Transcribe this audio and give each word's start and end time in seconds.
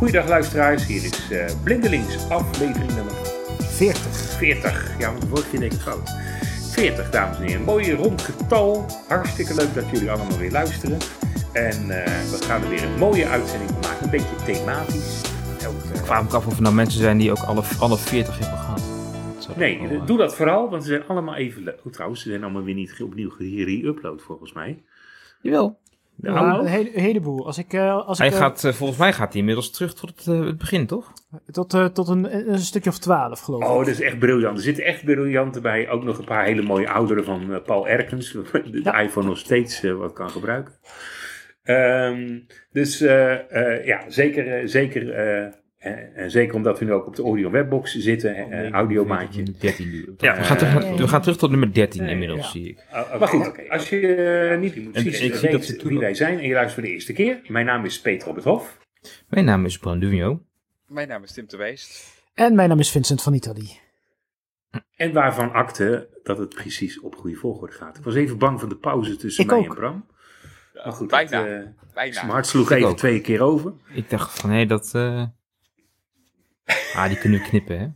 Goeiedag 0.00 0.28
luisteraars, 0.28 0.86
hier 0.86 1.04
is 1.04 1.30
uh, 1.30 1.44
Blindelings 1.64 2.28
aflevering 2.28 2.94
nummer 2.94 3.12
40. 3.58 4.02
40, 4.38 4.98
ja 4.98 5.10
want 5.10 5.20
de 5.20 5.28
vorige 5.28 5.50
keer 5.50 5.60
deed 5.60 5.72
ik 5.72 5.80
fout. 5.80 6.10
40 6.72 7.10
dames 7.10 7.36
en 7.36 7.42
heren, 7.42 7.62
mooi 7.62 7.92
rond 7.92 8.22
getal. 8.22 8.86
Hartstikke 9.08 9.54
leuk 9.54 9.74
dat 9.74 9.90
jullie 9.90 10.10
allemaal 10.10 10.38
weer 10.38 10.50
luisteren. 10.50 10.98
En 11.52 11.82
uh, 11.82 12.04
we 12.04 12.38
gaan 12.40 12.62
er 12.62 12.68
weer 12.68 12.82
een 12.82 12.98
mooie 12.98 13.26
uitzending 13.26 13.70
van 13.70 13.80
maken, 13.80 14.04
een 14.04 14.10
beetje 14.10 14.36
thematisch. 14.44 15.22
Ik 15.94 16.04
vraag 16.04 16.22
me 16.22 16.36
af 16.36 16.46
of 16.46 16.56
er 16.56 16.62
nou 16.62 16.74
mensen 16.74 17.00
zijn 17.00 17.18
die 17.18 17.30
ook 17.30 17.42
alle, 17.42 17.62
alle 17.80 17.96
40 17.96 18.38
hebben 18.38 18.58
gehad. 18.58 19.56
Nee, 19.56 19.88
wel, 19.88 20.04
doe 20.04 20.18
dat 20.18 20.34
vooral, 20.34 20.70
want 20.70 20.82
ze 20.82 20.88
zijn 20.88 21.06
allemaal 21.06 21.34
even 21.34 21.62
leuk. 21.62 21.80
Oh, 21.84 21.92
trouwens, 21.92 22.22
ze 22.22 22.28
zijn 22.28 22.42
allemaal 22.42 22.62
weer 22.62 22.74
niet 22.74 23.02
opnieuw 23.02 23.30
ge-upload 23.30 24.22
volgens 24.22 24.52
mij. 24.52 24.82
Jawel. 25.40 25.78
Nou, 26.20 26.60
een, 26.60 26.66
hele, 26.66 26.96
een 26.96 27.02
heleboel. 27.02 27.46
Als 27.46 27.58
ik, 27.58 27.72
uh, 27.72 28.06
als 28.06 28.18
hij 28.18 28.26
ik, 28.26 28.32
uh, 28.32 28.38
gaat, 28.38 28.64
uh, 28.64 28.72
volgens 28.72 28.98
mij 28.98 29.12
gaat 29.12 29.28
hij 29.28 29.38
inmiddels 29.38 29.70
terug 29.70 29.94
tot 29.94 30.10
het, 30.16 30.24
het 30.24 30.58
begin, 30.58 30.86
toch? 30.86 31.12
Tot, 31.50 31.94
tot 31.94 32.08
een, 32.08 32.52
een, 32.52 32.58
stukje 32.58 32.90
of 32.90 32.98
twaalf, 32.98 33.40
geloof 33.40 33.62
ik. 33.62 33.68
Oh, 33.68 33.78
dat 33.78 33.86
is 33.86 34.00
echt 34.00 34.18
briljant. 34.18 34.56
Er 34.56 34.62
zitten 34.62 34.84
echt 34.84 35.04
briljanten 35.04 35.62
bij. 35.62 35.88
Ook 35.88 36.04
nog 36.04 36.18
een 36.18 36.24
paar 36.24 36.44
hele 36.44 36.62
mooie 36.62 36.90
ouderen 36.90 37.24
van 37.24 37.62
Paul 37.64 37.88
Erkens. 37.88 38.32
De 38.52 38.80
ja. 38.82 39.00
iPhone 39.00 39.26
nog 39.26 39.38
steeds 39.38 39.80
wat 39.82 40.12
kan 40.12 40.30
gebruiken. 40.30 40.74
Um, 41.64 42.46
dus 42.72 42.98
ja, 43.84 44.04
zeker, 44.08 44.68
zeker 44.68 45.14
en, 45.80 46.14
en, 46.14 46.30
zeker 46.30 46.54
omdat 46.54 46.78
we 46.78 46.84
nu 46.84 46.92
ook 46.92 47.06
op 47.06 47.16
de 47.16 47.22
audio 47.22 47.50
webbox 47.50 47.94
zitten, 47.94 48.34
oh, 48.34 48.48
nee, 48.48 48.70
audiomaatje. 48.70 49.42
13 49.58 49.90
nu. 49.90 50.14
Ja, 50.18 50.36
we 50.36 50.42
gaan, 50.44 50.56
terug, 50.56 50.96
we 50.96 51.08
gaan 51.08 51.20
terug 51.20 51.36
tot 51.36 51.50
nummer 51.50 51.72
13 51.72 52.02
nee, 52.02 52.12
inmiddels, 52.12 52.40
ja. 52.40 52.48
zie 52.48 52.68
ik. 52.68 52.84
Uh, 52.92 53.18
maar 53.18 53.28
goed, 53.28 53.46
okay. 53.46 53.68
als 53.68 53.88
je 53.88 54.00
uh, 54.00 54.58
niet 54.58 54.76
moet 54.76 54.96
zien, 54.96 55.24
ik 55.24 55.34
weet 55.34 55.52
dat 55.52 55.82
wie 55.82 55.98
wij 55.98 56.14
zijn 56.14 56.38
en 56.38 56.46
je 56.46 56.52
luistert 56.52 56.74
voor 56.74 56.82
de 56.82 56.88
eerste 56.88 57.12
keer. 57.12 57.40
Mijn 57.46 57.66
naam 57.66 57.84
is 57.84 58.00
Peter 58.00 58.28
op 58.28 58.34
het 58.34 58.44
Hof. 58.44 58.78
Mijn 59.28 59.44
naam 59.44 59.64
is 59.64 59.78
Bran 59.78 59.98
Duvio. 59.98 60.42
Mijn 60.86 61.08
naam 61.08 61.22
is 61.22 61.32
Tim 61.32 61.44
de 61.48 61.56
Weest. 61.56 62.22
En 62.34 62.54
mijn 62.54 62.68
naam 62.68 62.78
is 62.78 62.90
Vincent 62.90 63.22
van 63.22 63.34
Italië. 63.34 63.78
En 64.96 65.12
waarvan 65.12 65.52
akte 65.52 66.08
dat 66.22 66.38
het 66.38 66.54
precies 66.54 67.00
op 67.00 67.14
goede 67.14 67.36
volgorde 67.36 67.72
gaat. 67.72 67.98
Ik 67.98 68.04
was 68.04 68.14
even 68.14 68.38
bang 68.38 68.60
van 68.60 68.68
de 68.68 68.76
pauze 68.76 69.16
tussen 69.16 69.44
ik 69.44 69.50
mij 69.50 69.58
ook. 69.58 69.64
en 69.64 69.74
Bram. 69.74 70.06
Maar 70.84 70.92
goed, 70.92 71.08
bijna. 71.08 71.44
Het, 71.44 71.64
uh, 71.64 71.94
bijna. 71.94 72.20
Mijn 72.20 72.32
hart 72.32 72.46
sloeg 72.46 72.70
even 72.70 72.96
twee 72.96 73.20
keer 73.20 73.42
over. 73.42 73.72
Ik 73.94 74.10
dacht 74.10 74.40
van, 74.40 74.50
hé, 74.50 74.56
hey, 74.56 74.66
dat... 74.66 74.94
Ah, 76.94 77.08
die 77.08 77.18
kunnen 77.18 77.40
we 77.40 77.46
knippen, 77.48 77.78
hè? 77.78 77.86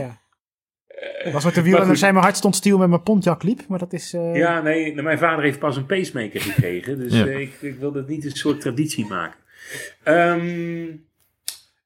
Ja. 0.00 0.20
Was 1.32 1.44
wat 1.44 1.54
de 1.54 1.62
wielrenner 1.62 1.96
zijn 1.96 2.12
mijn 2.12 2.24
hart 2.24 2.36
stond 2.36 2.56
stil 2.56 2.78
met 2.78 2.88
mijn 2.88 3.02
Pontiac 3.02 3.42
liep, 3.42 3.60
maar 3.68 3.78
dat 3.78 3.92
is... 3.92 4.14
Uh... 4.14 4.36
Ja, 4.36 4.60
nee, 4.60 5.02
mijn 5.02 5.18
vader 5.18 5.44
heeft 5.44 5.58
pas 5.58 5.76
een 5.76 5.86
pacemaker 5.86 6.40
gekregen, 6.40 6.98
dus 6.98 7.12
ja. 7.12 7.26
uh, 7.26 7.40
ik, 7.40 7.52
ik 7.60 7.78
wil 7.78 7.92
dat 7.92 8.08
niet 8.08 8.24
een 8.24 8.30
soort 8.30 8.60
traditie 8.60 9.06
maken. 9.06 9.38
Um, 10.04 11.04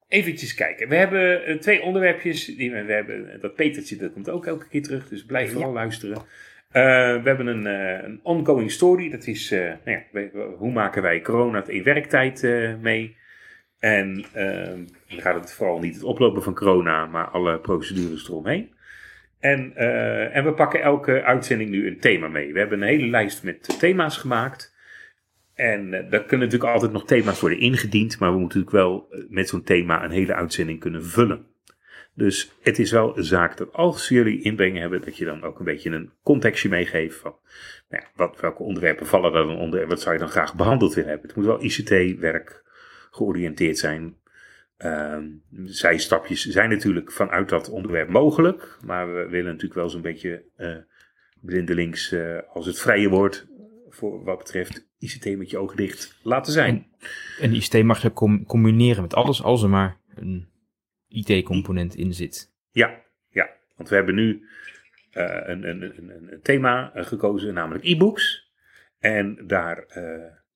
eventjes 0.07 0.53
kijken. 0.53 0.89
We 0.89 0.95
hebben 0.95 1.59
twee 1.59 1.81
onderwerpjes. 1.81 2.45
Die, 2.45 2.71
we 2.71 2.93
hebben, 2.93 3.39
dat 3.41 3.55
Petertje, 3.55 3.95
dat 3.95 4.13
komt 4.13 4.29
ook 4.29 4.45
elke 4.45 4.67
keer 4.67 4.83
terug, 4.83 5.07
dus 5.07 5.25
blijf 5.25 5.51
vooral 5.51 5.69
ja. 5.69 5.75
luisteren. 5.75 6.21
we 6.71 7.21
hebben 7.23 7.47
een, 7.47 7.65
een, 7.65 8.19
ongoing 8.23 8.71
story, 8.71 9.09
dat 9.09 9.27
is, 9.27 9.49
nou 9.49 9.77
ja, 9.85 10.27
hoe 10.57 10.71
maken 10.71 11.01
wij 11.01 11.21
corona 11.21 11.67
in 11.67 11.83
werktijd 11.83 12.41
mee? 12.81 13.15
En 13.79 14.25
uh, 14.35 14.71
gaat 15.21 15.35
het 15.35 15.53
vooral 15.53 15.79
niet 15.79 15.93
het 15.93 16.03
oplopen 16.03 16.43
van 16.43 16.55
corona, 16.55 17.05
maar 17.05 17.27
alle 17.27 17.59
procedures 17.59 18.29
eromheen. 18.29 18.73
En, 19.39 19.73
uh, 19.77 20.35
en 20.35 20.43
we 20.43 20.53
pakken 20.53 20.81
elke 20.81 21.23
uitzending 21.23 21.69
nu 21.69 21.87
een 21.87 21.99
thema 21.99 22.27
mee. 22.27 22.53
We 22.53 22.59
hebben 22.59 22.81
een 22.81 22.87
hele 22.87 23.07
lijst 23.07 23.43
met 23.43 23.79
thema's 23.79 24.17
gemaakt. 24.17 24.75
En 25.53 25.85
uh, 25.85 25.91
daar 25.91 26.23
kunnen 26.23 26.47
natuurlijk 26.47 26.73
altijd 26.73 26.91
nog 26.91 27.05
thema's 27.05 27.39
worden 27.39 27.59
ingediend, 27.59 28.19
maar 28.19 28.31
we 28.31 28.39
moeten 28.39 28.59
natuurlijk 28.59 28.85
wel 28.85 29.25
met 29.29 29.49
zo'n 29.49 29.63
thema 29.63 30.03
een 30.03 30.11
hele 30.11 30.33
uitzending 30.33 30.79
kunnen 30.79 31.05
vullen. 31.05 31.45
Dus 32.13 32.55
het 32.61 32.79
is 32.79 32.91
wel 32.91 33.17
een 33.17 33.23
zaak 33.23 33.57
dat 33.57 33.73
als 33.73 34.07
jullie 34.07 34.41
inbrengen 34.41 34.81
hebben, 34.81 35.01
dat 35.01 35.17
je 35.17 35.25
dan 35.25 35.43
ook 35.43 35.59
een 35.59 35.65
beetje 35.65 35.89
een 35.89 36.11
contextje 36.23 36.69
meegeeft 36.69 37.17
van 37.17 37.35
nou 37.89 38.03
ja, 38.03 38.09
wat, 38.15 38.39
welke 38.39 38.63
onderwerpen 38.63 39.05
vallen 39.05 39.33
er 39.33 39.47
dan 39.47 39.57
onder 39.57 39.81
en 39.81 39.87
wat 39.87 40.01
zou 40.01 40.13
je 40.13 40.19
dan 40.19 40.29
graag 40.29 40.55
behandeld 40.55 40.93
willen 40.93 41.09
hebben. 41.09 41.27
Het 41.27 41.37
moet 41.37 41.45
wel 41.45 41.63
ICT-werk 41.63 42.63
georiënteerd 43.11 43.77
zijn. 43.77 44.15
Uh, 44.85 45.17
zijstapjes 45.63 46.45
zijn 46.45 46.69
natuurlijk 46.69 47.11
vanuit 47.11 47.49
dat 47.49 47.69
onderwerp 47.69 48.09
mogelijk, 48.09 48.77
maar 48.85 49.13
we 49.13 49.27
willen 49.29 49.45
natuurlijk 49.45 49.73
wel 49.73 49.89
zo'n 49.89 50.01
beetje 50.01 50.43
uh, 50.57 50.77
blindelings 51.41 52.11
uh, 52.11 52.39
als 52.53 52.65
het 52.65 52.79
vrije 52.79 53.09
woord 53.09 53.47
voor 53.89 54.23
wat 54.23 54.37
betreft 54.37 54.87
ICT 54.97 55.37
met 55.37 55.49
je 55.49 55.57
ogen 55.57 55.77
dicht 55.77 56.19
laten 56.23 56.53
zijn. 56.53 56.87
En, 57.39 57.49
en 57.49 57.53
ICT 57.53 57.83
mag 57.83 58.01
je 58.01 58.13
com 58.13 58.45
combineren 58.45 59.01
met 59.01 59.13
alles 59.13 59.43
als 59.43 59.63
er 59.63 59.69
maar 59.69 59.97
een 60.15 60.49
IT-component 61.07 61.95
in 61.95 62.13
zit. 62.13 62.53
Ja, 62.71 63.01
ja, 63.29 63.49
want 63.75 63.89
we 63.89 63.95
hebben 63.95 64.15
nu 64.15 64.47
uh, 65.13 65.41
een, 65.45 65.69
een, 65.69 65.81
een, 65.81 66.31
een, 66.31 66.41
thema 66.41 66.91
gekozen, 66.95 67.53
namelijk 67.53 67.85
e-books. 67.85 68.51
En 68.99 69.47
daar 69.47 69.85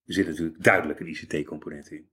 zit 0.06 0.28
natuurlijk 0.28 0.63
duidelijk 0.63 1.00
een 1.00 1.07
ICT-component 1.07 1.91
in. 1.91 2.09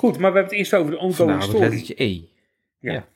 Goed, 0.00 0.18
maar 0.18 0.32
we 0.32 0.38
hebben 0.38 0.42
het 0.42 0.52
eerst 0.52 0.74
over 0.74 0.90
de 0.90 0.98
ongoing 0.98 1.42
story. 1.42 1.92
E. 1.96 2.22
Ja. 2.78 2.92
ja. 2.92 3.08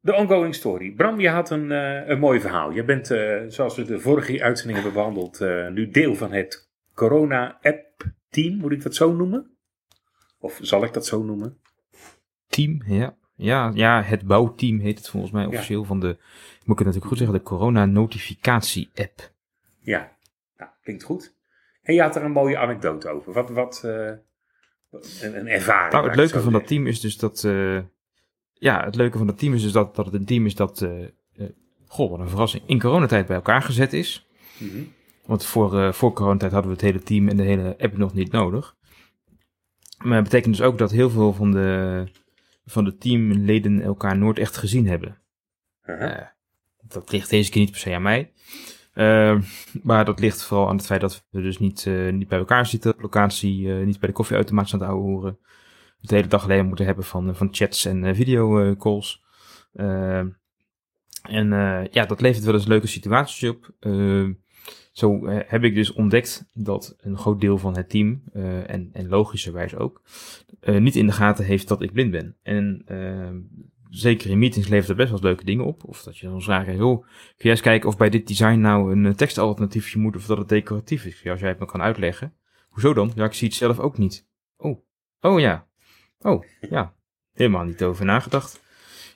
De 0.00 0.14
ongoing 0.14 0.54
story. 0.54 0.90
Bram, 0.90 1.20
je 1.20 1.28
had 1.28 1.50
een, 1.50 1.70
uh, 1.70 2.08
een 2.08 2.18
mooi 2.18 2.40
verhaal. 2.40 2.70
Je 2.70 2.84
bent, 2.84 3.10
uh, 3.10 3.42
zoals 3.48 3.76
we 3.76 3.84
de 3.84 4.00
vorige 4.00 4.42
uitzending 4.42 4.78
hebben 4.78 4.98
behandeld, 4.98 5.40
uh, 5.40 5.68
nu 5.68 5.90
deel 5.90 6.14
van 6.14 6.32
het 6.32 6.68
Corona-app-team. 6.94 8.56
Moet 8.56 8.72
ik 8.72 8.82
dat 8.82 8.94
zo 8.94 9.12
noemen? 9.12 9.56
Of 10.38 10.58
zal 10.62 10.84
ik 10.84 10.92
dat 10.92 11.06
zo 11.06 11.22
noemen? 11.22 11.58
Team, 12.48 12.82
ja. 12.86 13.16
Ja, 13.34 13.70
ja 13.74 14.02
het 14.02 14.26
bouwteam 14.26 14.78
heet 14.78 14.98
het 14.98 15.08
volgens 15.08 15.32
mij 15.32 15.46
officieel 15.46 15.80
ja. 15.80 15.86
van 15.86 16.00
de, 16.00 16.06
moet 16.06 16.16
ik 16.62 16.66
het 16.66 16.78
natuurlijk 16.78 17.06
goed 17.06 17.18
zeggen, 17.18 17.36
de 17.36 17.42
Corona-notificatie-app. 17.42 19.32
Ja, 19.80 20.16
nou, 20.56 20.70
klinkt 20.82 21.02
goed. 21.02 21.34
En 21.82 21.94
je 21.94 22.02
had 22.02 22.16
er 22.16 22.24
een 22.24 22.32
mooie 22.32 22.58
anekdote 22.58 23.08
over. 23.08 23.32
Wat, 23.32 23.50
wat, 23.50 23.82
een, 25.20 25.38
een 25.38 25.48
ervaring. 25.48 25.92
Nou, 25.92 26.06
het 26.06 26.16
leuke 26.16 26.40
van 26.40 26.52
dat 26.52 26.66
team 26.66 26.86
is 26.86 27.00
dus 27.00 27.16
dat. 27.16 27.42
Uh, 27.42 27.80
ja, 28.52 28.84
het 28.84 28.94
leuke 28.94 29.18
van 29.18 29.26
dat 29.26 29.38
team 29.38 29.54
is 29.54 29.62
dus 29.62 29.72
dat, 29.72 29.94
dat 29.94 30.04
het 30.04 30.14
een 30.14 30.24
team 30.24 30.46
is 30.46 30.54
dat. 30.54 30.80
Uh, 30.80 31.06
goh, 31.86 32.10
wat 32.10 32.20
een 32.20 32.28
verrassing. 32.28 32.62
In 32.66 32.80
coronatijd 32.80 33.26
bij 33.26 33.36
elkaar 33.36 33.62
gezet 33.62 33.92
is. 33.92 34.26
Mm 34.58 34.70
-hmm. 34.70 34.92
Want 35.26 35.44
voor, 35.44 35.94
voor 35.94 36.12
coronatijd 36.12 36.52
hadden 36.52 36.70
we 36.70 36.76
het 36.76 36.86
hele 36.86 37.02
team 37.02 37.28
en 37.28 37.36
de 37.36 37.42
hele 37.42 37.76
app 37.78 37.96
nog 37.96 38.14
niet 38.14 38.32
nodig. 38.32 38.76
Maar 40.02 40.14
het 40.14 40.24
betekent 40.24 40.56
dus 40.56 40.66
ook 40.66 40.78
dat 40.78 40.90
heel 40.90 41.10
veel 41.10 41.32
van 41.32 41.50
de, 41.50 42.04
van 42.64 42.84
de 42.84 42.96
teamleden 42.96 43.80
elkaar 43.82 44.18
nooit 44.18 44.38
echt 44.38 44.56
gezien 44.56 44.86
hebben. 44.86 45.18
-huh. 45.82 46.26
dat 46.88 47.12
ligt 47.12 47.30
deze 47.30 47.50
keer 47.50 47.60
niet 47.60 47.70
per 47.70 47.80
se 47.80 47.94
aan 47.94 48.02
mij. 48.02 48.32
Uh, 48.94 49.40
maar 49.82 50.04
dat 50.04 50.20
ligt 50.20 50.42
vooral 50.42 50.68
aan 50.68 50.76
het 50.76 50.86
feit 50.86 51.00
dat 51.00 51.26
we 51.30 51.42
dus 51.42 51.58
niet, 51.58 51.84
uh, 51.84 52.12
niet 52.12 52.28
bij 52.28 52.38
elkaar 52.38 52.66
zitten 52.66 52.92
op 52.92 53.00
locatie, 53.00 53.60
uh, 53.60 53.86
niet 53.86 53.98
bij 53.98 54.08
de 54.08 54.14
koffieautomaat 54.14 54.68
staan 54.68 54.80
te 54.80 54.86
horen. 54.86 55.38
De 56.00 56.14
hele 56.14 56.28
dag 56.28 56.44
alleen 56.44 56.66
moeten 56.66 56.86
hebben 56.86 57.04
van, 57.04 57.36
van 57.36 57.48
chats 57.50 57.84
en 57.84 58.14
videocalls. 58.14 59.22
en 61.22 61.50
ja, 61.90 62.06
dat 62.06 62.20
levert 62.20 62.44
wel 62.44 62.54
eens 62.54 62.66
leuke 62.66 62.86
situaties 62.86 63.48
op. 63.48 63.70
zo 64.92 65.26
heb 65.26 65.64
ik 65.64 65.74
dus 65.74 65.92
ontdekt 65.92 66.50
dat 66.52 66.96
een 67.00 67.18
groot 67.18 67.40
deel 67.40 67.58
van 67.58 67.76
het 67.76 67.88
team, 67.88 68.22
en, 68.66 68.90
en 68.92 69.08
logischerwijs 69.08 69.76
ook, 69.76 70.02
niet 70.60 70.96
in 70.96 71.06
de 71.06 71.12
gaten 71.12 71.44
heeft 71.44 71.68
dat 71.68 71.82
ik 71.82 71.92
blind 71.92 72.10
ben. 72.10 72.36
En 72.42 72.84
zeker 73.92 74.30
in 74.30 74.38
meetings 74.38 74.68
levert 74.68 74.88
er 74.88 74.96
best 74.96 75.10
wel 75.10 75.20
leuke 75.20 75.44
dingen 75.44 75.64
op. 75.64 75.84
Of 75.84 76.02
dat 76.02 76.18
je 76.18 76.26
dan 76.26 76.42
vraagt, 76.42 76.76
joh, 76.76 77.02
kun 77.02 77.10
je 77.36 77.50
eens 77.50 77.60
kijken 77.60 77.88
of 77.88 77.96
bij 77.96 78.10
dit 78.10 78.26
design 78.26 78.60
nou 78.60 78.92
een 78.92 79.16
tekstalternatiefje 79.16 79.98
moet 79.98 80.16
of 80.16 80.26
dat 80.26 80.38
het 80.38 80.48
decoratief 80.48 81.04
is. 81.04 81.22
Ja, 81.22 81.30
als 81.30 81.40
jij 81.40 81.48
het 81.48 81.58
me 81.58 81.66
kan 81.66 81.82
uitleggen. 81.82 82.34
Hoezo 82.68 82.94
dan? 82.94 83.12
Ja, 83.14 83.24
ik 83.24 83.32
zie 83.32 83.48
het 83.48 83.56
zelf 83.56 83.78
ook 83.78 83.98
niet. 83.98 84.28
Oh, 84.56 84.80
oh 85.20 85.40
ja. 85.40 85.66
Oh, 86.20 86.44
ja. 86.70 86.94
Helemaal 87.32 87.64
niet 87.64 87.82
over 87.82 88.04
nagedacht. 88.04 88.60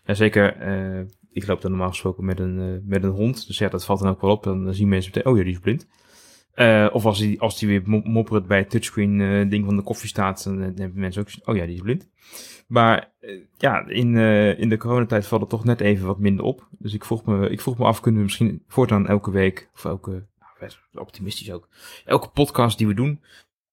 Ja, 0.05 0.15
zeker, 0.15 0.69
uh, 0.69 1.07
ik 1.31 1.47
loop 1.47 1.61
dan 1.61 1.71
normaal 1.71 1.89
gesproken 1.89 2.25
met 2.25 2.41
een, 2.41 2.59
uh, 2.59 2.79
met 2.83 3.03
een 3.03 3.11
hond. 3.11 3.47
Dus 3.47 3.59
ja, 3.59 3.69
dat 3.69 3.85
valt 3.85 4.01
dan 4.01 4.11
ook 4.11 4.21
wel 4.21 4.31
op. 4.31 4.43
Dan 4.43 4.75
zien 4.75 4.89
mensen 4.89 5.13
meteen, 5.15 5.33
oh 5.33 5.39
ja, 5.39 5.45
die 5.45 5.53
is 5.53 5.59
blind. 5.59 5.87
Uh, 6.57 6.89
of 6.93 7.05
als 7.05 7.19
die, 7.19 7.41
als 7.41 7.59
die 7.59 7.69
weer 7.69 7.83
mopperend 8.05 8.47
bij 8.47 8.59
het 8.59 8.71
touchscreen 8.71 9.21
uh, 9.21 9.51
ding 9.51 9.65
van 9.65 9.77
de 9.77 9.83
koffie 9.83 10.09
staat, 10.09 10.45
dan 10.45 10.59
hebben 10.61 10.93
mensen 10.95 11.23
ook 11.23 11.49
oh 11.49 11.57
ja, 11.57 11.67
die 11.67 11.75
is 11.75 11.81
blind. 11.81 12.09
Maar 12.67 13.13
ja, 13.57 13.87
in, 13.89 14.17
in 14.59 14.69
de 14.69 14.77
coronatijd 14.77 15.27
valt 15.27 15.41
het 15.41 15.51
toch 15.51 15.65
net 15.65 15.81
even 15.81 16.07
wat 16.07 16.19
minder 16.19 16.45
op. 16.45 16.69
Dus 16.79 16.95
ik 16.95 17.05
vroeg 17.05 17.25
me, 17.25 17.51
ik 17.51 17.61
vroeg 17.61 17.79
me 17.79 17.85
af, 17.85 18.01
kunnen 18.01 18.21
we 18.21 18.27
misschien 18.27 18.63
voortaan 18.69 19.07
elke 19.07 19.31
week, 19.31 19.71
of 19.75 19.85
elke, 19.85 20.27
nou, 20.59 20.73
optimistisch 20.93 21.53
ook, 21.53 21.69
elke 22.05 22.29
podcast 22.29 22.79
die 22.79 22.87
we 22.87 22.95
doen, 22.95 23.21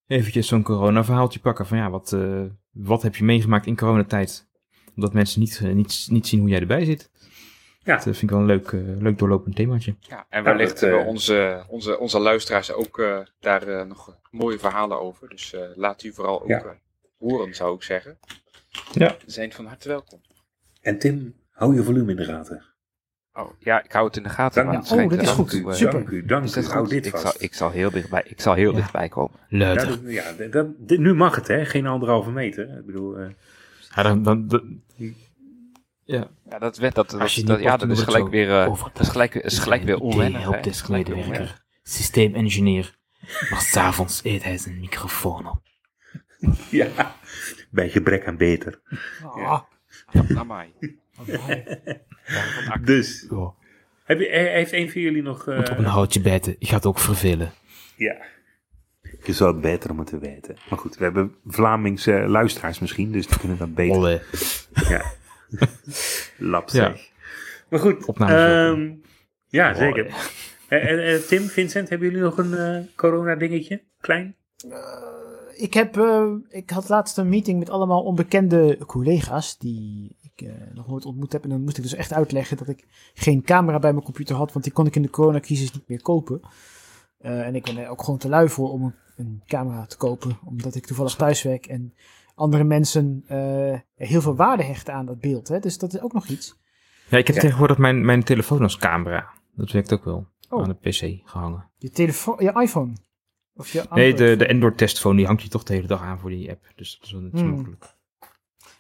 eventjes 0.08 0.48
zo'n 0.48 0.64
corona 0.64 1.04
verhaaltje 1.04 1.40
pakken 1.40 1.68
van 1.68 1.78
ja, 1.78 1.90
wat, 1.90 2.18
wat 2.72 3.02
heb 3.02 3.16
je 3.16 3.24
meegemaakt 3.24 3.66
in 3.66 3.76
coronatijd? 3.76 4.48
Omdat 4.96 5.14
mensen 5.14 5.40
niet, 5.40 5.62
niet, 5.74 6.08
niet 6.10 6.28
zien 6.28 6.40
hoe 6.40 6.50
jij 6.50 6.60
erbij 6.60 6.86
zit. 6.86 7.12
Ja. 7.84 7.94
Dat 7.96 8.04
vind 8.04 8.22
ik 8.22 8.30
wel 8.30 8.40
een 8.40 8.46
leuk, 8.46 8.72
uh, 8.72 9.02
leuk 9.02 9.18
doorlopend 9.18 9.56
themaatje. 9.56 9.96
Ja, 10.00 10.26
en 10.30 10.44
wellicht 10.44 10.80
hebben 10.80 11.00
uh, 11.02 11.08
onze, 11.08 11.64
onze, 11.68 12.00
onze 12.00 12.20
luisteraars 12.20 12.72
ook 12.72 12.98
uh, 12.98 13.20
daar 13.40 13.88
nog 13.88 14.18
mooie 14.32 14.60
verhalen 14.60 15.00
over. 15.02 15.30
Dus 15.30 15.56
laat 15.76 16.04
u 16.04 16.14
vooral 16.14 16.42
ook 16.42 16.48
ja. 16.48 16.76
horen, 17.18 17.56
zou 17.56 17.76
ik 17.76 17.84
zeggen. 17.84 18.18
Ja. 18.92 19.16
zijn 19.26 19.52
van 19.54 19.66
harte 19.66 19.88
welkom. 19.88 20.22
En 20.82 21.00
Tim, 21.00 21.36
hou 21.52 21.76
je 21.76 21.84
volume 21.84 22.12
in 22.12 22.18
de 22.18 22.24
gaten. 22.24 22.64
Oh, 23.34 23.52
ja, 23.60 23.84
ik 23.84 23.92
hou 23.92 24.06
het 24.08 24.18
in 24.18 24.24
de 24.24 24.30
gaten. 24.30 24.56
Dank 24.56 24.68
maar 24.68 24.76
u. 24.76 24.78
het 24.80 24.88
schijnt 24.88 25.12
Oh, 25.12 25.18
dat 25.18 25.28
is 25.28 25.34
goed. 25.34 25.50
toe, 25.50 25.70
eh, 25.72 25.76
Super. 25.76 25.94
Dank 25.94 26.10
u, 26.10 26.26
dank 26.26 26.46
u. 26.46 26.52
dat 26.54 26.66
Hou 26.72 26.88
dit 26.88 27.06
ik, 27.06 27.12
vast. 27.12 27.24
zal, 27.24 27.34
ik 27.38 27.54
zal 27.54 27.70
heel 27.72 27.92
dichtbij, 27.92 28.24
ik 28.26 28.42
zal 28.42 28.54
heel 28.54 28.70
Ja. 28.70 28.76
dichtbij 28.76 29.10
komen. 29.10 29.40
Ja, 29.48 29.74
dat- 29.74 30.00
ja, 30.06 30.32
dat, 30.50 30.68
dit- 30.78 31.00
nu 31.00 31.14
mag 31.14 31.36
het, 31.36 31.48
hè? 31.48 31.66
Geen 31.66 31.86
anderhalve 31.88 32.32
meter. 32.32 32.78
Ik 32.78 32.86
bedoel, 32.86 33.18
eh, 33.18 33.30
Ja, 33.96 34.04
dan, 34.04 34.24
dan, 34.24 34.48
dan- 34.48 34.82
ja. 36.14 36.28
Ja, 36.50 36.60
dat, 36.60 36.78
werd, 36.78 36.96
dat, 36.96 37.10
dat, 37.10 37.60
ja, 37.62 37.78
dat 37.78 37.90
is 37.90 38.02
gelijk 38.02 38.30
weer, 38.30 38.60
eh, 38.62 38.66
dat 38.94 39.00
is 39.00 39.08
gelijk, 39.08 39.36
is 39.36 39.60
gelijk 39.60 39.84
weer 39.84 39.98
onwennig. 40.00 40.42
hè. 40.44 40.50
helpdesk 40.50 40.86
Gelijk 40.86 41.08
weer 41.08 41.16
onwennig. 41.16 41.40
medewerker, 41.40 41.66
systeemengineer. 41.84 42.96
Maar 43.50 43.62
s'avonds 43.62 44.24
eet 44.24 44.44
hij 44.44 44.58
zijn 44.58 44.80
microfoon 44.80 45.48
op. 45.50 45.62
ja, 46.70 47.16
bij 47.70 47.90
gebrek 47.90 48.28
aan 48.28 48.38
beter. 48.38 48.82
Ah, 49.24 49.62
Naar 50.28 50.46
mij. 50.46 50.74
Dus, 52.84 53.28
Ja. 53.30 53.54
heb 54.04 54.20
je, 54.20 54.30
he- 54.30 54.50
heeft 54.52 54.72
een 54.72 54.92
van 54.92 55.02
jullie 55.02 55.22
nog... 55.22 55.48
eh, 55.48 55.56
Moet 55.58 55.70
op 55.70 55.78
een 55.78 55.86
houtje 55.86 56.22
bijten. 56.22 56.56
Je 56.60 56.66
gaat 56.68 56.86
ook 56.86 57.00
vervelen. 57.00 57.52
ja. 57.96 58.16
Je 59.24 59.34
zou 59.34 59.52
het 59.52 59.62
beter 59.62 59.96
moeten 59.96 60.20
weten. 60.20 60.56
Maar 60.70 60.80
goed, 60.80 60.98
we 60.98 61.04
hebben 61.04 61.36
Vlamingse 61.46 62.12
luisteraars 62.12 62.80
misschien, 62.80 63.12
dus 63.12 63.28
die 63.28 63.40
kunnen 63.40 63.58
dat 63.58 63.74
beter. 63.76 63.96
Olle. 63.96 64.22
Ja. 64.90 65.04
Lap 66.54 66.70
zeg. 66.70 67.12
Maar 67.70 67.80
goed, 67.80 68.08
ehm, 68.18 68.92
ja, 69.48 69.74
zeker. 69.74 70.06
Eh, 70.68 70.92
eh, 70.92 71.16
eh, 71.16 71.22
Tim, 71.22 71.42
Vincent, 71.42 71.90
hebben 71.90 72.08
jullie 72.08 72.24
nog 72.24 72.38
een 72.38 72.90
corona-dingetje? 72.96 73.84
Klein? 74.02 74.36
ik, 75.56 75.74
heb, 75.74 75.98
eh, 75.98 76.32
ik 76.50 76.70
had 76.70 76.90
laatst 76.90 77.18
een 77.18 77.30
meeting 77.30 77.60
met 77.60 77.70
allemaal 77.70 78.04
onbekende 78.04 78.78
collega's 78.86 79.58
die 79.58 80.18
ik 80.22 80.48
eh, 80.48 80.54
nog 80.74 80.88
nooit 80.88 81.06
ontmoet 81.06 81.32
heb. 81.32 81.44
En 81.44 81.50
dan 81.50 81.62
moest 81.62 81.78
ik 81.78 81.84
dus 81.84 81.94
echt 81.94 82.14
uitleggen 82.14 82.58
dat 82.58 82.68
ik 82.68 82.88
geen 83.14 83.44
camera 83.44 83.80
bij 83.80 83.92
mijn 83.92 84.06
computer 84.06 84.36
had, 84.36 84.54
want 84.54 84.66
die 84.66 84.74
kon 84.74 84.86
ik 84.86 84.96
in 84.96 85.02
de 85.02 85.10
coronacrisis 85.10 85.74
niet 85.74 85.88
meer 85.88 86.02
kopen. 86.02 86.42
Eh, 87.18 87.48
en 87.48 87.56
ik 87.56 87.64
ben 87.64 87.78
er 87.78 87.88
ook 87.88 88.04
gewoon 88.04 88.20
te 88.20 88.30
lui 88.30 88.50
voor 88.50 88.72
om 88.72 88.84
een, 88.84 88.96
een 89.16 89.44
camera 89.46 89.86
te 89.86 89.98
kopen, 89.98 90.38
omdat 90.46 90.76
ik 90.76 90.86
toevallig 90.86 91.16
thuis 91.16 91.42
werk 91.42 91.66
en 91.66 91.94
andere 92.36 92.64
mensen 92.64 93.24
eh, 93.28 93.80
heel 93.96 94.22
veel 94.22 94.36
waarde 94.36 94.64
hechten 94.64 94.94
aan 94.94 95.06
dat 95.06 95.20
beeld. 95.20 95.48
Hè? 95.48 95.60
Dus 95.60 95.78
dat 95.78 95.94
is 95.94 96.02
ook 96.02 96.14
nog 96.14 96.28
iets. 96.28 96.60
Ja, 97.10 97.18
ik 97.18 97.28
heb 97.28 97.36
Ja. 97.36 97.42
tegenwoordig 97.42 97.78
mijn, 97.78 98.06
mijn 98.06 98.24
telefoon 98.24 98.62
als 98.62 98.78
camera. 98.78 99.30
Dat 99.56 99.72
werkt 99.72 99.94
ook 99.94 100.04
wel. 100.04 100.28
Oh. 100.50 100.62
Aan 100.62 100.70
de 100.70 100.90
pc 100.90 101.30
gehangen. 101.30 101.70
Je 101.78 101.90
telefoon, 101.90 102.36
je 102.40 102.62
iPhone. 102.62 102.94
Of 103.56 103.72
je 103.72 103.84
Nee, 103.90 104.14
de, 104.14 104.36
de 104.36 104.50
Android-testphone 104.50 105.16
die 105.18 105.26
hangt 105.26 105.42
je 105.42 105.50
toch 105.50 105.64
de 105.64 105.74
hele 105.74 105.88
dag 105.88 106.02
aan 106.02 106.20
voor 106.20 106.30
die 106.30 106.50
app. 106.52 106.72
Dus 106.76 106.98
dat 106.98 107.06
is 107.08 107.12
wel 107.12 107.22
net 107.22 107.32
zo 107.34 107.46
Hmm. 107.46 107.50
mogelijk. 107.56 107.96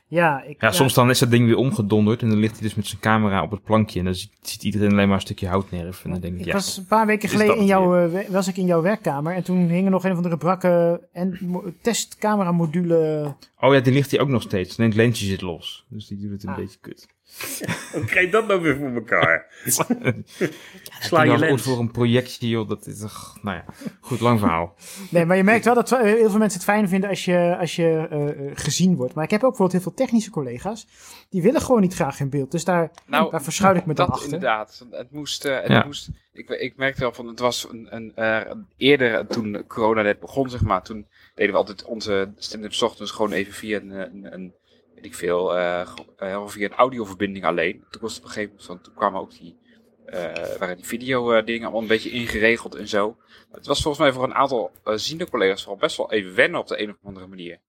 Ja, 0.07 0.43
ik, 0.43 0.61
Ja, 0.61 0.71
soms 0.71 0.93
dan 0.93 1.09
is 1.09 1.19
dat 1.19 1.31
ding 1.31 1.45
weer 1.45 1.55
omgedonderd 1.57 2.21
en 2.21 2.29
dan 2.29 2.37
ligt 2.37 2.53
hij 2.53 2.61
dus 2.61 2.75
met 2.75 2.87
zijn 2.87 3.01
camera 3.01 3.43
op 3.43 3.51
het 3.51 3.63
plankje 3.63 3.99
en 3.99 4.05
dan 4.05 4.15
ziet, 4.15 4.31
ziet 4.41 4.63
iedereen 4.63 4.91
alleen 4.91 5.07
maar 5.07 5.15
een 5.15 5.21
stukje 5.21 5.47
houtnerf. 5.47 6.03
En 6.03 6.11
dan 6.11 6.19
denk 6.19 6.33
ik, 6.33 6.39
Ik 6.39 6.45
ja, 6.45 6.53
was 6.53 6.77
een 6.77 6.85
paar 6.85 7.05
weken 7.05 7.29
geleden 7.29 7.57
in 7.57 7.65
jouw, 7.65 7.95
eh, 8.07 8.29
was 8.29 8.47
ik 8.47 8.57
in 8.57 8.65
jouw 8.65 8.81
werkkamer 8.81 9.35
en 9.35 9.43
toen 9.43 9.67
hing 9.69 9.85
er 9.85 9.91
nog 9.91 10.03
een 10.05 10.13
van 10.15 10.29
de 10.29 10.37
brakke 10.37 11.01
en 11.13 11.37
mo- 11.41 11.63
testcameramodule. 11.81 13.33
oh 13.59 13.73
ja, 13.73 13.79
die 13.79 13.93
ligt 13.93 14.11
hier 14.11 14.21
ook 14.21 14.27
nog 14.29 14.41
steeds. 14.41 14.75
Nee, 14.75 14.87
het 14.87 14.95
lensje 14.97 15.25
zit 15.25 15.41
los. 15.41 15.85
Dus 15.89 16.07
die 16.07 16.17
doet 16.19 16.31
het 16.31 16.43
een 16.43 16.49
Ah. 16.49 16.55
beetje 16.55 16.77
kut. 16.81 17.07
Hoe 17.93 18.05
krijg 18.05 18.25
je 18.25 18.31
dat 18.31 18.47
nou 18.47 18.61
weer 18.61 18.77
voor 18.77 18.93
elkaar? 18.93 19.45
Sla 20.99 21.23
Toen 21.23 21.31
je 21.31 21.37
lens. 21.37 21.61
voor 21.61 21.79
een 21.79 21.91
projectje, 21.91 22.47
joh, 22.49 22.69
dat 22.69 22.87
is 22.87 22.99
toch, 22.99 23.37
nou 23.41 23.57
ja, 23.57 23.65
goed, 24.01 24.19
lang 24.19 24.39
verhaal. 24.39 24.75
Nee, 25.09 25.25
maar 25.25 25.37
je 25.37 25.43
merkt 25.43 25.65
wel 25.65 25.73
dat 25.73 25.89
heel 25.89 26.29
veel 26.29 26.39
mensen 26.39 26.59
het 26.59 26.63
fijn 26.69 26.87
vinden 26.89 27.09
als 27.09 27.25
je, 27.25 27.55
als 27.59 27.75
je 27.75 28.07
eh, 28.09 28.29
eh, 28.29 28.51
gezien 28.53 28.95
wordt. 28.95 29.13
Maar 29.13 29.23
ik 29.23 29.31
heb 29.31 29.43
ook 29.43 29.49
bijvoorbeeld 29.49 29.83
heel 29.83 29.91
veel 29.93 30.05
technische 30.05 30.29
collega's, 30.31 30.87
die 31.29 31.41
willen 31.41 31.61
gewoon 31.61 31.81
niet 31.81 31.93
graag 31.93 32.19
in 32.19 32.29
beeld. 32.29 32.51
Dus 32.51 32.63
daar, 32.63 32.91
Nou, 33.05 33.31
daar 33.31 33.43
verschuil 33.43 33.75
ik 33.75 33.85
me 33.85 33.93
dan 33.93 34.05
dat 34.05 34.15
achter. 34.15 34.33
inderdaad. 34.33 34.85
Het 34.91 35.11
moest, 35.11 35.45
eh, 35.45 35.55
het 35.55 35.67
Ja. 35.67 35.83
moest 35.85 36.09
ik, 36.33 36.49
ik 36.49 36.75
merkte 36.77 36.99
wel 37.01 37.13
van, 37.13 37.27
het 37.27 37.39
was 37.39 37.67
een, 37.71 37.87
een, 37.95 38.11
eh, 38.15 38.51
eerder 38.77 39.27
toen 39.27 39.63
corona 39.67 40.01
net 40.01 40.19
begon, 40.19 40.49
zeg 40.49 40.61
maar, 40.61 40.83
toen 40.83 41.07
deden 41.35 41.51
we 41.51 41.57
altijd 41.57 41.83
onze 41.83 42.31
stand-up 42.37 42.73
's 42.73 42.81
ochtends 42.81 43.11
gewoon 43.11 43.31
even 43.31 43.53
via 43.53 43.77
een, 43.79 43.89
een, 43.91 44.33
een 44.33 44.53
weet 45.03 45.11
ik 45.11 45.17
veel, 45.17 45.57
eh, 45.57 45.81
eh, 46.17 46.47
via 46.47 46.65
een 46.65 46.73
audioverbinding 46.75 47.45
alleen. 47.45 47.83
Toen 47.89 48.01
was 48.01 48.13
het 48.15 48.23
op 48.23 48.27
een 48.27 48.33
gegeven 48.33 48.55
moment, 48.61 48.83
toen 48.83 48.93
kwamen 48.93 49.21
ook 49.21 49.31
die, 49.31 49.57
eh, 50.05 50.57
waren 50.59 50.75
die 50.75 50.85
video 50.85 51.31
eh, 51.31 51.45
dingen 51.45 51.63
allemaal 51.63 51.81
een 51.81 51.87
beetje 51.87 52.09
ingeregeld 52.09 52.75
en 52.75 52.87
zo. 52.87 53.15
Maar 53.49 53.57
het 53.57 53.67
was 53.67 53.81
volgens 53.81 54.03
mij 54.03 54.13
voor 54.13 54.23
een 54.23 54.33
aantal 54.35 54.71
ziende 54.83 55.29
collega's 55.29 55.61
vooral 55.61 55.79
best 55.79 55.97
wel 55.97 56.11
even 56.11 56.35
wennen 56.35 56.59
op 56.59 56.67
de 56.67 56.81
een 56.81 56.89
of 56.89 56.95
andere 57.03 57.27
manier. 57.27 57.59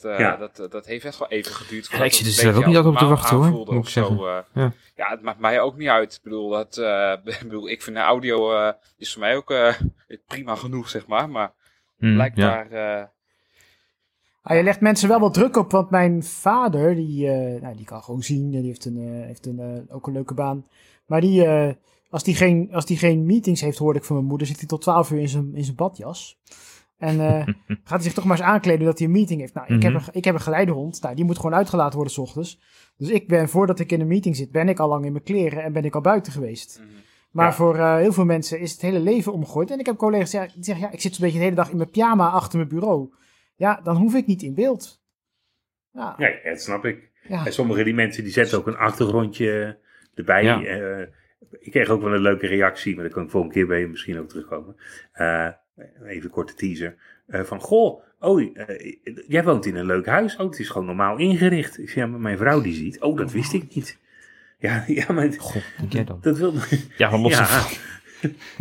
Dat, 0.00 0.12
eh, 0.12 0.18
Ja. 0.18 0.36
dat, 0.36 0.56
dat, 0.56 0.70
dat 0.70 0.86
heeft 0.86 1.04
best 1.04 1.18
wel 1.18 1.28
even 1.28 1.52
geduurd. 1.52 1.88
Ja, 1.90 2.04
ik 2.04 2.12
zit 2.12 2.26
het 2.26 2.34
er 2.36 2.42
zelf 2.42 2.56
ook 2.56 2.66
niet 2.66 2.76
altijd 2.76 2.94
op 2.94 3.00
te 3.00 3.06
wachten, 3.06 3.36
hoor, 3.36 3.74
moet 3.74 3.84
ik 3.84 3.90
zeggen. 3.90 4.16
zo. 4.16 4.26
Ja. 4.54 4.72
Ja, 4.94 5.10
het 5.10 5.22
maakt 5.22 5.38
mij 5.38 5.60
ook 5.60 5.76
niet 5.76 5.88
uit. 5.88 6.14
Ik 6.14 6.22
bedoel, 6.22 6.50
dat, 6.50 6.76
eh, 6.76 7.12
ik 7.24 7.38
bedoel 7.42 7.68
ik 7.68 7.82
vind 7.82 7.96
de 7.96 8.02
audio 8.02 8.52
eh, 8.52 8.72
is 8.96 9.12
voor 9.12 9.20
mij 9.20 9.36
ook 9.36 9.50
eh, 9.50 9.74
prima 10.26 10.54
genoeg, 10.54 10.88
zeg 10.88 11.06
maar. 11.06 11.30
Maar 11.30 11.52
Hmm, 11.98 12.08
ja. 12.08 12.14
blijkbaar... 12.14 13.12
Ah, 14.42 14.56
je 14.56 14.62
legt 14.62 14.80
mensen 14.80 15.08
wel 15.08 15.20
wat 15.20 15.34
druk 15.34 15.56
op, 15.56 15.70
want 15.70 15.90
mijn 15.90 16.22
vader, 16.22 16.94
die, 16.94 17.28
eh, 17.28 17.62
nou, 17.62 17.76
die 17.76 17.84
kan 17.84 18.02
gewoon 18.02 18.22
zien. 18.22 18.50
Die 18.50 18.62
heeft, 18.62 18.84
een, 18.84 18.96
eh, 18.96 19.26
heeft 19.26 19.46
een, 19.46 19.58
eh, 19.60 19.94
ook 19.96 20.06
een 20.06 20.12
leuke 20.12 20.34
baan. 20.34 20.66
Maar 21.06 21.20
die, 21.20 21.44
eh, 21.44 21.74
als, 22.10 22.22
die 22.24 22.34
geen, 22.34 22.68
als 22.72 22.86
die 22.86 22.96
geen 22.96 23.26
meetings 23.26 23.60
heeft, 23.60 23.78
hoorde 23.78 23.98
ik 23.98 24.04
van 24.04 24.16
mijn 24.16 24.28
moeder, 24.28 24.46
zit 24.46 24.58
hij 24.58 24.68
tot 24.68 24.80
12 24.80 25.10
uur 25.10 25.18
in 25.20 25.28
zijn, 25.28 25.54
in 25.54 25.64
zijn 25.64 25.76
badjas. 25.76 26.38
En 26.98 27.20
eh, 27.20 27.46
gaat 27.66 27.88
hij 27.88 28.00
zich 28.02 28.12
toch 28.12 28.24
maar 28.24 28.36
eens 28.38 28.46
aankleden 28.46 28.86
dat 28.86 28.98
hij 28.98 29.06
een 29.06 29.12
meeting 29.12 29.40
heeft. 29.40 29.54
Nou, 29.54 29.74
ik, 29.74 29.82
heb 29.82 29.92
Mhm. 29.92 30.02
een, 30.02 30.08
ik 30.12 30.24
heb 30.24 30.34
een 30.34 30.40
geleidehond. 30.40 31.02
Nou, 31.02 31.14
die 31.14 31.24
moet 31.24 31.36
gewoon 31.36 31.54
uitgelaten 31.54 31.94
worden 31.94 32.12
s 32.12 32.18
ochtends. 32.18 32.60
Dus 32.96 33.08
ik 33.08 33.28
ben, 33.28 33.48
voordat 33.48 33.78
ik 33.78 33.92
in 33.92 34.00
een 34.00 34.06
meeting 34.06 34.36
zit, 34.36 34.50
ben 34.50 34.68
ik 34.68 34.78
al 34.80 34.88
lang 34.88 35.04
in 35.04 35.12
mijn 35.12 35.24
kleren 35.24 35.62
en 35.62 35.72
ben 35.72 35.84
ik 35.84 35.94
al 35.94 36.00
buiten 36.00 36.32
geweest. 36.32 36.78
mhm. 36.78 36.88
Maar 37.30 37.46
Ja. 37.46 37.52
voor 37.52 37.76
eh, 37.76 37.96
heel 37.96 38.12
veel 38.12 38.24
mensen 38.24 38.60
is 38.60 38.72
het 38.72 38.80
hele 38.80 39.00
leven 39.00 39.32
omgegooid. 39.32 39.70
En 39.70 39.78
ik 39.78 39.86
heb 39.86 39.96
collega's 39.96 40.30
ja, 40.30 40.46
die 40.54 40.64
zeggen, 40.64 40.84
ja, 40.86 40.92
ik 40.92 41.00
zit 41.00 41.14
zo'n 41.14 41.24
beetje 41.24 41.38
de 41.38 41.44
hele 41.44 41.56
dag 41.56 41.70
in 41.70 41.76
mijn 41.76 41.90
pyjama 41.90 42.28
achter 42.30 42.56
mijn 42.58 42.68
bureau. 42.70 43.12
Ja, 43.62 43.80
dan 43.82 43.96
hoef 43.96 44.14
ik 44.14 44.26
niet 44.26 44.42
in 44.42 44.54
beeld. 44.54 45.02
Ja, 45.92 46.14
Ja, 46.18 46.30
dat 46.44 46.60
snap 46.60 46.84
ik. 46.84 47.10
ja. 47.28 47.46
En 47.46 47.52
sommige 47.52 47.84
die 47.84 47.94
mensen 47.94 48.22
die 48.22 48.32
zetten 48.32 48.58
ook 48.58 48.66
een 48.66 48.76
achtergrondje 48.76 49.78
erbij. 50.14 50.44
Ja. 50.44 50.64
Eh, 50.64 51.06
ik 51.60 51.70
kreeg 51.70 51.88
ook 51.88 52.02
wel 52.02 52.14
een 52.14 52.20
leuke 52.20 52.46
reactie, 52.46 52.94
maar 52.94 53.04
daar 53.04 53.12
kan 53.12 53.24
ik 53.24 53.30
volgende 53.30 53.54
keer 53.54 53.66
bij 53.66 53.80
je 53.80 53.86
misschien 53.86 54.18
ook 54.18 54.28
terugkomen. 54.28 54.76
Eh, 55.12 55.48
even 56.04 56.24
een 56.24 56.30
korte 56.30 56.54
teaser. 56.54 56.96
Eh, 57.26 57.42
van, 57.42 57.60
goh, 57.60 58.02
oh, 58.18 58.54
jij 59.26 59.44
woont 59.44 59.66
in 59.66 59.76
een 59.76 59.86
leuk 59.86 60.06
huis. 60.06 60.36
Oh, 60.36 60.50
het 60.50 60.58
is 60.58 60.68
gewoon 60.68 60.86
normaal 60.86 61.18
ingericht. 61.18 61.78
Ik 61.78 61.88
zeg, 61.88 61.96
ja, 61.96 62.06
maar 62.06 62.20
mijn 62.20 62.38
vrouw 62.38 62.60
die 62.60 62.74
ziet. 62.74 63.00
Oh, 63.00 63.16
dat 63.16 63.32
wist 63.32 63.52
ik 63.52 63.74
niet. 63.74 63.98
Ja, 64.58 64.84
ja 64.86 65.12
maar 65.12 65.32
God, 65.32 65.62
denk 65.78 65.92
jij 65.92 66.04
dan? 66.04 66.18
dat 66.20 66.38
wil... 66.38 66.54
Ja, 66.96 67.10
van 67.10 67.20
losse 67.20 67.42
Ja. 67.42 67.64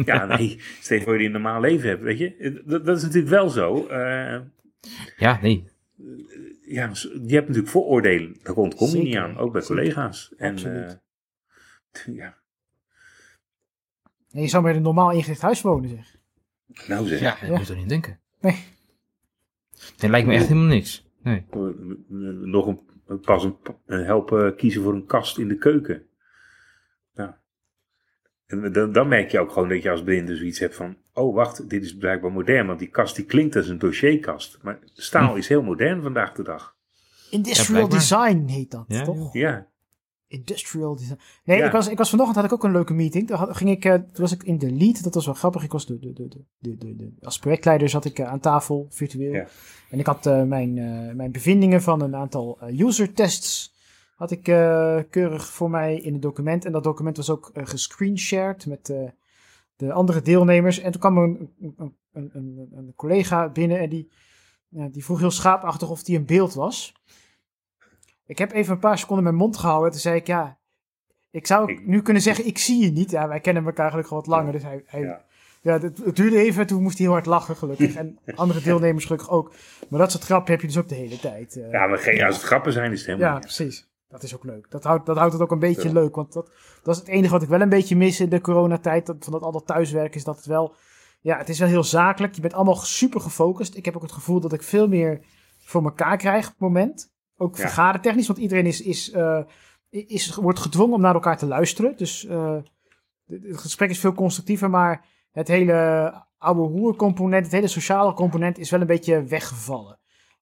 ja, 0.06 0.26
nee. 0.26 0.62
Stel 0.80 0.98
je 0.98 1.04
voor 1.04 1.14
je 1.14 1.18
die 1.18 1.28
een 1.28 1.34
normaal 1.34 1.62
leven 1.62 1.90
hebt, 1.90 2.02
weet 2.02 2.18
je. 2.18 2.62
Dat, 2.66 2.86
dat 2.86 2.98
is 2.98 3.04
natuurlijk 3.04 3.32
wel 3.32 3.50
zo. 3.50 3.88
Eh, 4.82 4.90
Ja, 5.18 5.40
nee. 5.42 5.70
ja, 6.66 6.92
je 7.26 7.34
hebt 7.34 7.48
natuurlijk 7.48 7.68
vooroordelen. 7.68 8.38
Daar 8.44 8.56
ontkom 8.56 8.90
je 8.90 8.98
niet 9.02 9.16
aan, 9.16 9.38
ook 9.38 9.52
bij 9.54 9.62
collega's. 9.62 10.34
En, 10.38 10.52
Absoluut. 10.52 11.00
eh, 11.92 12.16
ja, 12.22 12.38
En 14.32 14.42
je 14.42 14.48
zou 14.48 14.64
maar 14.64 14.72
in 14.72 14.78
een 14.78 14.84
normaal 14.84 15.12
ingericht 15.12 15.42
huis 15.42 15.62
wonen, 15.62 15.90
zeg. 15.90 16.16
nou 16.88 17.08
zeg. 17.08 17.20
Ja, 17.20 17.38
Daar 17.42 17.58
moet 17.58 17.68
je 17.68 17.74
er 17.74 17.80
niet 17.80 17.90
denken. 17.90 18.20
Nee. 18.42 18.64
Nee, 20.00 20.10
lijkt 20.12 20.28
me 20.28 20.34
echt 20.34 20.48
helemaal 20.48 20.68
niks. 20.70 21.10
Nee. 21.24 21.46
Nog 22.46 22.68
een, 22.68 23.20
pas 23.22 23.44
een, 23.44 23.58
een 23.86 24.06
helpen 24.06 24.56
kiezen 24.56 24.82
voor 24.84 24.94
een 24.94 25.06
kast 25.06 25.38
in 25.38 25.48
de 25.48 25.58
keuken. 25.58 26.06
Nou. 27.14 27.32
En 28.46 28.72
dan, 28.74 28.92
dan 28.92 29.08
merk 29.08 29.32
je 29.32 29.40
ook 29.40 29.52
gewoon 29.52 29.70
dat 29.70 29.82
je 29.84 29.90
als 29.90 30.04
blinde 30.04 30.36
zoiets 30.36 30.60
hebt 30.60 30.76
van... 30.76 30.98
Oh, 31.14 31.36
wacht, 31.36 31.70
dit 31.70 31.84
is 31.84 31.96
blijkbaar 31.98 32.32
modern. 32.32 32.68
Want 32.68 32.80
die 32.80 32.88
kast 32.88 33.16
die 33.16 33.26
klinkt 33.26 33.56
als 33.56 33.68
een 33.68 33.78
dossierkast. 33.80 34.58
Maar 34.62 34.80
staal 34.94 35.36
is 35.36 35.48
heel 35.48 35.62
modern 35.64 36.02
vandaag 36.02 36.34
de 36.34 36.44
dag. 36.44 36.76
Industrial 37.30 37.88
design 37.88 38.46
heet 38.48 38.72
dat, 38.72 38.86
Ja, 38.88 39.04
toch? 39.04 39.34
Ja, 39.34 39.70
Industrial 40.28 40.96
design. 40.96 41.20
Nee, 41.44 41.58
Ja. 41.58 41.66
ik, 41.66 41.72
was, 41.72 41.88
ik 41.88 41.98
was 41.98 42.10
vanochtend 42.10 42.36
had 42.38 42.46
ik 42.46 42.54
ook 42.54 42.64
een 42.64 42.72
leuke 42.72 42.94
meeting. 42.94 43.28
Toen, 43.28 43.38
had- 43.38 43.58
ging 43.58 43.70
ik, 43.70 43.86
eh, 43.86 43.94
toen 43.94 44.06
was 44.14 44.32
ik 44.32 44.44
in 44.44 44.58
de 44.58 44.72
lead. 44.72 45.04
Dat 45.04 45.14
was 45.14 45.26
wel 45.26 45.34
grappig. 45.34 45.64
Ik 45.64 45.72
was 45.72 45.86
de, 45.86 46.00
de, 46.00 46.14
de, 46.14 46.28
de, 46.28 46.44
de, 46.60 46.78
de, 46.78 46.96
de- 46.96 47.14
als 47.22 47.40
projectleider 47.40 47.90
zat 47.90 48.06
ik 48.06 48.20
eh, 48.20 48.28
aan 48.28 48.40
tafel, 48.40 48.88
virtueel. 48.90 49.34
Ja. 49.34 49.48
En 49.90 50.00
ik 50.00 50.06
had 50.06 50.26
eh, 50.26 50.44
mijn, 50.44 50.78
eh, 50.78 51.16
mijn 51.16 51.32
bevindingen 51.32 51.82
van 51.82 52.02
een 52.02 52.16
aantal 52.16 52.60
user 52.78 53.14
tests 53.14 53.74
had 54.16 54.32
ik 54.32 54.48
eh, 54.48 55.00
keurig 55.10 55.48
voor 55.48 55.70
mij 55.70 55.96
in 55.98 56.14
het 56.14 56.22
document. 56.22 56.66
En 56.66 56.72
dat 56.72 56.84
document 56.84 57.18
was 57.18 57.30
ook 57.30 57.52
gescreenshared 57.54 58.66
met 58.66 58.90
eh, 58.90 58.98
de 59.88 59.94
andere 59.94 60.22
deelnemers. 60.22 60.80
En 60.80 60.92
toen 60.92 61.02
kwam 61.02 61.18
er 61.18 61.24
een, 61.24 61.54
een, 61.78 61.96
een, 62.34 62.70
een, 62.76 62.94
collega 62.96 63.50
binnen 63.50 63.80
en 63.80 63.90
die, 63.90 64.12
ja, 64.68 64.88
die 64.88 65.04
vroeg 65.06 65.20
heel 65.20 65.32
schaapachtig 65.32 65.90
of 65.90 66.04
die 66.04 66.16
in 66.16 66.26
beeld 66.26 66.54
was. 66.54 66.94
Ik 68.26 68.38
heb 68.38 68.52
even 68.52 68.74
een 68.74 68.80
paar 68.80 68.98
seconden 68.98 69.24
mijn 69.24 69.36
mond 69.36 69.58
gehouden. 69.58 69.92
Toen 69.92 70.00
zei 70.00 70.16
ik, 70.16 70.28
ja, 70.28 70.60
ik 71.32 71.48
zou 71.48 71.72
Ik- 71.72 71.86
nu 71.88 72.02
kunnen 72.02 72.22
zeggen, 72.22 72.46
ik 72.46 72.58
zie 72.58 72.84
je 72.84 72.92
niet. 72.92 73.12
Ja, 73.12 73.28
wij 73.28 73.40
kennen 73.40 73.66
elkaar 73.66 73.90
gelukkig 73.90 74.12
al 74.14 74.18
wat 74.20 74.28
langer. 74.28 74.52
Dus 74.52 74.64
hij, 74.64 74.84
hij, 74.86 75.02
Ja. 75.02 75.26
Ja, 75.64 75.80
het, 75.80 75.98
het 75.98 76.16
duurde 76.16 76.38
even, 76.38 76.68
toen 76.68 76.82
moest 76.82 76.98
hij 76.98 77.06
heel 77.06 77.16
hard 77.16 77.26
lachen, 77.26 77.56
gelukkig. 77.56 77.96
En 77.96 78.20
andere 78.36 78.62
deelnemers 78.62 79.06
gelukkig 79.06 79.30
ook. 79.30 79.54
Maar 79.90 80.00
dat 80.00 80.12
soort 80.12 80.24
grappen 80.24 80.52
heb 80.52 80.62
je 80.62 80.68
dus 80.68 80.78
ook 80.78 80.90
de 80.90 80.96
hele 80.96 81.20
tijd. 81.20 81.56
eh. 81.56 81.72
Ja, 81.72 81.88
maar 81.88 81.98
geen, 81.98 82.24
als 82.24 82.36
het 82.36 82.46
grappen 82.46 82.74
zijn, 82.74 82.92
is 82.92 82.98
het 83.00 83.08
helemaal 83.08 83.34
Ja, 83.34 83.40
precies. 83.40 83.91
Dat 84.12 84.24
is 84.24 84.36
ook 84.36 84.44
leuk. 84.44 84.66
Dat 84.72 84.84
houdt, 84.84 85.06
dat 85.06 85.18
houdt 85.18 85.34
het 85.34 85.42
ook 85.42 85.52
een 85.52 85.60
beetje 85.60 85.88
Ja. 85.88 85.94
leuk. 85.94 86.16
Want 86.16 86.34
dat, 86.34 86.52
dat 86.84 86.94
is 86.96 87.00
het 87.00 87.10
enige 87.10 87.32
wat 87.34 87.42
ik 87.42 87.50
wel 87.50 87.62
een 87.62 87.70
beetje 87.70 87.96
mis 87.96 88.20
in 88.20 88.30
de 88.30 88.42
coronatijd. 88.42 89.06
Dat, 89.06 89.16
van 89.20 89.34
dat 89.34 89.42
al 89.42 89.52
dat 89.52 89.66
thuiswerken 89.66 90.16
is 90.16 90.24
dat 90.24 90.36
het 90.36 90.46
wel... 90.46 90.76
Ja, 91.22 91.38
het 91.38 91.50
is 91.50 91.60
wel 91.60 91.68
heel 91.68 91.84
zakelijk. 91.84 92.36
Je 92.36 92.42
bent 92.42 92.54
allemaal 92.54 92.76
super 92.76 93.22
gefocust. 93.22 93.76
Ik 93.76 93.86
heb 93.86 93.96
ook 93.96 94.02
het 94.02 94.12
gevoel 94.12 94.40
dat 94.40 94.54
ik 94.54 94.64
veel 94.64 94.88
meer 94.88 95.22
voor 95.60 95.84
elkaar 95.84 96.18
krijg 96.18 96.46
op 96.46 96.52
het 96.52 96.60
moment. 96.60 97.12
Ook 97.38 97.56
Ja. 97.58 97.62
vergadertechnisch. 97.62 98.28
Want 98.28 98.40
iedereen 98.40 98.66
is, 98.66 98.82
is, 98.82 99.12
eh, 99.12 99.40
is, 99.90 100.36
wordt 100.36 100.60
gedwongen 100.60 100.96
om 100.96 101.02
naar 101.02 101.14
elkaar 101.14 101.38
te 101.38 101.46
luisteren. 101.46 101.98
Dus 101.98 102.26
eh, 102.26 102.56
het 103.28 103.44
het 103.44 103.58
gesprek 103.58 103.90
is 103.90 104.00
veel 104.00 104.14
constructiever. 104.14 104.70
Maar 104.70 105.06
het 105.32 105.48
hele 105.48 106.14
oude 106.38 106.62
hoercomponent, 106.62 107.44
het 107.44 107.54
hele 107.54 107.68
sociale 107.68 108.14
component 108.14 108.58
is 108.58 108.70
wel 108.70 108.82
een 108.82 108.88
beetje 108.88 109.24
weggevallen. 109.24 110.00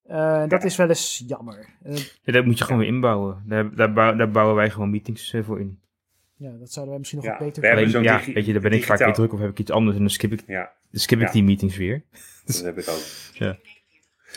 Eh, 0.09 0.39
dat 0.47 0.61
Ja. 0.61 0.67
is 0.67 0.75
wel 0.75 0.87
eens 0.89 1.23
jammer. 1.27 1.69
Eh, 1.83 1.95
Ja, 2.23 2.31
dat 2.31 2.45
moet 2.45 2.57
je 2.57 2.63
gewoon 2.63 2.79
weer 2.79 2.87
inbouwen. 2.89 3.43
Daar, 3.45 3.75
daar, 3.75 3.93
bouw- 3.93 4.15
daar 4.15 4.31
bouwen 4.31 4.55
wij 4.55 4.69
gewoon 4.69 4.89
meetings 4.89 5.33
eh, 5.33 5.43
voor 5.43 5.59
in. 5.59 5.79
Ja, 6.35 6.51
dat 6.59 6.71
zouden 6.71 6.89
wij 6.89 6.97
misschien 6.97 7.19
nog 7.19 7.27
Ja, 7.27 7.37
wat 7.37 7.47
beter 7.47 7.61
we 7.61 7.67
hebben 7.67 7.85
Alleen, 7.87 8.05
zo'n 8.05 8.25
ja, 8.27 8.33
weet 8.33 8.45
je, 8.45 8.53
daar 8.53 8.61
ben 8.61 8.71
ik 8.71 8.83
vaak 8.85 8.97
weer 8.99 9.13
druk 9.13 9.33
of 9.33 9.39
heb 9.39 9.49
ik 9.49 9.59
iets 9.59 9.71
anders 9.71 9.95
en 9.95 10.01
dan 10.01 10.11
skip 10.11 10.31
ik, 10.31 10.41
Ja, 10.47 10.71
dan 10.91 10.99
skip 10.99 11.19
ik 11.19 11.25
Ja. 11.25 11.31
die 11.31 11.43
meetings 11.43 11.77
weer. 11.77 12.03
dat 12.45 12.61
heb 12.63 12.77
ik 12.77 12.87
ook. 12.89 13.01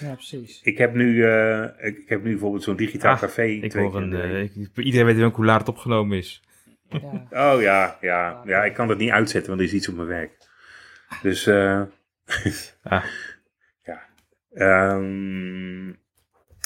Ja, 0.01 0.15
precies. 0.15 0.61
Ik 0.63 0.79
heb 0.79 0.95
nu, 0.95 1.25
eh, 1.25 1.63
ik, 1.63 1.99
ik 1.99 2.09
heb 2.09 2.23
nu 2.23 2.31
bijvoorbeeld 2.31 2.63
zo'n 2.63 2.77
digitaal 2.77 3.15
Ah, 3.15 3.21
café. 3.21 3.43
Ik 3.43 3.73
hoor 3.73 3.97
een, 3.97 4.13
eh, 4.13 4.43
ik- 4.43 4.71
iedereen 4.77 5.07
weet 5.15 5.25
ook 5.25 5.37
hoe 5.37 5.45
laat 5.45 5.61
het 5.61 5.69
opgenomen 5.69 6.19
is. 6.19 6.43
Ja. 6.89 7.27
Oh 7.55 7.61
ja, 7.61 7.99
ja, 8.01 8.43
ja, 8.47 8.65
ik 8.65 8.75
kan 8.75 8.89
dat 8.89 8.99
niet 8.99 9.11
uitzetten, 9.11 9.49
want 9.51 9.61
er 9.63 9.67
is 9.69 9.73
iets 9.75 9.89
op 9.89 9.95
mijn 9.95 10.09
werk. 10.09 10.49
Dus, 11.23 11.47
eh 11.47 11.83
Ah. 12.83 13.05
Ehm, 14.55 15.89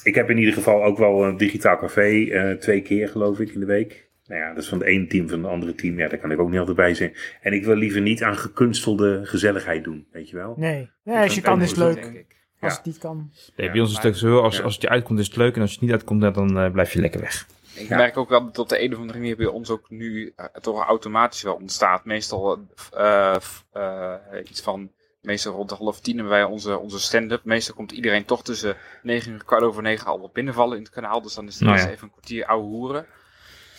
ik 0.02 0.14
heb 0.14 0.30
in 0.30 0.38
ieder 0.38 0.54
geval 0.54 0.84
ook 0.84 0.98
wel 0.98 1.24
een 1.24 1.36
digitaal 1.36 1.78
café, 1.78 2.24
eh, 2.30 2.50
twee 2.56 2.80
keer 2.82 3.08
geloof 3.08 3.40
ik 3.40 3.50
in 3.50 3.60
de 3.60 3.66
week. 3.66 4.04
Nou 4.26 4.40
ja, 4.40 4.48
dat 4.54 4.62
is 4.62 4.68
van 4.68 4.78
het 4.78 4.86
ene 4.86 5.06
team, 5.06 5.28
van 5.28 5.42
het 5.42 5.52
andere 5.52 5.74
team. 5.74 5.98
Ja, 5.98 6.08
daar 6.08 6.18
kan 6.18 6.30
ik 6.30 6.38
ook 6.40 6.50
niet 6.50 6.58
altijd 6.58 6.76
bij 6.76 6.94
zijn. 6.94 7.14
En 7.40 7.52
ik 7.52 7.64
wil 7.64 7.74
liever 7.74 8.00
niet 8.00 8.22
aan 8.22 8.36
gekunstelde 8.36 9.20
gezelligheid 9.24 9.84
doen, 9.84 10.06
weet 10.12 10.30
je 10.30 10.36
wel. 10.36 10.54
Nee, 10.56 10.90
ja, 11.04 11.22
als 11.22 11.34
je 11.34 11.40
kan 11.40 11.62
is 11.62 11.68
het 11.68 11.78
leuk. 11.78 11.94
Denk 11.94 12.14
ik. 12.14 12.36
Als 12.60 12.72
Ja. 12.72 12.76
het 12.78 12.86
niet 12.86 12.98
kan. 12.98 13.30
Nee, 13.56 13.66
Ja, 13.66 13.72
bij 13.72 13.80
ons 13.80 13.90
is 13.90 13.96
het 13.96 14.06
ook 14.06 14.14
zo, 14.14 14.38
als, 14.40 14.56
ja. 14.56 14.62
als 14.62 14.72
het 14.72 14.82
je 14.82 14.88
uitkomt 14.88 15.18
is 15.18 15.26
het 15.26 15.36
leuk 15.36 15.54
en 15.54 15.60
als 15.60 15.72
het 15.72 15.80
niet 15.80 15.90
uitkomt, 15.90 16.20
dan 16.34 16.58
eh, 16.58 16.70
blijf 16.70 16.92
je 16.92 17.00
lekker 17.00 17.20
weg. 17.20 17.46
Ik 17.74 17.88
Ja. 17.88 17.96
merk 17.96 18.16
ook 18.16 18.28
wel 18.28 18.44
dat 18.44 18.58
op 18.58 18.68
de 18.68 18.82
een 18.82 18.92
of 18.92 18.98
andere 18.98 19.18
manier 19.18 19.36
bij 19.36 19.46
ons 19.46 19.70
ook 19.70 19.90
nu 19.90 20.32
eh, 20.36 20.44
toch 20.60 20.86
automatisch 20.86 21.42
wel 21.42 21.54
ontstaat. 21.54 22.04
Meestal 22.04 22.58
eh, 22.96 23.36
eh, 23.72 24.14
iets 24.50 24.60
van, 24.62 24.90
meestal 25.26 25.52
rond 25.52 25.68
de 25.68 25.74
half 25.74 26.00
tien 26.00 26.14
hebben 26.14 26.32
wij 26.32 26.44
onze, 26.44 26.78
onze 26.78 27.00
stand-up. 27.00 27.44
Meestal 27.44 27.74
komt 27.74 27.92
iedereen 27.92 28.24
toch 28.24 28.42
tussen 28.44 28.76
negen 29.02 29.32
en 29.32 29.44
kwart 29.44 29.62
over 29.62 29.82
negen 29.82 30.06
al 30.06 30.20
wat 30.20 30.32
binnenvallen 30.32 30.76
in 30.76 30.82
het 30.82 30.92
kanaal. 30.92 31.22
Dus 31.22 31.34
dan 31.34 31.46
is 31.46 31.54
het 31.54 31.62
Nou 31.68 31.78
ja. 31.78 31.88
even 31.88 32.02
een 32.04 32.10
kwartier 32.10 32.46
ouwe 32.46 32.64
hoeren. 32.64 33.06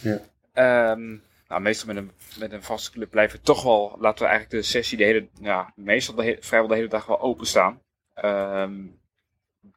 Ja. 0.02 0.20
Ehm, 0.54 1.18
nou, 1.48 1.62
meestal 1.62 1.88
met 1.88 1.98
een, 1.98 2.12
met 2.40 2.52
een 2.52 2.64
vaste 2.64 2.92
club 2.92 3.10
blijven 3.10 3.40
we 3.40 3.46
toch 3.46 3.64
wel, 3.64 3.96
laten 4.00 4.24
we 4.24 4.30
eigenlijk 4.30 4.62
de 4.64 4.70
sessie 4.70 4.98
de 4.98 5.04
hele, 5.04 5.28
ja, 5.42 5.74
meestal 5.76 6.16
de 6.16 6.24
he- 6.24 6.38
vrijwel 6.40 6.70
de 6.70 6.76
hele 6.76 6.88
dag 6.88 7.06
wel 7.06 7.22
openstaan. 7.22 7.82
Ehm 8.14 8.74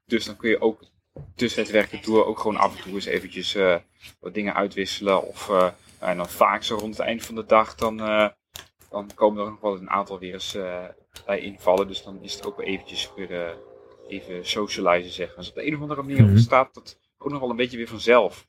dus 0.06 0.24
dan 0.24 0.36
kun 0.36 0.50
je 0.50 0.60
ook 0.60 0.80
tussen 1.34 1.62
het 1.62 1.70
werken 1.70 2.02
door 2.02 2.24
ook 2.26 2.38
gewoon 2.38 2.56
af 2.56 2.76
en 2.76 2.82
toe 2.82 2.94
eens 2.94 3.04
eventjes 3.04 3.54
eh, 3.54 3.76
wat 4.20 4.34
dingen 4.34 4.54
uitwisselen. 4.54 5.22
Of 5.22 5.48
eh, 5.48 5.56
nou, 6.00 6.10
en 6.10 6.16
dan 6.16 6.28
vaak 6.28 6.62
zo 6.62 6.76
rond 6.76 6.96
het 6.96 7.06
eind 7.06 7.22
van 7.24 7.34
de 7.34 7.46
dag, 7.46 7.74
dan, 7.74 8.00
eh, 8.00 8.28
dan 8.90 9.10
komen 9.14 9.44
er 9.44 9.50
nog 9.50 9.60
wel 9.60 9.76
een 9.76 9.90
aantal 9.90 10.18
weer 10.18 10.32
eens 10.32 10.54
eh, 10.54 10.84
bij 11.26 11.40
invallen. 11.40 11.86
Dus 11.86 12.02
dan 12.02 12.22
is 12.22 12.34
het 12.34 12.46
ook 12.46 12.56
wel 12.56 12.66
eventjes 12.66 13.12
weer 13.16 13.46
eh, 13.46 13.56
even 14.08 14.46
socializen, 14.46 15.12
zeg 15.12 15.26
maar. 15.28 15.36
Dus 15.36 15.48
op 15.48 15.54
de 15.54 15.66
een 15.66 15.74
of 15.74 15.80
andere 15.80 16.02
manier 16.02 16.22
Mhm. 16.22 16.30
ontstaat 16.30 16.74
dat 16.74 16.98
ook 17.18 17.30
nog 17.30 17.40
wel 17.40 17.50
een 17.50 17.56
beetje 17.56 17.76
weer 17.76 17.88
vanzelf. 17.88 18.48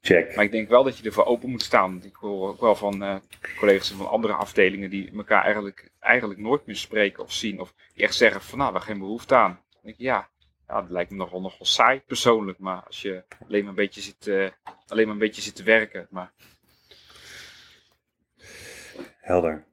Check. 0.00 0.34
Maar 0.36 0.44
ik 0.44 0.50
denk 0.50 0.68
wel 0.68 0.84
dat 0.84 0.98
je 0.98 1.04
ervoor 1.04 1.24
open 1.24 1.50
moet 1.50 1.62
staan. 1.62 2.02
Ik 2.04 2.14
hoor 2.14 2.48
ook 2.48 2.60
wel 2.60 2.74
van 2.74 3.02
eh, 3.02 3.16
collega's 3.58 3.90
van 3.90 4.08
andere 4.08 4.32
afdelingen 4.32 4.90
die 4.90 5.10
elkaar 5.16 5.42
eigenlijk, 5.44 5.90
eigenlijk 6.00 6.40
nooit 6.40 6.66
meer 6.66 6.76
spreken 6.76 7.22
of 7.22 7.32
zien. 7.32 7.60
Of 7.60 7.74
die 7.94 8.04
echt 8.04 8.14
zeggen 8.14 8.40
van 8.40 8.58
nou, 8.58 8.72
we 8.72 8.76
hebben 8.76 8.94
geen 8.94 9.04
behoefte 9.06 9.34
aan. 9.34 9.60
Dan 9.70 9.80
denk 9.82 9.94
ik, 9.94 10.00
ja, 10.00 10.28
ja, 10.68 10.80
dat 10.80 10.90
lijkt 10.90 11.10
me 11.10 11.16
nog 11.16 11.30
wel, 11.30 11.40
nog 11.40 11.58
wel 11.58 11.66
saai 11.66 12.00
persoonlijk. 12.00 12.58
Maar 12.58 12.82
als 12.86 13.02
je 13.02 13.24
alleen 13.46 13.60
maar 13.60 13.68
een 13.68 13.74
beetje 13.74 14.00
zit, 14.00 14.28
alleen 14.86 15.04
maar 15.04 15.14
een 15.14 15.18
beetje 15.18 15.42
zit 15.42 15.54
te 15.56 15.62
werken. 15.62 16.06
Maar 16.10 16.32
Helder. 19.24 19.64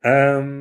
Ehm, 0.00 0.60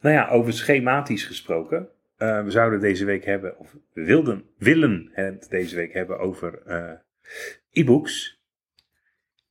nou 0.00 0.14
ja, 0.14 0.28
over 0.28 0.52
schematisch 0.52 1.24
gesproken. 1.24 1.88
Eh, 2.16 2.44
we 2.44 2.50
zouden 2.50 2.80
deze 2.80 3.04
week 3.04 3.24
hebben, 3.24 3.58
of 3.58 3.76
wilden, 3.92 4.44
willen 4.58 5.10
het 5.12 5.46
deze 5.50 5.76
week 5.76 5.92
hebben 5.92 6.18
over 6.18 6.62
eh, 6.66 6.92
e-books. 7.70 8.40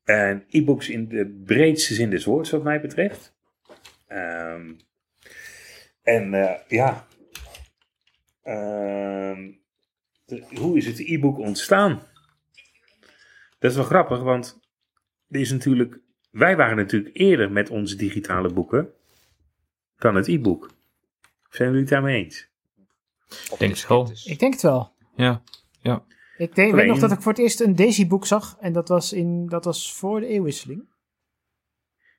En 0.03 0.43
e-books 0.49 0.89
in 0.89 1.07
de 1.07 1.41
breedste 1.45 1.93
zin 1.93 2.09
des 2.09 2.25
woords, 2.25 2.49
wat 2.49 2.63
mij 2.63 2.81
betreft. 2.81 3.35
Ehm, 4.07 4.71
en 6.03 6.33
eh, 6.33 6.59
ja, 6.67 7.07
Ehm, 8.43 9.51
hoe 10.55 10.77
is 10.77 10.85
het 10.85 10.99
e-book 10.99 11.37
ontstaan? 11.37 12.01
Dat 13.59 13.71
is 13.71 13.77
wel 13.77 13.85
grappig, 13.85 14.21
want 14.21 14.59
er 15.29 15.39
is 15.39 15.51
natuurlijk 15.51 15.99
wij 16.31 16.55
waren 16.57 16.75
natuurlijk 16.77 17.15
eerder 17.17 17.51
met 17.51 17.69
onze 17.69 17.95
digitale 17.95 18.53
boeken 18.53 18.89
dan 19.97 20.15
het 20.15 20.27
e-book. 20.27 20.69
Zijn 21.49 21.67
jullie 21.67 21.83
het 21.83 21.91
daarmee 21.93 22.23
eens? 22.23 22.47
of 23.51 23.57
Denk 23.57 23.71
het 23.75 23.87
wel. 23.87 24.11
Ik 24.25 24.39
denk 24.39 24.53
het 24.53 24.61
wel. 24.61 24.91
Ja, 25.15 25.41
Ik 26.37 26.55
denk, 26.55 26.73
weet 26.73 26.87
nog 26.87 26.99
dat 26.99 27.11
ik 27.11 27.21
voor 27.21 27.31
het 27.31 27.41
eerst 27.41 27.59
een 27.61 27.75
Daisy-boek 27.75 28.25
zag. 28.25 28.57
En 28.59 28.73
dat 28.73 28.87
was, 28.87 29.13
in, 29.13 29.47
dat 29.47 29.65
was 29.65 29.93
voor 29.93 30.19
de 30.19 30.27
eeuwwisseling. 30.27 30.89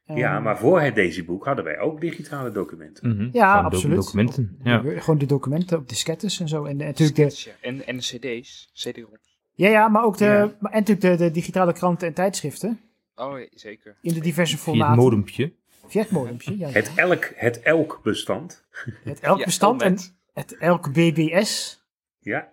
Ja, 0.04 0.40
maar 0.40 0.58
voor 0.58 0.80
het 0.80 0.94
deze 0.94 1.24
boek 1.24 1.44
hadden 1.44 1.64
wij 1.64 1.78
ook 1.78 2.00
digitale 2.00 2.50
documenten. 2.50 3.08
mhm. 3.16 3.28
Ja, 3.32 3.50
Gewoon 3.56 3.64
absoluut. 3.72 3.96
documenten. 3.96 4.58
Ja. 4.62 4.82
Gewoon 5.00 5.18
de 5.18 5.26
documenten 5.26 5.78
op 5.78 5.88
diskettes 5.88 6.40
en 6.40 6.48
zo. 6.48 6.64
En, 6.64 6.76
de- 6.78 6.84
natuurlijk 6.84 7.16
de, 7.34 7.52
En, 7.60 7.86
en 7.86 7.96
de 7.96 8.02
cd's, 8.02 8.70
cd-roms. 8.74 9.38
ja, 9.54 9.68
ja, 9.68 9.88
maar 9.88 10.04
ook 10.04 10.16
de, 10.18 10.24
Ja. 10.24 10.56
maar, 10.60 10.72
en 10.72 10.78
natuurlijk 10.78 11.00
de, 11.18 11.24
de 11.24 11.30
digitale 11.30 11.72
kranten 11.72 12.08
en 12.08 12.14
tijdschriften. 12.14 12.80
Oh, 13.14 13.34
zeker. 13.50 13.96
In 14.00 14.14
de 14.14 14.20
diverse 14.20 14.58
Via 14.58 14.64
het 14.72 14.78
formaten. 14.80 15.02
modempje. 15.02 15.52
Via 15.86 16.02
het 16.02 16.10
modempje, 16.10 16.58
ja. 16.58 16.68
Het 16.68 16.92
elk, 16.96 17.32
het 17.34 17.60
elk 17.62 18.00
bestand. 18.02 18.64
Het 19.04 19.20
elk 19.20 19.38
Ja, 19.38 19.44
bestand 19.44 19.82
en 19.82 19.98
het 20.32 20.56
elk 20.56 20.92
BBS. 20.92 21.82
Ja. 22.18 22.48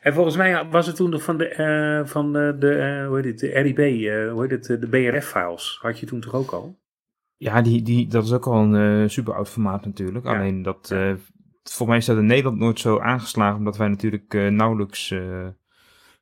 En 0.00 0.14
volgens 0.14 0.36
mij 0.36 0.68
was 0.68 0.86
het 0.86 0.96
toen 0.96 1.10
nog 1.10 1.22
van 1.22 1.36
de, 1.38 1.48
eh, 1.48 2.06
van 2.06 2.32
de, 2.32 2.56
de 2.58 2.74
eh, 2.74 3.06
hoe 3.06 3.16
heet 3.16 3.24
het, 3.24 3.38
de 3.38 3.48
RIB, 3.60 3.78
eh, 3.78 4.32
hoe 4.32 4.42
heet 4.42 4.50
het, 4.50 4.70
eh, 4.70 4.80
de 4.80 4.88
BRF-files. 4.88 5.78
Had 5.82 5.98
je 5.98 6.06
toen 6.06 6.20
toch 6.20 6.34
ook 6.34 6.50
al? 6.50 6.78
Ja, 7.36 7.62
die, 7.62 7.82
die, 7.82 8.06
dat 8.06 8.24
is 8.24 8.32
ook 8.32 8.46
al 8.46 8.54
een 8.62 9.02
eh, 9.02 9.08
super 9.08 9.34
oud 9.34 9.48
formaat 9.48 9.84
natuurlijk. 9.84 10.24
Ja. 10.24 10.34
Alleen 10.38 10.62
dat, 10.62 10.90
eh 10.90 11.12
volgens 11.62 11.88
mij 11.88 11.96
is 11.96 12.04
dat 12.04 12.16
in 12.16 12.26
Nederland 12.26 12.58
nooit 12.58 12.80
zo 12.80 13.00
aangeslagen, 13.00 13.58
omdat 13.58 13.76
wij 13.76 13.88
natuurlijk 13.88 14.34
eh, 14.34 14.48
nauwelijks 14.48 15.10
eh, 15.10 15.46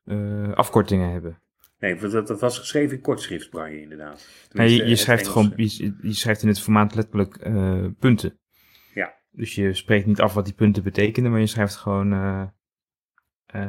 eh, 0.05 0.53
afkortingen 0.55 1.11
hebben. 1.11 1.43
Nee, 1.85 2.11
dat, 2.11 2.27
dat 2.27 2.41
was 2.41 2.59
geschreven 2.59 2.97
in 2.97 3.03
kortschrift, 3.03 3.51
Brian, 3.51 3.73
inderdaad. 3.73 4.29
Nee, 4.53 4.77
je, 4.77 4.85
je 4.85 4.97
schrijft 4.97 5.29
gewoon, 5.29 5.53
je, 5.57 5.97
je 6.03 6.13
schrijft 6.13 6.43
in 6.43 6.49
het 6.49 6.61
formaat 6.61 6.95
letterlijk 6.95 7.37
eh, 7.37 7.87
punten. 7.99 8.39
Ja. 8.95 9.15
Dus 9.31 9.55
je 9.55 9.75
spreekt 9.75 10.07
niet 10.07 10.21
af 10.21 10.35
wat 10.35 10.45
die 10.45 10.55
punten 10.55 10.83
betekenen, 10.83 11.31
maar 11.31 11.41
je 11.41 11.47
schrijft 11.47 11.77
gewoon, 11.77 12.13
eh 12.13 12.43
eh, 13.47 13.61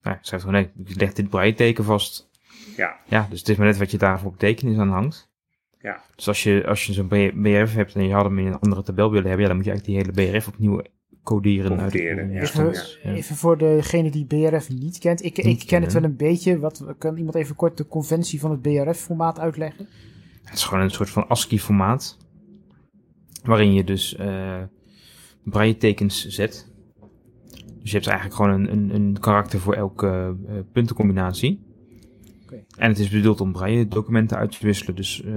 nou, 0.00 0.16
je 0.16 0.26
schrijft 0.26 0.44
gewoon, 0.44 0.60
nee, 0.60 0.86
je 0.86 0.96
legt 0.96 1.16
dit 1.16 1.28
braille 1.28 1.54
teken 1.54 1.84
vast. 1.84 2.30
Ja, 2.76 3.00
Ja, 3.06 3.26
dus 3.30 3.38
het 3.38 3.48
is 3.48 3.56
maar 3.56 3.66
net 3.66 3.78
wat 3.78 3.90
je 3.90 3.98
daarvoor 3.98 4.30
betekenis 4.30 4.78
aan 4.78 4.90
hangt. 4.90 5.30
ja. 5.78 6.02
Dus 6.16 6.28
als 6.28 6.42
je, 6.42 6.66
als 6.66 6.86
je 6.86 6.92
zo'n 6.92 7.08
BRF 7.42 7.74
hebt 7.74 7.94
en 7.94 8.06
je 8.06 8.14
had 8.14 8.24
hem 8.24 8.38
in 8.38 8.46
een 8.46 8.58
andere 8.58 8.82
tabel 8.82 9.10
willen 9.10 9.28
hebben, 9.28 9.42
ja, 9.42 9.46
dan 9.46 9.56
moet 9.56 9.64
je 9.64 9.70
eigenlijk 9.70 10.14
die 10.14 10.14
hele 10.22 10.32
BRF 10.32 10.48
opnieuw 10.48 10.82
coderen. 11.22 12.30
ja. 12.32 12.40
Even, 12.40 12.72
Ja. 13.02 13.12
even 13.14 13.36
voor 13.36 13.58
degene 13.58 14.10
die 14.10 14.24
BRF 14.24 14.68
niet 14.70 14.98
kent. 14.98 15.24
Ik, 15.24 15.38
ik 15.38 15.62
ken 15.66 15.82
het 15.82 15.92
wel 15.92 16.02
een 16.04 16.16
beetje. 16.16 16.58
Wat, 16.58 16.84
kan 16.98 17.16
iemand 17.16 17.34
even 17.36 17.56
kort 17.56 17.76
de 17.76 17.86
conventie 17.86 18.40
van 18.40 18.50
het 18.50 18.62
BRF-formaat 18.62 19.38
uitleggen? 19.38 19.86
Het 20.44 20.54
is 20.54 20.64
gewoon 20.64 20.84
een 20.84 20.90
soort 20.90 21.10
van 21.10 21.28
ASCII-formaat. 21.28 22.16
Waarin 23.44 23.72
je 23.72 23.84
dus 23.84 24.16
eh 24.16 24.62
braille 25.44 25.76
tekens 25.76 26.26
zet. 26.28 26.70
Dus 27.80 27.90
je 27.90 27.96
hebt 27.96 28.06
eigenlijk 28.06 28.36
gewoon 28.36 28.50
een, 28.60 28.72
een, 28.72 28.94
een 28.94 29.18
karakter 29.20 29.58
voor 29.60 29.74
elke 29.74 30.36
eh, 30.46 30.54
puntencombinatie. 30.72 31.60
Oké. 32.42 32.64
En 32.76 32.88
het 32.88 32.98
is 32.98 33.08
bedoeld 33.08 33.40
om 33.40 33.52
braille 33.52 33.88
documenten 33.88 34.36
uit 34.36 34.58
te 34.58 34.66
wisselen. 34.66 34.96
Dus 34.96 35.22
eh, 35.22 35.32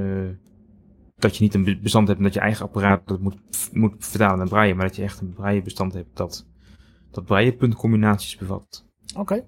dat 1.15 1.37
je 1.37 1.43
niet 1.43 1.53
een 1.53 1.63
be- 1.63 1.79
bestand 1.79 2.07
hebt 2.07 2.19
en 2.19 2.25
dat 2.25 2.33
je 2.33 2.39
eigen 2.39 2.65
apparaat 2.65 3.07
dat 3.07 3.19
moet, 3.19 3.37
moet 3.71 3.93
vertalen 3.97 4.37
naar 4.37 4.47
braille. 4.47 4.73
Maar 4.73 4.87
dat 4.87 4.95
je 4.95 5.03
echt 5.03 5.21
een 5.21 5.33
braille 5.33 5.61
bestand 5.61 5.93
hebt 5.93 6.17
dat, 6.17 6.45
dat 7.11 7.25
braille 7.25 7.53
puntcombinaties 7.55 8.37
bevat. 8.37 8.85
Oké. 9.17 9.43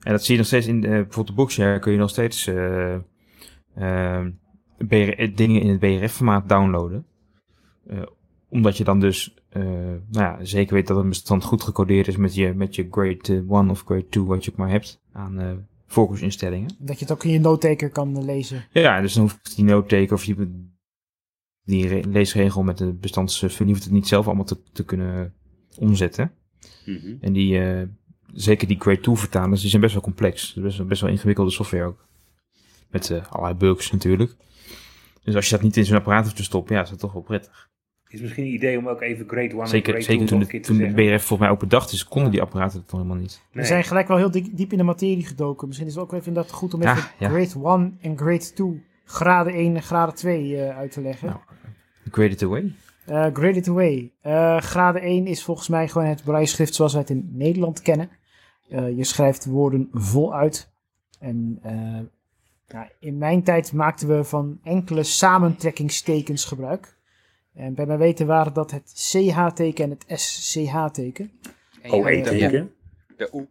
En 0.00 0.12
dat 0.12 0.24
zie 0.24 0.32
je 0.32 0.38
nog 0.38 0.46
steeds 0.46 0.66
in, 0.66 0.84
eh, 0.84 0.90
bijvoorbeeld 0.90 1.26
de 1.26 1.32
Bookshare 1.32 1.78
kun 1.78 1.92
je 1.92 1.98
nog 1.98 2.10
steeds 2.10 2.46
eh, 2.46 2.94
eh, 3.74 4.26
BR 4.78 4.94
eh, 4.94 5.36
dingen 5.36 5.60
in 5.60 5.68
het 5.68 5.78
BRF-formaat 5.78 6.48
downloaden. 6.48 7.06
Omdat 8.48 8.76
je 8.76 8.84
dan 8.84 9.00
dus 9.00 9.34
nou 9.50 10.02
ja, 10.10 10.44
zeker 10.44 10.74
weet 10.74 10.86
dat 10.86 10.96
een 10.96 11.08
bestand 11.08 11.44
goed 11.44 11.62
gecodeerd 11.62 12.08
is 12.08 12.16
met 12.16 12.34
je, 12.34 12.54
met 12.54 12.74
je 12.74 12.86
grade 12.90 13.44
1 13.48 13.70
of 13.70 13.82
grade 13.84 14.08
2, 14.08 14.24
wat 14.24 14.44
je 14.44 14.50
ook 14.50 14.56
maar 14.56 14.70
hebt 14.70 15.00
aan 15.12 15.66
voorkeursinstellingen. 15.86 16.70
Dat 16.78 16.98
je 16.98 17.04
het 17.04 17.12
ook 17.12 17.24
in 17.24 17.30
je 17.30 17.38
note-taker 17.40 17.90
kan 17.90 18.16
eh, 18.16 18.24
lezen. 18.24 18.64
Ja, 18.72 19.00
dus 19.00 19.12
dan 19.12 19.22
hoeft 19.22 19.56
die 19.56 19.64
note-taker 19.64 20.12
of 20.14 20.24
die, 20.24 20.36
die 21.64 21.88
re- 21.88 22.08
leesregel 22.08 22.62
met 22.62 22.78
de 22.78 22.92
bestandsfunctie 22.92 23.66
hoeft 23.66 23.84
het 23.84 23.92
niet 23.92 24.08
zelf 24.08 24.26
allemaal 24.26 24.44
te, 24.44 24.58
te 24.72 24.84
kunnen 24.84 25.34
omzetten. 25.78 26.32
Mhm. 26.86 27.14
En 27.20 27.32
die, 27.32 27.58
eh, 27.58 27.82
zeker 28.32 28.68
die 28.68 28.80
grade 28.80 29.00
2 29.00 29.16
vertalers, 29.16 29.60
die 29.60 29.70
zijn 29.70 29.82
best 29.82 29.94
wel 29.94 30.02
complex. 30.02 30.46
Dat 30.46 30.56
is 30.56 30.62
best 30.62 30.76
wel, 30.78 30.86
best 30.86 31.00
wel 31.00 31.10
ingewikkelde 31.10 31.50
software 31.50 31.84
ook. 31.84 32.06
Met 32.90 33.10
eh, 33.10 33.26
allerlei 33.26 33.58
bugs 33.58 33.92
natuurlijk. 33.92 34.36
Dus 35.22 35.34
als 35.34 35.44
je 35.44 35.54
dat 35.54 35.62
niet 35.62 35.76
in 35.76 35.84
zo'n 35.84 35.96
apparaat 35.96 36.24
hoeft 36.24 36.36
te 36.36 36.42
stoppen, 36.42 36.76
ja, 36.76 36.82
is 36.82 36.90
dat 36.90 36.98
toch 36.98 37.12
wel 37.12 37.22
prettig. 37.22 37.70
Is 38.08 38.20
misschien 38.20 38.44
een 38.44 38.52
idee 38.52 38.78
om 38.78 38.88
ook 38.88 39.00
even 39.00 39.28
grade 39.28 39.48
1 39.48 39.50
en 39.50 39.66
grade 39.66 39.68
zeker 39.68 40.00
2 40.00 40.16
toen, 40.16 40.18
nog 40.18 40.28
de, 40.28 40.36
een 40.36 40.46
keer 40.46 40.62
toen 40.62 40.76
te 40.76 40.86
de? 40.86 40.92
BRF 40.92 41.24
volgens 41.24 41.38
mij 41.38 41.48
open 41.48 41.68
dag 41.68 41.92
is, 41.92 42.04
konden 42.04 42.30
die 42.30 42.40
apparaten 42.40 42.80
dat 42.80 42.90
nog 42.90 43.00
helemaal 43.00 43.22
niet. 43.22 43.42
We 43.52 43.64
zijn 43.64 43.84
gelijk 43.84 44.08
wel 44.08 44.16
heel 44.16 44.30
diep, 44.30 44.56
diep 44.56 44.72
in 44.72 44.78
de 44.78 44.84
materie 44.84 45.26
gedoken. 45.26 45.66
Misschien 45.66 45.88
is 45.88 45.94
het 45.94 46.02
ook 46.02 46.10
wel 46.10 46.20
even 46.20 46.32
inderdaad 46.32 46.54
goed 46.58 46.74
om 46.74 46.82
Ja, 46.82 46.92
even 46.92 47.10
ja. 47.18 47.28
grade 47.28 47.68
1 47.78 47.98
en 48.00 48.18
grade 48.18 48.52
2, 48.52 48.84
graden 49.04 49.52
1 49.52 49.76
en 49.76 49.82
graden 49.82 50.14
2 50.14 50.56
eh, 50.56 50.76
uit 50.76 50.92
te 50.92 51.00
leggen. 51.00 51.28
Nou. 51.28 51.40
Graded 52.10 52.42
away. 52.42 52.72
Eh 53.04 53.26
graded 53.32 53.68
away. 53.68 54.12
Eh 54.20 54.56
graden 54.60 55.02
1 55.02 55.26
is 55.26 55.42
volgens 55.44 55.68
mij 55.68 55.88
gewoon 55.88 56.08
het 56.08 56.24
braille-schrift 56.24 56.74
zoals 56.74 56.92
wij 56.92 57.00
het 57.00 57.10
in 57.10 57.30
Nederland 57.32 57.82
kennen. 57.82 58.10
Eh, 58.68 58.96
je 58.96 59.04
schrijft 59.04 59.44
woorden 59.44 59.88
voluit. 59.92 60.70
En 61.18 61.60
nou, 62.68 62.86
in 62.98 63.18
mijn 63.18 63.42
tijd 63.42 63.72
maakten 63.72 64.08
we 64.08 64.24
van 64.24 64.58
enkele 64.62 65.02
samentrekkingstekens 65.02 66.44
gebruik. 66.44 66.95
En 67.56 67.74
bij 67.74 67.86
mijn 67.86 67.98
weten 67.98 68.26
waren 68.26 68.52
dat 68.52 68.70
het 68.70 68.92
CH-teken 68.94 69.84
en 69.84 69.90
het 69.90 70.20
SCH-teken. 70.20 71.30
En 71.82 71.90
je 71.90 71.96
Oh, 71.96 72.02
had 72.04 72.12
de- 72.12 72.18
E-teken. 72.18 72.74
De 73.16 73.28
oe. 73.32 73.46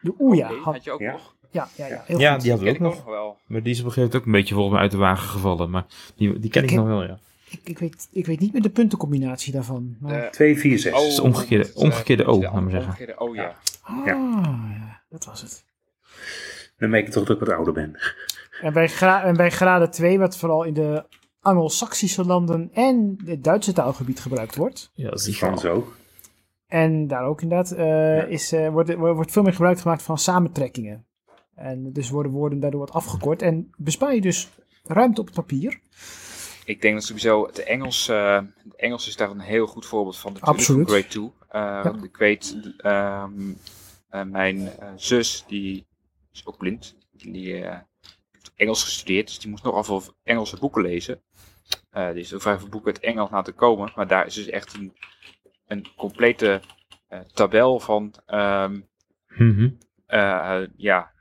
De 0.00 0.14
oeja. 0.18 0.46
Oké, 0.50 0.54
had- 0.60 0.74
had 0.74 0.84
je 0.84 0.90
ook 0.92 1.00
Ja. 1.00 1.12
nog. 1.12 1.34
Ja, 1.50 1.68
ja, 1.76 1.86
ja, 1.86 2.02
heel 2.06 2.18
Ja, 2.18 2.32
goed. 2.32 2.42
die 2.42 2.50
hadden 2.50 2.68
we 2.68 2.74
ik 2.74 2.80
ook 2.80 2.86
nog. 2.86 2.96
nog 2.96 3.04
wel. 3.04 3.38
Maar 3.46 3.62
die 3.62 3.72
is 3.72 3.78
op 3.80 3.84
een 3.86 3.92
gegeven 3.92 4.00
moment 4.00 4.16
ook 4.16 4.26
een 4.26 4.32
beetje 4.40 4.54
volgens 4.54 4.74
mij 4.74 4.82
uit 4.82 4.90
de 4.90 4.96
wagen 4.98 5.28
gevallen. 5.28 5.70
Maar 5.70 5.86
die, 6.16 6.38
die 6.38 6.50
ken 6.50 6.62
ik, 6.64 6.70
Ik 6.70 6.76
nog 6.76 6.86
wel, 6.86 7.02
ja. 7.02 7.18
Ik, 7.50 7.60
ik, 7.64 7.78
weet, 7.78 8.08
ik 8.12 8.26
weet 8.26 8.40
niet 8.40 8.52
meer 8.52 8.62
de 8.62 8.70
puntencombinatie 8.70 9.52
daarvan. 9.52 9.96
Maar... 10.00 10.20
De- 10.22 10.28
2, 10.30 10.58
4, 10.58 10.78
6. 10.78 10.92
Oh, 10.94 11.06
is 11.06 11.14
de 11.14 11.22
omgekeerde- 11.22 11.64
het, 11.64 11.74
eh, 11.76 11.82
omgekeerde 11.82 12.24
O, 12.24 12.40
laat 12.40 12.52
maar 12.52 12.70
zeggen. 12.70 12.88
Omgekeerde 12.90 13.18
O, 13.20 13.34
ja. 13.34 13.54
Ah, 13.82 14.06
ja. 14.06 14.12
ja, 14.14 15.00
dat 15.08 15.24
was 15.24 15.40
het. 15.42 15.64
Dan 16.78 16.90
merk 16.90 17.06
je 17.06 17.12
toch 17.12 17.24
dat 17.24 17.40
ik 17.40 17.46
wat 17.46 17.54
ouder 17.56 17.72
ben. 17.72 17.98
En 18.62 18.72
bij, 18.72 18.88
gra 18.88 19.22
en 19.24 19.36
bij 19.36 19.50
graden 19.50 19.90
2, 19.90 20.18
wat 20.18 20.36
vooral 20.36 20.62
in 20.64 20.74
de 20.74 21.04
Anglo-Saxische 21.40 22.24
landen 22.24 22.70
en 22.72 23.16
het 23.24 23.44
Duitse 23.44 23.72
taalgebied 23.72 24.20
gebruikt 24.20 24.56
wordt. 24.56 24.90
Ja, 24.94 25.10
dat 25.10 25.26
is 25.26 25.36
Frans 25.36 25.64
ook. 25.64 25.96
En 26.66 27.06
daar 27.06 27.24
ook 27.24 27.42
inderdaad, 27.42 27.72
eh, 27.72 28.30
is, 28.30 28.52
eh, 28.52 28.68
wordt, 28.68 28.94
wordt 28.94 29.32
veel 29.32 29.42
meer 29.42 29.52
gebruik 29.52 29.78
gemaakt 29.80 30.02
van 30.02 30.18
samentrekkingen. 30.18 31.06
En 31.54 31.92
dus 31.92 32.10
worden 32.10 32.32
woorden 32.32 32.60
daardoor 32.60 32.80
wat 32.80 32.92
afgekort. 32.92 33.42
En 33.42 33.70
bespaar 33.76 34.14
je 34.14 34.20
dus 34.20 34.48
ruimte 34.84 35.20
op 35.20 35.26
het 35.26 35.34
papier. 35.34 35.80
Ik 36.64 36.82
denk 36.82 36.94
dat 36.94 37.04
sowieso 37.04 37.46
het 37.46 37.58
Engels, 37.62 38.08
eh, 38.08 38.40
het 38.64 38.76
Engels 38.76 39.08
is 39.08 39.16
daar 39.16 39.30
een 39.30 39.40
heel 39.40 39.66
goed 39.66 39.86
voorbeeld 39.86 40.18
van. 40.18 40.40
Absoluut. 40.40 40.88
Grade 40.88 41.06
2. 41.06 41.32
Eh, 41.48 41.84
want 41.84 42.04
Ik 42.04 42.16
weet, 42.16 42.56
ehm, 42.76 43.52
eh, 44.08 44.22
mijn 44.22 44.78
eh, 44.78 44.88
zus, 44.96 45.44
die 45.46 45.86
is 46.32 46.46
ook 46.46 46.56
blind. 46.56 46.96
Die 47.12 47.62
eh, 47.62 47.78
heeft 48.30 48.52
Engels 48.54 48.84
gestudeerd, 48.84 49.26
dus 49.26 49.38
die 49.38 49.50
moest 49.50 49.64
nogal 49.64 49.84
veel 49.84 50.02
Engelse 50.22 50.58
boeken 50.58 50.82
lezen. 50.82 51.22
Die 51.92 52.20
is 52.22 52.34
ook 52.34 52.40
vrij 52.42 52.58
veel 52.58 52.68
boeken 52.68 52.92
uit 52.94 53.02
Engels 53.02 53.30
laten 53.30 53.54
komen. 53.54 53.92
Maar 53.94 54.06
daar 54.06 54.26
is 54.26 54.34
dus 54.34 54.46
echt 54.48 54.74
een, 54.74 54.96
een 55.66 55.86
complete 55.96 56.60
eh, 57.08 57.20
tabel 57.20 57.80
van 57.80 58.14
ehm, 58.26 58.80
Mhm. 59.26 59.70
eh, 60.06 60.62
ja, 60.76 61.12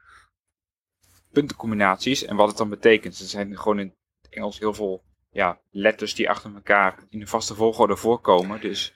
puntencombinaties 1.32 2.26
en 2.26 2.36
wat 2.36 2.48
het 2.48 2.58
dan 2.58 2.70
betekent. 2.70 3.20
Er 3.20 3.26
zijn 3.26 3.58
gewoon 3.58 3.80
in 3.80 3.94
het 4.22 4.32
Engels 4.32 4.60
heel 4.60 4.74
veel 4.74 5.04
ja, 5.32 5.60
letters 5.72 6.16
die 6.16 6.30
achter 6.30 6.54
elkaar 6.54 6.98
in 7.10 7.22
een 7.22 7.28
vaste 7.28 7.56
volgorde 7.56 7.96
voorkomen. 7.96 8.62
Dus 8.62 8.94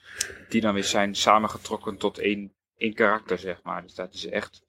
die 0.48 0.60
dan 0.60 0.74
weer 0.74 0.84
zijn 0.84 1.14
samengetrokken 1.14 1.96
tot 1.96 2.18
één, 2.18 2.52
één 2.76 2.94
karakter, 2.94 3.38
zeg 3.38 3.62
maar. 3.62 3.82
Dus 3.82 3.94
dat 3.94 4.14
is 4.14 4.26
echt 4.26 4.62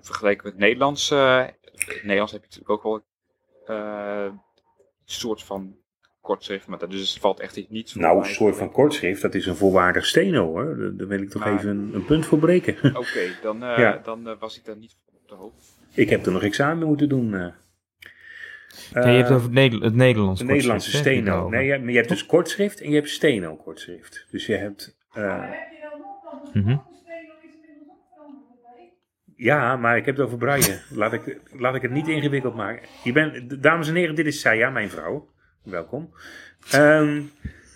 vergeleken 0.00 0.44
met 0.44 0.52
het 0.52 0.62
Nederlands. 0.62 1.10
in 1.10 1.16
het 1.16 2.02
Nederlands 2.02 2.32
heb 2.32 2.40
je 2.44 2.48
natuurlijk 2.48 2.70
ook 2.70 2.82
wel 2.82 3.04
een 3.76 4.40
soort 5.04 5.42
van 5.42 5.76
kortschrift, 6.24 6.66
maar 6.66 6.78
dat 6.78 6.90
dus 6.90 7.10
het 7.10 7.20
valt 7.20 7.40
echt 7.40 7.68
niet 7.68 7.92
voor 7.92 8.00
Nou, 8.02 8.18
een 8.18 8.24
soort 8.24 8.56
van 8.56 8.70
kortschrift, 8.70 9.22
dat 9.22 9.34
is 9.34 9.46
een 9.46 9.56
volwaardig 9.56 10.06
steno 10.06 10.46
hoor. 10.46 10.92
Daar- 10.96 11.06
wil 11.08 11.20
ik 11.22 11.30
toch 11.30 11.44
Maar- 11.44 11.54
even 11.54 11.68
een, 11.68 11.90
een 11.94 12.04
punt 12.04 12.26
voor 12.26 12.38
breken. 12.38 12.96
Oké, 12.96 13.20
dan, 13.42 13.62
eh, 13.64 13.78
Ja. 13.78 14.00
dan 14.04 14.28
eh, 14.28 14.34
was 14.38 14.58
ik 14.58 14.64
daar 14.64 14.76
niet 14.76 14.96
op 15.22 15.28
de 15.28 15.34
hoogte. 15.34 15.64
ik 15.94 16.10
heb 16.10 16.26
er 16.26 16.32
nog 16.32 16.42
examen 16.42 16.86
moeten 16.86 17.08
doen. 17.08 17.34
eh. 17.34 17.46
Ja, 18.92 19.08
je 19.08 19.16
hebt 19.16 19.28
het 19.28 19.36
over 19.36 19.42
het, 19.44 19.52
Nederl- 19.54 19.82
het 19.82 19.94
Nederlands 19.94 20.40
de 20.40 20.46
Nederlandse 20.46 20.96
heb 20.96 21.04
je 21.04 21.10
het 21.10 21.18
steno. 21.24 21.48
Nee, 21.48 21.64
je 21.64 21.70
hebt, 21.70 21.82
maar 21.82 21.90
je 21.92 21.96
hebt 21.98 22.08
dus 22.08 22.26
kortschrift 22.26 22.80
en 22.80 22.88
je 22.88 22.94
hebt 22.94 23.08
steno 23.08 23.56
kortschrift. 23.56 24.26
Dus 24.30 24.46
je 24.46 24.54
hebt... 24.56 24.96
eh, 25.12 25.50
Mhm. 26.52 26.76
ja, 29.36 29.76
maar 29.76 29.96
ik 29.96 30.04
heb 30.06 30.16
het 30.16 30.26
over 30.26 30.38
braille. 30.38 30.80
Laat 30.90 31.12
ik, 31.12 31.40
laat 31.52 31.74
ik 31.74 31.82
het 31.82 31.90
niet 31.90 32.08
ingewikkeld 32.08 32.54
maken. 32.54 32.88
Je 33.04 33.12
bent, 33.12 33.62
dames 33.62 33.88
en 33.88 33.94
heren, 33.94 34.14
dit 34.14 34.26
is 34.26 34.40
Saya, 34.40 34.70
mijn 34.70 34.88
vrouw. 34.90 35.28
Welkom. 35.64 36.14
Ehm 36.70 37.22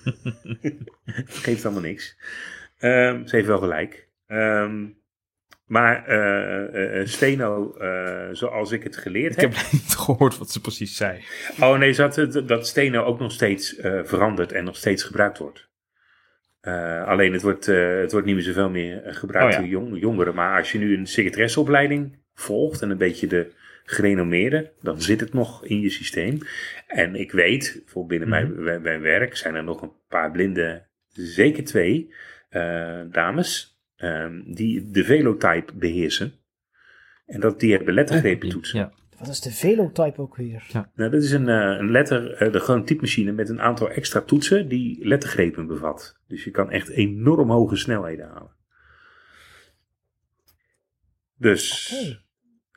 geeft 1.44 1.64
allemaal 1.64 1.82
niks. 1.82 2.16
Ehm, 2.78 3.26
ze 3.26 3.36
heeft 3.36 3.48
wel 3.48 3.58
gelijk. 3.58 4.08
Ehm, 4.26 4.86
maar 5.66 6.06
eh, 6.06 6.64
eh, 6.64 7.00
eh, 7.00 7.06
steno, 7.06 7.74
zoals 8.32 8.70
ik 8.72 8.82
het 8.82 8.96
geleerd 8.96 9.34
Ik 9.34 9.40
heb... 9.40 9.54
heb 9.54 9.72
niet 9.82 9.94
gehoord 9.96 10.38
wat 10.38 10.50
ze 10.50 10.60
precies 10.60 10.96
zei. 10.96 11.24
Oh 11.60 11.78
nee, 11.78 12.02
het, 12.02 12.48
dat 12.48 12.66
steno 12.66 13.04
ook 13.04 13.18
nog 13.18 13.32
steeds 13.32 13.76
verandert 14.02 14.52
en 14.52 14.64
nog 14.64 14.76
steeds 14.76 15.02
gebruikt 15.02 15.38
wordt. 15.38 15.68
Alleen 17.06 17.32
het 17.32 17.42
wordt, 17.42 17.66
het 17.66 18.12
wordt 18.12 18.26
niet 18.26 18.34
meer 18.34 18.44
zoveel 18.44 18.70
meer 18.70 19.02
gebruikt 19.06 19.48
Oh 19.48 19.52
ja. 19.52 19.58
door 19.58 19.68
jong- 19.68 20.00
jongeren. 20.00 20.34
Maar 20.34 20.58
als 20.58 20.72
je 20.72 20.78
nu 20.78 20.96
een 20.96 21.06
secretaresseopleiding 21.06 22.18
volgt 22.34 22.82
en 22.82 22.90
een 22.90 22.98
beetje 22.98 23.26
de 23.26 23.52
gerenommeerde, 23.90 24.72
dan 24.80 25.00
zit 25.00 25.20
het 25.20 25.32
nog 25.32 25.64
in 25.64 25.80
je 25.80 25.90
systeem. 25.90 26.38
En 26.86 27.14
ik 27.14 27.32
weet, 27.32 27.82
voor 27.86 28.06
binnen 28.06 28.28
Mhm. 28.28 28.38
mijn, 28.38 28.62
mijn, 28.62 28.82
mijn 28.82 29.00
werk 29.00 29.36
zijn 29.36 29.54
er 29.54 29.64
nog 29.64 29.82
een 29.82 29.92
paar 30.08 30.30
blinde, 30.30 30.86
zeker 31.12 31.64
twee 31.64 32.14
eh, 32.48 33.00
dames, 33.10 33.78
ehm, 33.96 34.42
die 34.52 34.90
de 34.90 35.04
velotype 35.04 35.72
beheersen. 35.74 36.32
En 37.26 37.40
dat, 37.40 37.60
die 37.60 37.72
hebben 37.72 37.94
lettergrepen 37.94 38.48
toetsen. 38.48 38.78
Ja. 38.78 38.92
Wat 39.18 39.28
is 39.28 39.40
de 39.40 39.50
velotype 39.50 40.20
ook 40.20 40.36
weer? 40.36 40.66
Nou, 40.72 41.10
dat 41.10 41.22
is 41.22 41.30
een, 41.32 41.48
eh, 41.48 41.76
een 41.78 41.90
letter, 41.90 42.32
eh, 42.32 42.52
de 42.52 42.60
gewoon 42.60 42.84
typemachine 42.84 43.32
met 43.32 43.48
een 43.48 43.60
aantal 43.60 43.90
extra 43.90 44.20
toetsen 44.20 44.68
die 44.68 45.06
lettergrepen 45.06 45.66
bevat. 45.66 46.20
Dus 46.26 46.44
je 46.44 46.50
kan 46.50 46.70
echt 46.70 46.88
enorm 46.88 47.50
hoge 47.50 47.76
snelheden 47.76 48.28
halen. 48.28 48.56
Dus. 51.36 51.92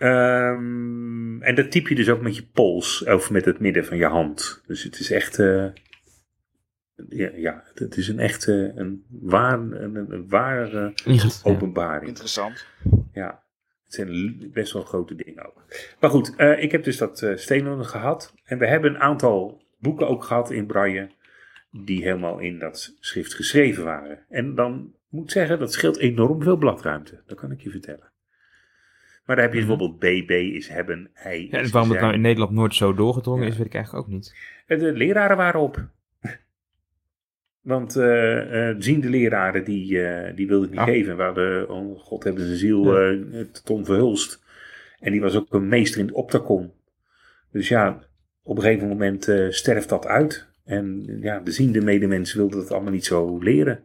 Ehm, 0.01 1.41
en 1.41 1.55
dat 1.55 1.71
typ 1.71 1.87
je 1.87 1.95
dus 1.95 2.09
ook 2.09 2.21
met 2.21 2.35
je 2.35 2.45
pols 2.53 3.03
of 3.03 3.29
met 3.29 3.45
het 3.45 3.59
midden 3.59 3.85
van 3.85 3.97
je 3.97 4.05
hand. 4.05 4.61
Dus 4.67 4.83
het 4.83 4.99
is 4.99 5.11
echt. 5.11 5.39
eh, 5.39 5.65
ja, 7.09 7.29
ja, 7.35 7.63
het 7.73 7.97
is 7.97 8.07
een 8.07 8.19
echte, 8.19 8.71
een, 8.75 9.05
waar, 9.09 9.59
een, 9.59 9.95
een, 9.95 10.11
een 10.11 10.29
ware 10.29 10.93
openbaring. 11.43 12.07
Interessant. 12.07 12.65
Ja, 13.13 13.43
het 13.85 13.93
zijn 13.93 14.49
best 14.53 14.73
wel 14.73 14.83
grote 14.83 15.15
dingen 15.15 15.45
ook. 15.45 15.63
Maar 15.99 16.09
goed, 16.09 16.35
eh, 16.35 16.63
ik 16.63 16.71
heb 16.71 16.83
dus 16.83 16.97
dat 16.97 17.21
uh, 17.21 17.35
stenen 17.35 17.85
gehad. 17.85 18.33
En 18.43 18.57
we 18.57 18.67
hebben 18.67 18.93
een 18.93 19.01
aantal 19.01 19.61
boeken 19.79 20.07
ook 20.07 20.23
gehad 20.23 20.51
in 20.51 20.65
Braille. 20.65 21.09
Die 21.71 22.03
helemaal 22.03 22.39
in 22.39 22.59
dat 22.59 22.95
schrift 22.99 23.33
geschreven 23.33 23.83
waren. 23.83 24.25
En 24.29 24.55
dan 24.55 24.93
moet 25.09 25.23
ik 25.23 25.31
zeggen, 25.31 25.59
dat 25.59 25.73
scheelt 25.73 25.97
enorm 25.97 26.43
veel 26.43 26.57
bladruimte. 26.57 27.21
Dat 27.25 27.37
kan 27.37 27.51
ik 27.51 27.61
je 27.61 27.69
vertellen. 27.69 28.11
Maar 29.25 29.35
daar 29.35 29.45
heb 29.45 29.53
je 29.53 29.59
Mhm. 29.61 29.67
bijvoorbeeld 29.69 29.99
BB 29.99 30.29
is 30.31 30.67
hebben, 30.67 31.09
hij 31.13 31.47
Ja, 31.51 31.59
en 31.59 31.71
waarom 31.71 31.91
het 31.91 31.99
nou 32.01 32.13
in 32.13 32.21
Nederland 32.21 32.51
nooit 32.51 32.75
zo 32.75 32.93
doorgedrongen 32.93 33.43
Ja. 33.43 33.49
is, 33.49 33.57
weet 33.57 33.65
ik 33.65 33.73
eigenlijk 33.73 34.05
ook 34.05 34.11
niet. 34.13 34.35
De 34.67 34.93
leraren 34.93 35.37
waren 35.37 35.59
op. 35.61 35.87
Want 37.61 37.95
eh 37.95 38.69
eh 38.69 38.75
ziende 38.79 39.09
leraren, 39.09 39.63
die, 39.63 40.01
eh, 40.03 40.35
die 40.35 40.47
wilde 40.47 40.65
ik 40.65 40.71
niet 40.71 40.79
Ah. 40.79 40.85
geven. 40.85 41.17
Waar 41.17 41.33
de, 41.33 41.65
oh 41.69 41.99
god 41.99 42.23
hebben 42.23 42.45
zijn 42.45 42.57
ziel 42.57 42.97
eh 42.99 43.19
Tom 43.63 43.85
Verhulst. 43.85 44.43
En 44.99 45.11
die 45.11 45.21
was 45.21 45.35
ook 45.35 45.53
een 45.53 45.67
meester 45.67 45.99
in 45.99 46.05
het 46.05 46.15
optacon. 46.15 46.71
Dus 47.51 47.67
ja, 47.67 48.03
op 48.43 48.55
een 48.57 48.63
gegeven 48.63 48.87
moment 48.87 49.31
sterft 49.49 49.89
dat 49.89 50.05
uit. 50.05 50.47
En 50.65 51.17
ja, 51.21 51.39
de 51.39 51.51
ziende 51.51 51.81
medemensen 51.81 52.37
wilden 52.37 52.59
dat 52.59 52.71
allemaal 52.71 52.91
niet 52.91 53.05
zo 53.05 53.37
leren. 53.37 53.83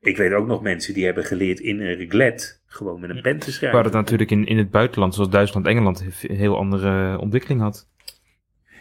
Ik 0.00 0.16
weet 0.16 0.32
ook 0.32 0.46
nog 0.46 0.62
mensen 0.62 0.94
die 0.94 1.04
hebben 1.04 1.24
geleerd 1.24 1.60
in 1.60 1.80
een 1.80 1.94
reglet 1.94 2.60
gewoon 2.66 3.00
met 3.00 3.10
een 3.10 3.22
pen 3.22 3.38
te 3.38 3.52
schrijven. 3.52 3.76
Waar 3.78 3.84
het 3.84 3.94
natuurlijk 3.94 4.30
in, 4.30 4.46
in 4.46 4.58
het 4.58 4.70
buitenland, 4.70 5.14
zoals 5.14 5.30
Duitsland, 5.30 5.66
Engeland, 5.66 6.04
een 6.22 6.36
heel 6.36 6.56
andere 6.56 7.18
ontwikkeling 7.18 7.60
had. 7.60 7.88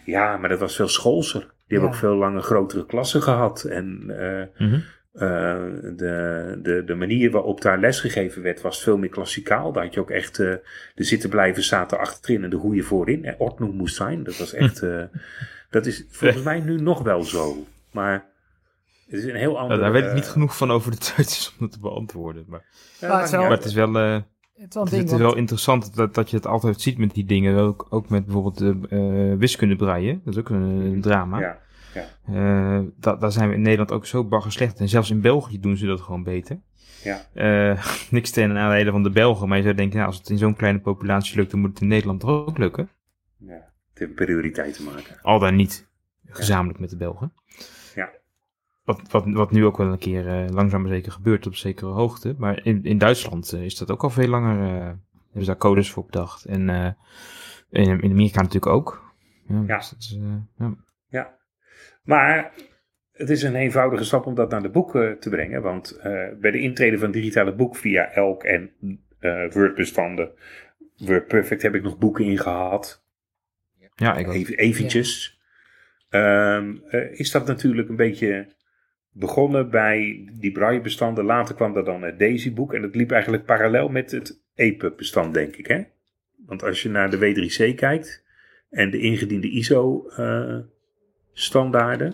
Ja, 0.06 0.38
maar 0.38 0.50
dat 0.50 0.60
was 0.60 0.76
veel 0.76 0.88
schoolser. 0.88 1.40
Die 1.40 1.50
hebben 1.78 1.90
Ja. 1.90 1.96
ook 1.96 2.02
veel 2.02 2.16
langer 2.16 2.42
grotere 2.42 2.86
klassen 2.86 3.22
gehad. 3.22 3.64
En 3.64 4.04
eh, 4.08 4.68
Mhm. 4.68 4.80
eh, 5.14 5.58
de, 5.96 6.60
de, 6.64 6.84
de 6.86 6.96
manier 6.96 7.32
waarop 7.32 7.62
daar 7.62 7.80
lesgegeven 7.80 8.42
werd, 8.42 8.62
was 8.62 8.84
veel 8.84 8.98
meer 8.98 9.10
klassikaal. 9.10 9.72
Daar 9.72 9.84
had 9.84 9.94
je 9.94 10.00
ook 10.00 10.10
echt 10.12 10.40
eh, 10.40 10.54
de 10.96 11.04
zitten 11.04 11.30
blijven 11.30 11.64
zaten 11.64 12.00
achterin 12.00 12.44
en 12.44 12.50
de 12.50 12.58
goede 12.58 12.84
voorin. 12.84 13.26
En 13.26 13.36
ordnung 13.38 13.74
moest 13.74 13.96
zijn. 13.96 14.24
Dat 14.24 14.38
was 14.38 14.54
echt. 14.54 14.84
eh, 14.84 15.04
dat 15.70 15.86
is 15.86 16.06
volgens 16.10 16.44
mij 16.44 16.60
nu 16.60 16.82
nog 16.82 17.02
wel 17.02 17.24
zo. 17.24 17.66
Maar 17.92 18.26
het 19.10 19.20
is 19.20 19.24
een 19.24 19.36
heel 19.36 19.60
ander. 19.60 19.78
Nou, 19.78 19.82
daar 19.82 20.02
weet 20.02 20.10
ik 20.10 20.14
niet 20.16 20.26
eh, 20.26 20.30
genoeg 20.32 20.58
van 20.58 20.72
over 20.72 20.92
de 20.92 20.98
Duitsers 21.16 21.56
om 21.60 21.64
het 21.66 21.72
te 21.72 21.80
beantwoorden. 21.80 22.46
Maar, 22.48 22.66
ja, 23.00 23.22
het 23.22 23.32
maar 23.32 23.50
het 23.52 23.66
is 23.66 23.74
wel, 23.74 23.96
eh, 24.00 24.12
Het 24.14 24.70
is 24.70 24.74
wel 24.76 24.84
een 24.84 24.90
het, 24.90 24.90
ding. 24.90 25.04
is 25.04 25.10
want- 25.10 25.22
wel 25.22 25.36
interessant 25.36 25.96
dat, 25.96 26.14
dat 26.14 26.30
je 26.30 26.36
het 26.36 26.46
altijd 26.48 26.82
ziet 26.82 26.98
met 26.98 27.14
die 27.14 27.26
dingen. 27.26 27.58
Ook, 27.58 27.88
ook 27.90 28.10
met 28.10 28.26
bijvoorbeeld 28.26 28.58
de 28.58 28.78
eh 28.90 29.38
wiskunde 29.40 29.76
breien. 29.76 30.22
Dat 30.26 30.34
is 30.34 30.40
ook 30.40 30.50
een, 30.50 30.62
een 30.62 31.02
drama. 31.02 31.40
Ja, 31.40 31.60
Eh, 32.26 32.80
da- 32.98 33.16
daar 33.16 33.32
zijn 33.32 33.50
we 33.50 33.56
in 33.56 33.62
Nederland 33.62 33.92
ook 33.92 34.06
zo 34.06 34.24
bagger 34.24 34.52
slecht. 34.52 34.80
En 34.80 34.90
zelfs 34.90 35.10
in 35.10 35.22
België 35.22 35.60
doen 35.60 35.78
ze 35.78 35.86
dat 35.86 36.02
gewoon 36.02 36.24
beter. 36.24 36.60
ja. 37.04 37.22
Eh, 37.34 37.86
niks 38.12 38.30
ten 38.32 38.54
nadele 38.54 38.92
van 38.92 39.04
de 39.04 39.10
Belgen. 39.10 39.48
Maar 39.48 39.58
je 39.58 39.64
zou 39.64 39.76
denken, 39.76 39.96
nou, 39.98 40.08
als 40.10 40.18
het 40.18 40.30
in 40.30 40.38
zo'n 40.38 40.56
kleine 40.56 40.80
populatie 40.80 41.36
lukt, 41.36 41.52
dan 41.52 41.60
moet 41.60 41.70
het 41.70 41.82
in 41.82 41.88
Nederland 41.88 42.20
toch 42.20 42.30
ook 42.30 42.58
lukken. 42.58 42.90
ja. 43.38 43.68
Het 43.90 44.00
heeft 44.08 44.14
prioriteit 44.26 44.74
te 44.74 44.84
maken. 44.84 45.20
Al 45.22 45.40
dan 45.40 45.56
niet 45.56 45.88
gezamenlijk 46.26 46.80
met 46.80 46.90
de 46.90 46.98
Belgen. 46.98 47.34
Wat, 48.90 49.02
wat, 49.12 49.26
wat 49.28 49.52
nu 49.52 49.66
ook 49.66 49.78
wel 49.78 49.88
een 49.92 49.98
keer 49.98 50.28
eh, 50.28 50.50
langzaam 50.50 50.82
maar 50.82 50.92
zeker 50.92 51.12
gebeurt 51.12 51.48
op 51.48 51.56
zekere 51.56 51.92
hoogte. 51.92 52.36
Maar 52.38 52.66
in, 52.66 52.84
in 52.84 52.98
Duitsland 52.98 53.54
eh, 53.54 53.64
is 53.64 53.76
dat 53.78 53.92
ook 53.92 54.04
al 54.04 54.10
veel 54.10 54.28
langer. 54.28 54.64
eh, 54.64 54.84
hebben 54.84 55.42
ze 55.42 55.46
daar 55.46 55.58
codes 55.58 55.92
voor 55.92 56.06
bedacht. 56.06 56.46
En 56.46 56.70
eh, 56.70 56.92
in, 57.70 58.00
in 58.02 58.12
Amerika 58.12 58.42
natuurlijk 58.42 58.72
ook. 58.74 59.14
Ja, 59.48 59.64
Ja. 59.68 59.78
dus 59.78 59.90
dat 59.90 60.00
is, 60.00 60.18
eh, 60.22 60.36
ja. 60.58 60.76
Ja. 61.08 61.38
Maar 62.04 62.54
het 63.12 63.30
is 63.30 63.44
een 63.44 63.56
eenvoudige 63.56 64.04
stap 64.04 64.26
om 64.26 64.36
dat 64.36 64.50
naar 64.50 64.62
de 64.62 64.70
boek 64.70 64.96
eh, 64.96 65.12
te 65.12 65.30
brengen. 65.30 65.62
Want 65.62 65.92
eh, 65.92 66.28
bij 66.40 66.52
de 66.52 66.60
intrede 66.60 66.98
van 66.98 67.12
digitale 67.12 67.56
boek 67.56 67.76
via 67.76 68.12
Elk 68.12 68.44
en 68.44 68.72
eh 69.20 69.52
Word-bestanden, 69.52 70.32
WordPerfect 70.98 71.62
heb 71.62 71.76
ik 71.76 71.84
nog 71.84 71.98
boeken 71.98 72.26
in 72.26 72.38
gehad. 72.38 73.04
ja, 73.96 74.16
ik 74.16 74.28
ook. 74.28 74.34
Even, 74.34 74.58
eventjes. 74.58 75.40
Ehm, 76.10 76.76
eh, 76.90 77.20
is 77.20 77.32
dat 77.32 77.48
natuurlijk 77.48 77.90
een 77.90 77.96
beetje 77.96 78.58
begonnen 79.20 79.70
bij 79.70 80.28
die 80.40 80.52
braille-bestanden. 80.52 81.26
Later 81.26 81.56
kwam 81.56 81.76
er 81.78 81.84
dan 81.86 82.02
het 82.04 82.20
Daisy-boek. 82.20 82.74
En 82.74 82.82
dat 82.82 82.96
liep 82.96 83.12
eigenlijk 83.12 83.46
parallel 83.46 83.90
met 83.90 84.12
het 84.12 84.42
EPUB-bestand, 84.56 85.34
denk 85.34 85.56
ik. 85.56 85.68
Hè? 85.68 85.82
Want 86.46 86.64
als 86.64 86.82
je 86.84 86.90
naar 86.90 87.10
de 87.10 87.18
W3C 87.18 87.76
kijkt 87.76 88.24
en 88.70 88.92
de 88.92 89.00
ingediende 89.00 89.50
ISO-standaarden. 89.50 92.14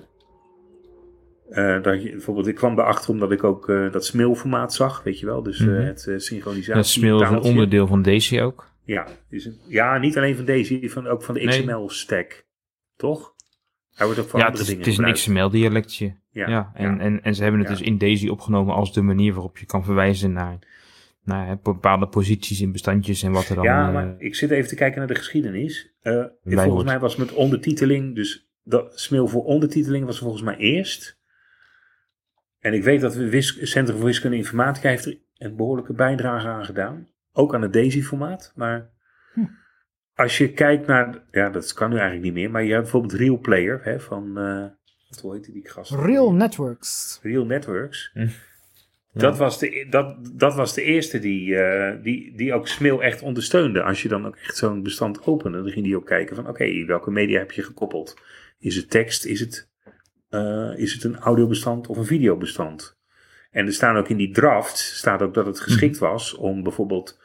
eh, 1.49 1.81
dat 1.81 2.03
je, 2.03 2.09
bijvoorbeeld, 2.09 2.47
ik 2.47 2.55
kwam 2.55 2.79
erachter 2.79 3.09
omdat 3.09 3.31
ik 3.31 3.43
ook 3.43 3.69
eh, 3.69 3.91
dat 3.91 4.05
SMIL-formaat 4.05 4.73
zag, 4.73 5.03
weet 5.03 5.19
je 5.19 5.25
wel. 5.25 5.43
Dus 5.43 5.59
eh, 5.59 5.67
Mhm. 5.67 5.81
het 5.81 6.07
eh, 6.07 6.17
synchronisatie. 6.17 6.73
Dat 6.73 6.87
Smil 6.87 7.21
is 7.21 7.29
een 7.29 7.41
onderdeel 7.41 7.87
van 7.87 8.01
Daisy 8.01 8.39
ook. 8.39 8.71
Ja, 8.83 9.07
is 9.29 9.45
een, 9.45 9.57
ja, 9.67 9.97
niet 9.97 10.17
alleen 10.17 10.35
van 10.35 10.45
deze, 10.45 10.89
van, 10.89 11.07
ook 11.07 11.23
van 11.23 11.33
de 11.33 11.39
Nee. 11.43 11.61
XML-stack. 11.61 12.45
Toch? 12.95 13.34
Hij 13.95 14.05
wordt 14.05 14.21
ook 14.21 14.29
voor 14.29 14.39
Ja, 14.39 14.45
het 14.45 14.53
andere 14.59 14.71
is, 14.71 14.85
dingen 14.85 15.03
het 15.09 15.17
is 15.17 15.27
een. 15.27 15.33
XML-dialectje. 15.33 16.15
Ja, 16.29 16.47
Ja, 16.49 16.71
en, 16.73 16.95
ja. 16.95 16.99
En, 16.99 17.23
en 17.23 17.35
ze 17.35 17.41
hebben 17.41 17.59
het 17.61 17.69
Ja. 17.69 17.75
dus 17.75 17.85
in 17.85 17.97
Daisy 17.97 18.27
opgenomen 18.27 18.75
als 18.75 18.93
de 18.93 19.01
manier 19.01 19.33
waarop 19.33 19.57
je 19.57 19.65
kan 19.65 19.83
verwijzen 19.83 20.31
naar, 20.33 20.59
naar 21.23 21.59
bepaalde 21.63 22.07
posities 22.07 22.61
in 22.61 22.71
bestandjes 22.71 23.23
en 23.23 23.31
wat 23.31 23.49
er 23.49 23.55
dan... 23.55 23.63
Ja, 23.63 23.87
eh, 23.87 23.93
maar 23.93 24.15
ik 24.17 24.35
zit 24.35 24.51
even 24.51 24.69
te 24.69 24.75
kijken 24.75 24.97
naar 24.99 25.07
de 25.07 25.15
geschiedenis. 25.15 25.93
Eh, 26.01 26.23
volgens 26.43 26.83
mij 26.83 26.99
was 26.99 27.15
met 27.15 27.33
ondertiteling, 27.33 28.15
dus 28.15 28.49
dat 28.63 28.99
smil 28.99 29.27
voor 29.27 29.43
ondertiteling 29.43 30.05
was 30.05 30.19
volgens 30.19 30.41
mij 30.41 30.57
eerst. 30.57 31.19
En 32.59 32.73
ik 32.73 32.83
weet 32.83 33.01
dat 33.01 33.15
het 33.15 33.43
Centrum 33.61 33.97
voor 33.97 34.05
Wiskunde 34.05 34.35
en 34.35 34.41
Informatica 34.41 34.89
heeft 34.89 35.05
er 35.05 35.17
een 35.37 35.55
behoorlijke 35.55 35.93
bijdrage 35.93 36.47
aan 36.47 36.65
gedaan. 36.65 37.07
Ook 37.31 37.53
aan 37.55 37.61
het 37.61 37.73
Daisy-formaat. 37.73 38.51
Maar 38.55 38.89
Hm. 39.33 39.45
Als 40.15 40.37
je 40.37 40.53
kijkt 40.53 40.87
naar, 40.87 41.23
ja, 41.31 41.49
dat 41.49 41.73
kan 41.73 41.89
nu 41.89 41.95
eigenlijk 41.95 42.25
niet 42.25 42.33
meer, 42.33 42.51
maar 42.51 42.63
je 42.63 42.71
hebt 42.71 42.81
bijvoorbeeld 42.81 43.13
Real 43.13 43.39
Player 43.39 43.79
hè, 43.83 43.99
van, 43.99 44.37
eh 44.37 44.65
wat 45.09 45.21
hoe 45.21 45.33
heet 45.33 45.53
die 45.53 45.69
gast? 45.69 45.91
Real 45.91 46.33
Networks. 46.33 47.19
Real 47.21 47.45
Networks. 47.45 48.11
Hm. 48.13 48.27
Dat, 49.13 49.37
was 49.37 49.59
de, 49.59 49.87
dat, 49.89 50.31
dat 50.33 50.55
was 50.55 50.73
de 50.73 50.81
eerste 50.81 51.19
die, 51.19 51.55
eh, 51.55 52.03
die, 52.03 52.35
die 52.35 52.53
ook 52.53 52.67
Smil 52.67 53.03
echt 53.03 53.21
ondersteunde. 53.21 53.83
Als 53.83 54.01
je 54.01 54.07
dan 54.07 54.25
ook 54.25 54.35
echt 54.35 54.57
zo'n 54.57 54.83
bestand 54.83 55.25
opende, 55.25 55.61
dan 55.61 55.71
ging 55.71 55.85
die 55.85 55.95
ook 55.95 56.05
kijken 56.05 56.35
van 56.35 56.47
oké, 56.47 56.85
welke 56.85 57.11
media 57.11 57.39
heb 57.39 57.51
je 57.51 57.63
gekoppeld? 57.63 58.21
Is 58.59 58.75
het 58.75 58.89
tekst, 58.89 59.25
is 59.25 59.39
het, 59.39 59.69
eh, 60.29 60.71
is 60.75 60.93
het 60.93 61.03
een 61.03 61.17
audiobestand 61.17 61.87
of 61.87 61.97
een 61.97 62.05
videobestand? 62.05 62.97
En 63.51 63.65
er 63.65 63.73
staan 63.73 63.97
ook 63.97 64.09
in 64.09 64.17
die 64.17 64.31
draft, 64.31 64.77
staat 64.77 65.21
ook 65.21 65.33
dat 65.33 65.45
het 65.45 65.59
geschikt 65.59 65.97
was 65.97 66.35
om 66.35 66.63
bijvoorbeeld, 66.63 67.19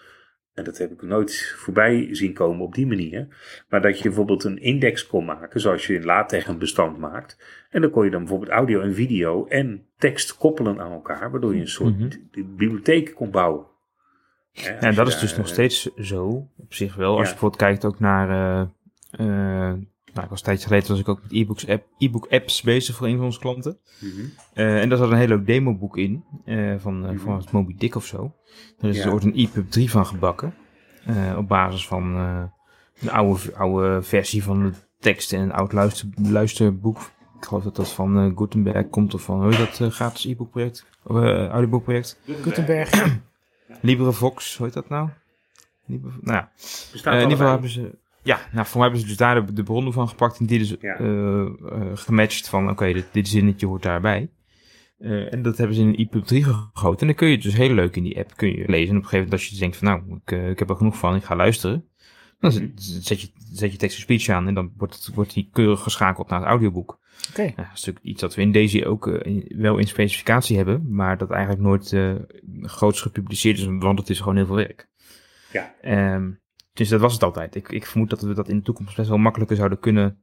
en 0.60 0.66
dat 0.66 0.78
heb 0.78 0.90
ik 0.92 1.02
nooit 1.02 1.54
voorbij 1.56 2.08
zien 2.10 2.32
komen 2.32 2.60
op 2.66 2.74
die 2.74 2.86
manier, 2.86 3.28
maar 3.68 3.80
dat 3.82 3.96
je 3.98 4.02
bijvoorbeeld 4.04 4.44
een 4.44 4.58
index 4.58 5.06
kon 5.06 5.24
maken, 5.24 5.60
zoals 5.60 5.86
je 5.86 5.94
in 5.94 6.04
LaTeX 6.04 6.46
een 6.46 6.58
bestand 6.58 6.98
maakt. 6.98 7.38
En 7.70 7.80
dan 7.80 7.90
kon 7.90 8.04
je 8.04 8.10
dan 8.10 8.20
bijvoorbeeld 8.20 8.50
audio 8.50 8.80
en 8.80 8.94
video 8.94 9.46
en 9.46 9.86
tekst 9.98 10.36
koppelen 10.36 10.80
aan 10.80 10.92
elkaar, 10.92 11.30
waardoor 11.30 11.54
je 11.54 11.60
een 11.60 11.68
soort 11.68 11.98
Mhm. 11.98 12.08
bi- 12.30 12.44
bibliotheek 12.44 13.14
kon 13.14 13.30
bouwen. 13.30 13.66
Ja, 14.52 14.70
en 14.80 14.94
dat 14.94 15.08
is 15.08 15.18
dus 15.18 15.36
nog 15.36 15.46
eh, 15.46 15.52
steeds 15.52 15.94
zo, 15.94 16.48
op 16.56 16.74
zich 16.74 16.94
wel. 16.94 17.08
Als 17.10 17.18
Ja. 17.18 17.24
je 17.24 17.30
bijvoorbeeld 17.30 17.60
kijkt 17.62 17.84
ook 17.84 17.98
naar... 18.00 18.28
eh, 18.30 19.70
eh, 19.70 19.74
nou, 20.12 20.24
ik 20.24 20.30
was 20.30 20.38
een 20.38 20.44
tijdje 20.44 20.66
geleden 20.66 20.88
was 20.88 20.98
ik 20.98 21.08
ook 21.08 21.22
met 21.22 21.32
e-books 21.32 21.68
app, 21.68 21.86
e-book 21.98 22.26
apps 22.30 22.62
bezig 22.62 22.96
voor 22.96 23.06
een 23.06 23.16
van 23.16 23.24
onze 23.24 23.38
klanten. 23.38 23.78
mhm. 24.00 24.10
Eh, 24.54 24.80
en 24.80 24.88
daar 24.88 24.98
zat 24.98 25.10
een 25.10 25.16
heel 25.16 25.26
leuk 25.26 25.46
demoboek 25.46 25.96
in, 25.96 26.24
eh, 26.44 26.74
van, 26.78 27.04
eh 27.04 27.10
Mhm. 27.10 27.18
van 27.20 27.36
het 27.36 27.50
Moby 27.50 27.74
Dick 27.78 27.94
of 27.94 28.06
zo. 28.06 28.34
Er 28.80 28.88
is 28.88 28.96
Ja. 28.96 29.04
er 29.04 29.12
ooit 29.12 29.24
een 29.24 29.34
EPUB 29.34 29.70
3 29.70 29.90
van 29.90 30.06
gebakken. 30.06 30.54
eh, 31.04 31.34
op 31.38 31.48
basis 31.48 31.86
van 31.86 32.14
eh, 32.16 32.42
een 33.00 33.10
oude, 33.10 33.54
oude 33.56 34.02
versie 34.02 34.42
van 34.42 34.62
de 34.62 34.72
tekst 34.98 35.32
in 35.32 35.40
een 35.40 35.52
oud 35.52 35.72
luister, 35.72 36.08
luisterboek. 36.22 36.98
Ik 37.38 37.44
geloof 37.46 37.62
dat 37.64 37.76
dat 37.76 37.92
van 37.92 38.18
eh, 38.18 38.30
Gutenberg 38.36 38.88
komt 38.88 39.14
of 39.14 39.22
van, 39.22 39.42
hoe 39.42 39.54
heet 39.54 39.58
dat, 39.58 39.80
eh, 39.80 39.94
gratis 39.94 40.24
e-book 40.24 40.50
project? 40.50 40.86
Of 41.04 41.16
uh, 41.16 41.46
audioboekproject? 41.48 42.20
Gutenberg. 42.42 42.90
LibreVox, 43.82 44.56
hoe 44.56 44.66
heet 44.66 44.74
dat 44.74 44.88
nou? 44.88 45.08
Libre, 45.86 46.10
nou 46.20 46.36
ja, 46.36 46.50
Bestaat 46.92 47.04
eh, 47.14 47.20
in 47.20 47.20
ieder 47.22 47.36
geval 47.36 47.52
hebben 47.52 47.70
ze... 47.70 47.98
Ja, 48.22 48.40
nou, 48.52 48.66
voor 48.66 48.74
mij 48.80 48.82
hebben 48.82 49.00
ze 49.00 49.06
dus 49.06 49.16
daar 49.16 49.46
de, 49.46 49.52
de 49.52 49.62
bronnen 49.62 49.92
van 49.92 50.08
gepakt 50.08 50.38
en 50.38 50.46
die 50.46 50.58
dus 50.58 50.76
Ja. 50.80 50.94
eh, 50.98 51.40
eh, 51.40 51.50
gematcht 51.94 52.48
van, 52.48 52.70
oké, 52.70 52.92
dit, 52.92 53.06
dit 53.12 53.28
zinnetje 53.28 53.66
hoort 53.66 53.82
daarbij. 53.82 54.30
Eh, 54.98 55.32
en 55.32 55.42
dat 55.42 55.56
hebben 55.56 55.76
ze 55.76 55.82
in 55.82 55.88
een 55.88 55.96
EPUB 55.96 56.24
3 56.24 56.44
gegoten. 56.44 57.00
En 57.00 57.06
dan 57.06 57.14
kun 57.16 57.28
je 57.28 57.38
dus 57.38 57.54
heel 57.56 57.74
leuk 57.74 57.96
in 57.96 58.02
die 58.02 58.18
app 58.18 58.36
kun 58.36 58.48
je 58.48 58.64
lezen. 58.68 58.90
En 58.90 58.96
op 58.96 59.02
een 59.02 59.08
gegeven 59.08 59.16
moment 59.18 59.32
als 59.32 59.46
je 59.46 59.58
denkt 59.58 59.76
van, 59.76 59.88
nou, 59.88 60.20
ik, 60.24 60.50
ik 60.50 60.58
heb 60.58 60.70
er 60.70 60.76
genoeg 60.76 60.98
van, 60.98 61.14
ik 61.16 61.24
ga 61.24 61.36
luisteren. 61.36 61.84
Dan 62.40 62.50
Mhm. 62.50 62.60
zet- 62.60 63.04
zet 63.06 63.20
je, 63.20 63.30
zet 63.52 63.72
je 63.72 63.78
text-to-speech 63.78 64.28
aan 64.28 64.46
en 64.48 64.54
dan 64.54 64.72
wordt, 64.76 64.94
het, 64.94 65.14
wordt 65.14 65.34
die 65.34 65.48
keurig 65.52 65.80
geschakeld 65.82 66.28
naar 66.28 66.38
het 66.40 66.48
audioboek. 66.48 66.98
Oké. 67.30 67.42
Ja, 67.42 67.48
dat 67.56 67.64
is 67.74 67.84
natuurlijk 67.84 68.04
iets 68.04 68.20
dat 68.20 68.34
we 68.34 68.42
in 68.42 68.52
Daisy 68.52 68.82
ook 68.82 69.06
in- 69.06 69.52
wel 69.56 69.78
in 69.78 69.86
specificatie 69.86 70.56
hebben, 70.56 70.86
maar 70.94 71.18
dat 71.18 71.30
eigenlijk 71.30 71.62
nooit 71.62 71.96
groots 72.62 73.00
gepubliceerd 73.00 73.58
is, 73.58 73.64
want 73.78 73.98
het 73.98 74.10
is 74.10 74.18
gewoon 74.18 74.36
heel 74.36 74.46
veel 74.46 74.54
werk. 74.56 74.88
Ja. 75.52 75.74
Ehm, 75.80 76.30
dus 76.72 76.88
dat 76.88 77.00
was 77.00 77.12
het 77.12 77.22
altijd. 77.22 77.54
Ik, 77.54 77.68
ik 77.68 77.86
vermoed 77.86 78.10
dat 78.10 78.20
we 78.22 78.34
dat 78.34 78.48
in 78.48 78.56
de 78.56 78.62
toekomst 78.62 78.96
best 78.96 79.08
wel 79.08 79.18
makkelijker 79.18 79.56
zouden 79.56 79.78
kunnen 79.78 80.22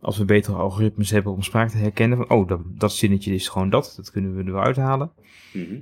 als 0.00 0.18
we 0.18 0.24
betere 0.24 0.56
algoritmes 0.56 1.10
hebben 1.10 1.32
om 1.32 1.42
spraak 1.42 1.68
te 1.70 1.76
herkennen. 1.76 2.18
Van, 2.18 2.30
oh, 2.30 2.48
dat, 2.48 2.60
dat 2.66 2.92
zinnetje 2.92 3.34
is 3.34 3.48
gewoon 3.48 3.70
dat. 3.70 3.92
Dat 3.96 4.10
kunnen 4.10 4.34
we 4.36 4.42
er 4.44 4.52
wel 4.52 4.62
uithalen. 4.62 5.12
Mhm. 5.52 5.80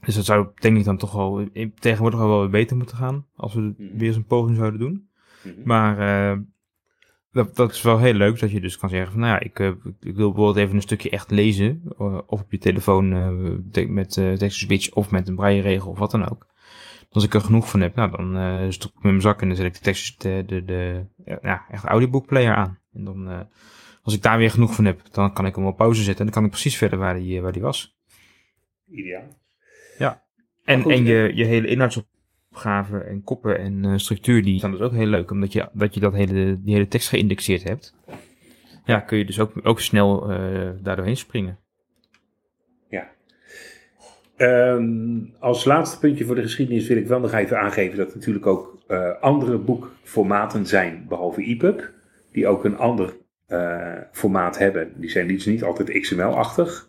Dus 0.00 0.14
dat 0.14 0.24
zou 0.24 0.48
denk 0.54 0.76
ik 0.76 0.84
dan 0.84 0.96
toch 0.96 1.12
wel 1.12 1.38
in- 1.52 1.74
tegenwoordig 1.74 2.18
wel 2.20 2.40
weer 2.40 2.50
beter 2.50 2.76
moeten 2.76 2.96
gaan. 2.96 3.26
Als 3.36 3.54
we 3.54 3.60
Mhm. 3.60 3.74
weer 3.96 4.06
eens 4.06 4.16
een 4.16 4.24
poging 4.24 4.56
zouden 4.56 4.80
doen. 4.80 5.08
Mhm. 5.44 5.54
Maar 5.64 5.98
eh, 6.32 6.38
dat, 7.32 7.56
dat 7.56 7.70
is 7.70 7.82
wel 7.82 7.98
heel 7.98 8.12
leuk 8.14 8.38
dat 8.40 8.50
je 8.50 8.60
dus 8.60 8.78
kan 8.78 8.88
zeggen 8.88 9.10
van 9.12 9.20
nou 9.20 9.32
ja, 9.32 9.40
ik, 9.40 9.58
eh, 9.58 9.68
ik 10.00 10.16
wil 10.16 10.32
bijvoorbeeld 10.32 10.56
even 10.56 10.74
een 10.76 10.82
stukje 10.82 11.10
echt 11.10 11.30
lezen. 11.30 11.82
eh, 11.98 12.18
of 12.26 12.40
op 12.40 12.50
je 12.52 12.58
telefoon 12.58 13.12
eh, 13.12 13.88
met 13.88 14.16
eh 14.16 14.32
text-to-speech 14.32 14.90
of 14.92 15.10
met 15.10 15.28
een 15.28 15.34
braille 15.36 15.62
regel 15.62 15.90
of 15.90 15.98
wat 15.98 16.10
dan 16.10 16.28
ook. 16.30 16.46
Als 17.10 17.24
ik 17.24 17.34
er 17.34 17.40
genoeg 17.40 17.70
van 17.70 17.80
heb, 17.80 17.94
nou 17.94 18.10
dan 18.10 18.36
eh 18.36 18.70
stop 18.70 18.90
ik 18.90 19.02
met 19.02 19.04
mijn 19.04 19.20
zak 19.20 19.42
en 19.42 19.48
dan 19.48 19.56
zet 19.56 19.66
ik 19.66 19.74
de 19.74 19.80
tekst, 19.80 20.22
de, 20.22 20.42
de, 20.46 20.64
de 20.64 21.04
ja, 21.24 21.38
ja, 21.42 21.64
echt 21.70 21.84
audioboekplayer 21.84 22.54
aan. 22.54 22.78
En 22.92 23.04
dan, 23.04 23.28
eh, 23.28 23.40
als 24.02 24.14
ik 24.14 24.22
daar 24.22 24.38
weer 24.38 24.50
genoeg 24.50 24.74
van 24.74 24.84
heb, 24.84 25.00
dan 25.10 25.32
kan 25.32 25.46
ik 25.46 25.54
hem 25.54 25.66
op 25.66 25.76
pauze 25.76 26.02
zetten 26.02 26.18
en 26.18 26.24
dan 26.24 26.34
kan 26.34 26.44
ik 26.44 26.50
precies 26.50 26.76
verder 26.76 26.98
waar 26.98 27.14
die, 27.14 27.36
eh, 27.36 27.42
waar 27.42 27.52
die 27.52 27.62
was. 27.62 27.96
Ideaal. 28.90 29.38
En, 30.64 30.82
goed, 30.82 30.92
en 30.92 31.04
hè? 31.04 31.12
je, 31.12 31.34
je 31.34 31.44
hele 31.44 31.68
inhoudsopgave 31.68 32.98
en 32.98 33.22
koppen 33.22 33.58
en 33.58 34.00
structuur, 34.00 34.42
die 34.42 34.58
zijn 34.58 34.72
dus 34.72 34.80
ook 34.80 34.92
heel 34.92 35.06
leuk, 35.06 35.30
omdat 35.30 35.52
je 35.52 35.68
dat, 35.72 35.94
je 35.94 36.00
dat 36.00 36.12
hele, 36.12 36.62
die 36.62 36.74
hele 36.74 36.88
tekst 36.88 37.08
geïndexeerd 37.08 37.62
hebt. 37.62 37.94
Ja, 38.84 39.00
kun 39.00 39.18
je 39.18 39.24
dus 39.24 39.40
ook, 39.40 39.52
ook 39.62 39.80
snel 39.80 40.30
eh 40.30 40.70
daar 40.82 40.96
doorheen 40.96 41.16
springen. 41.16 41.58
Ehm, 44.40 45.18
als 45.38 45.64
laatste 45.64 45.98
puntje 45.98 46.24
voor 46.24 46.34
de 46.34 46.42
geschiedenis 46.42 46.88
wil 46.88 46.96
ik 46.96 47.06
wel 47.06 47.20
nog 47.20 47.32
even 47.32 47.60
aangeven 47.60 47.98
dat 47.98 48.10
er 48.10 48.16
natuurlijk 48.16 48.46
ook 48.46 48.78
eh, 48.86 49.10
andere 49.20 49.58
boekformaten 49.58 50.66
zijn, 50.66 51.04
behalve 51.08 51.42
EPUB. 51.42 51.90
die 52.32 52.46
ook 52.46 52.64
een 52.64 52.76
ander 52.76 53.16
eh, 53.46 53.92
formaat 54.12 54.58
hebben. 54.58 54.92
Die 54.96 55.10
zijn 55.10 55.28
dus 55.28 55.46
niet 55.46 55.62
altijd 55.62 56.00
XML-achtig. 56.00 56.88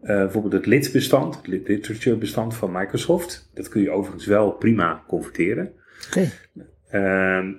Eh, 0.00 0.16
bijvoorbeeld 0.16 0.52
het 0.52 0.66
lidbestand, 0.66 1.36
het 1.36 1.46
lit- 1.46 1.68
literature 1.68 2.16
bestand 2.16 2.54
van 2.54 2.72
Microsoft. 2.72 3.50
Dat 3.54 3.68
kun 3.68 3.82
je 3.82 3.90
overigens 3.90 4.26
wel 4.26 4.50
prima 4.52 5.02
converteren. 5.06 5.72
Oké. 6.08 6.28
Ehm, 6.90 7.52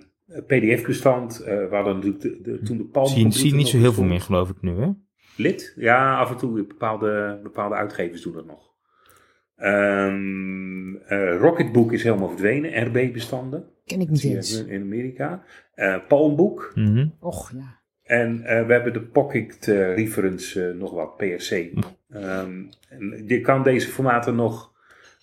PDF-bestand, 0.48 1.40
eh 1.40 1.70
we 1.70 1.76
hadden 1.76 1.96
natuurlijk 1.96 2.22
de, 2.22 2.40
de, 2.42 2.60
toen 2.62 2.78
de 2.78 2.84
Palm 2.86 3.08
Zie, 3.08 3.32
zie 3.32 3.54
niet 3.56 3.68
zo 3.68 3.78
heel 3.78 3.94
veel 3.94 4.04
meer, 4.04 4.22
geloof 4.22 4.50
ik 4.50 4.62
nu, 4.62 4.72
hè? 4.82 4.88
Lid? 5.38 5.74
Ja, 5.76 6.18
af 6.18 6.32
en 6.32 6.38
toe. 6.38 6.66
Bepaalde, 6.66 7.40
bepaalde 7.44 7.76
uitgevers 7.76 8.22
doen 8.22 8.34
dat 8.34 8.46
nog. 8.46 8.73
Ehm 9.64 10.96
eh, 10.96 11.38
Rocketbook 11.38 11.94
is 11.94 12.04
helemaal 12.04 12.30
verdwenen. 12.30 12.86
RB-bestanden. 12.86 13.66
Ken 13.86 14.02
ik 14.02 14.10
niet 14.10 14.24
eens. 14.24 14.66
in 14.66 14.82
Amerika. 14.82 15.44
Eh 15.74 15.98
Palmbook. 16.08 16.72
Mhm. 16.76 17.08
Och, 17.20 17.52
ja. 17.52 17.82
En 18.04 18.44
eh, 18.44 18.66
we 18.66 18.74
hebben 18.74 18.94
de 18.94 19.02
Pocket 19.02 19.66
Reference 19.96 20.76
nog 20.78 20.94
wat, 20.94 21.18
PRC. 21.18 21.52
Ehm, 22.10 22.62
en 22.90 23.24
je 23.28 23.42
kan 23.42 23.64
deze 23.64 23.88
formaten 23.88 24.36
nog 24.36 24.74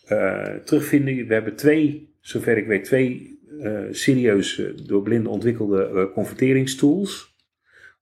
eh, 0.06 0.54
terugvinden. 0.64 1.26
We 1.26 1.34
hebben 1.34 1.56
twee, 1.56 2.14
zover 2.20 2.56
ik 2.56 2.66
weet, 2.66 2.84
twee 2.84 3.38
eh 3.60 3.82
serieus 3.90 4.62
door 4.86 5.02
blinden 5.02 5.32
ontwikkelde 5.32 5.84
eh, 5.86 6.12
converteringstools. 6.14 7.34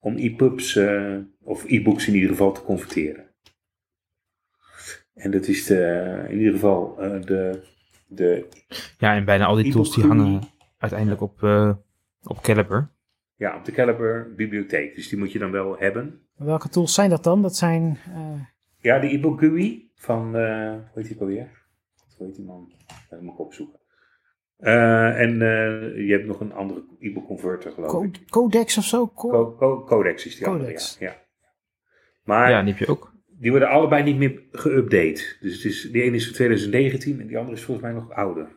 Om 0.00 0.16
e-pubs, 0.16 0.76
eh, 0.76 1.16
of 1.42 1.64
e-books 1.66 2.08
in 2.08 2.14
ieder 2.14 2.28
geval, 2.30 2.52
te 2.52 2.62
converteren. 2.62 3.24
En 5.18 5.30
dat 5.30 5.46
is 5.46 5.66
de, 5.66 6.24
in 6.28 6.36
ieder 6.38 6.52
geval 6.52 6.96
eh, 7.02 7.20
de, 7.22 7.62
de 8.06 8.48
Ja, 8.98 9.14
en 9.14 9.24
bijna 9.24 9.44
al 9.46 9.54
die 9.54 9.72
tools 9.72 9.94
die 9.94 10.04
hangen 10.06 10.40
uiteindelijk 10.78 11.20
op, 11.20 11.42
eh 11.42 11.70
op 12.22 12.40
Caliper. 12.42 12.90
Ja, 13.36 13.56
op 13.56 13.64
de 13.64 13.72
Caliber 13.72 14.34
bibliotheek. 14.36 14.94
Dus 14.94 15.08
die 15.08 15.18
moet 15.18 15.32
je 15.32 15.38
dan 15.38 15.50
wel 15.50 15.76
hebben. 15.78 16.20
Welke 16.36 16.68
tools 16.68 16.94
zijn 16.94 17.10
dat 17.10 17.24
dan? 17.24 17.42
Dat 17.42 17.56
zijn... 17.56 17.98
eh, 18.14 18.40
Ja, 18.80 18.98
de 18.98 19.12
e-book 19.14 19.38
GUI 19.38 19.90
van, 19.94 20.36
eh 20.36 20.70
hoe 20.70 20.80
heet 21.02 21.08
die 21.08 21.20
alweer? 21.20 21.50
Hoe 22.16 22.26
heet 22.26 22.36
die 22.36 22.44
man? 22.44 22.72
Dat 23.10 23.20
moet 23.20 23.32
ik 23.32 23.38
opzoeken. 23.40 23.78
Eh, 24.56 25.20
en 25.20 25.30
eh, 25.42 26.06
je 26.06 26.12
hebt 26.12 26.26
nog 26.26 26.40
een 26.40 26.52
andere 26.52 26.84
e-book 26.98 27.26
converter, 27.26 27.72
geloof 27.72 27.90
Co- 27.90 28.02
ik. 28.02 28.20
Codex 28.30 28.78
of 28.78 28.84
zo? 28.84 29.08
Co- 29.08 29.84
Codex 29.86 30.26
is 30.26 30.36
die 30.36 30.44
Codex. 30.44 30.92
andere, 30.94 31.12
ja. 31.12 31.20
ja. 31.20 31.26
Maar 32.24 32.50
Ja, 32.50 32.62
die 32.62 32.70
heb 32.74 32.78
je 32.86 32.88
ook. 32.92 33.12
Die 33.40 33.50
worden 33.50 33.68
allebei 33.68 34.02
niet 34.02 34.16
meer 34.18 34.42
geüpdate. 34.52 35.36
Dus 35.40 35.54
het 35.54 35.64
is, 35.64 35.88
die 35.92 36.02
ene 36.02 36.16
is 36.16 36.24
van 36.24 36.34
2019 36.34 37.20
en 37.20 37.26
die 37.26 37.38
andere 37.38 37.56
is 37.56 37.62
volgens 37.62 37.86
mij 37.86 37.94
nog 37.96 38.10
ouder. 38.12 38.48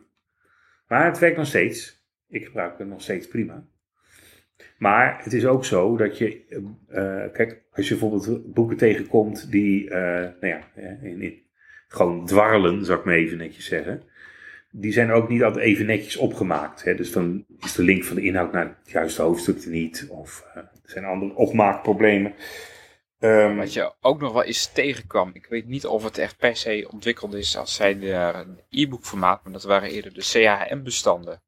Maar 0.88 1.04
het 1.06 1.18
werkt 1.18 1.36
nog 1.36 1.46
steeds. 1.46 2.00
Ik 2.28 2.44
gebruik 2.44 2.78
het 2.78 2.88
nog 2.88 3.02
steeds 3.02 3.28
prima. 3.28 3.66
Maar 4.78 5.20
het 5.24 5.32
is 5.32 5.46
ook 5.46 5.64
zo 5.64 5.96
dat 5.96 6.18
je, 6.18 6.44
eh, 6.48 7.24
eh, 7.24 7.32
kijk, 7.32 7.62
als 7.72 7.88
je 7.88 7.94
bijvoorbeeld 7.96 8.54
boeken 8.54 8.76
tegenkomt 8.76 9.50
die, 9.50 9.90
eh, 9.90 10.30
nou 10.40 10.46
ja, 10.46 10.60
in, 11.02 11.22
in- 11.22 11.40
gewoon 11.88 12.26
dwarrelen, 12.26 12.84
zou 12.84 12.98
ik 12.98 13.04
maar 13.04 13.14
even 13.14 13.38
netjes 13.38 13.64
zeggen. 13.66 14.02
Die 14.70 14.92
zijn 14.92 15.10
ook 15.10 15.28
niet 15.28 15.42
altijd 15.42 15.64
even 15.64 15.86
netjes 15.86 16.16
opgemaakt. 16.16 16.84
Hè? 16.84 16.94
Dus 16.94 17.12
dan 17.12 17.44
is 17.60 17.74
de 17.74 17.82
link 17.82 18.04
van 18.04 18.16
de 18.16 18.22
inhoud 18.22 18.52
naar 18.52 18.66
het 18.82 18.90
juiste 18.90 19.22
hoofdstuk 19.22 19.62
er 19.64 19.70
niet. 19.70 20.06
Of 20.08 20.50
er 20.54 20.68
zijn 20.84 21.04
andere 21.04 21.34
opmaakproblemen. 21.34 22.32
Ehm, 23.22 23.56
Wat 23.56 23.72
je 23.72 23.92
ook 24.00 24.20
nog 24.20 24.32
wel 24.32 24.42
eens 24.42 24.66
tegenkwam. 24.72 25.30
Ik 25.32 25.46
weet 25.46 25.66
niet 25.66 25.86
of 25.86 26.04
het 26.04 26.18
echt 26.18 26.36
per 26.36 26.56
se 26.56 26.88
ontwikkeld 26.92 27.34
is 27.34 27.56
als 27.56 27.74
zijn 27.74 28.02
een 28.36 28.60
e-book 28.70 29.04
formaat. 29.04 29.42
Maar 29.44 29.52
dat 29.52 29.62
waren 29.62 29.90
eerder 29.90 30.14
de 30.14 30.20
CHM 30.20 30.82
bestanden. 30.82 31.42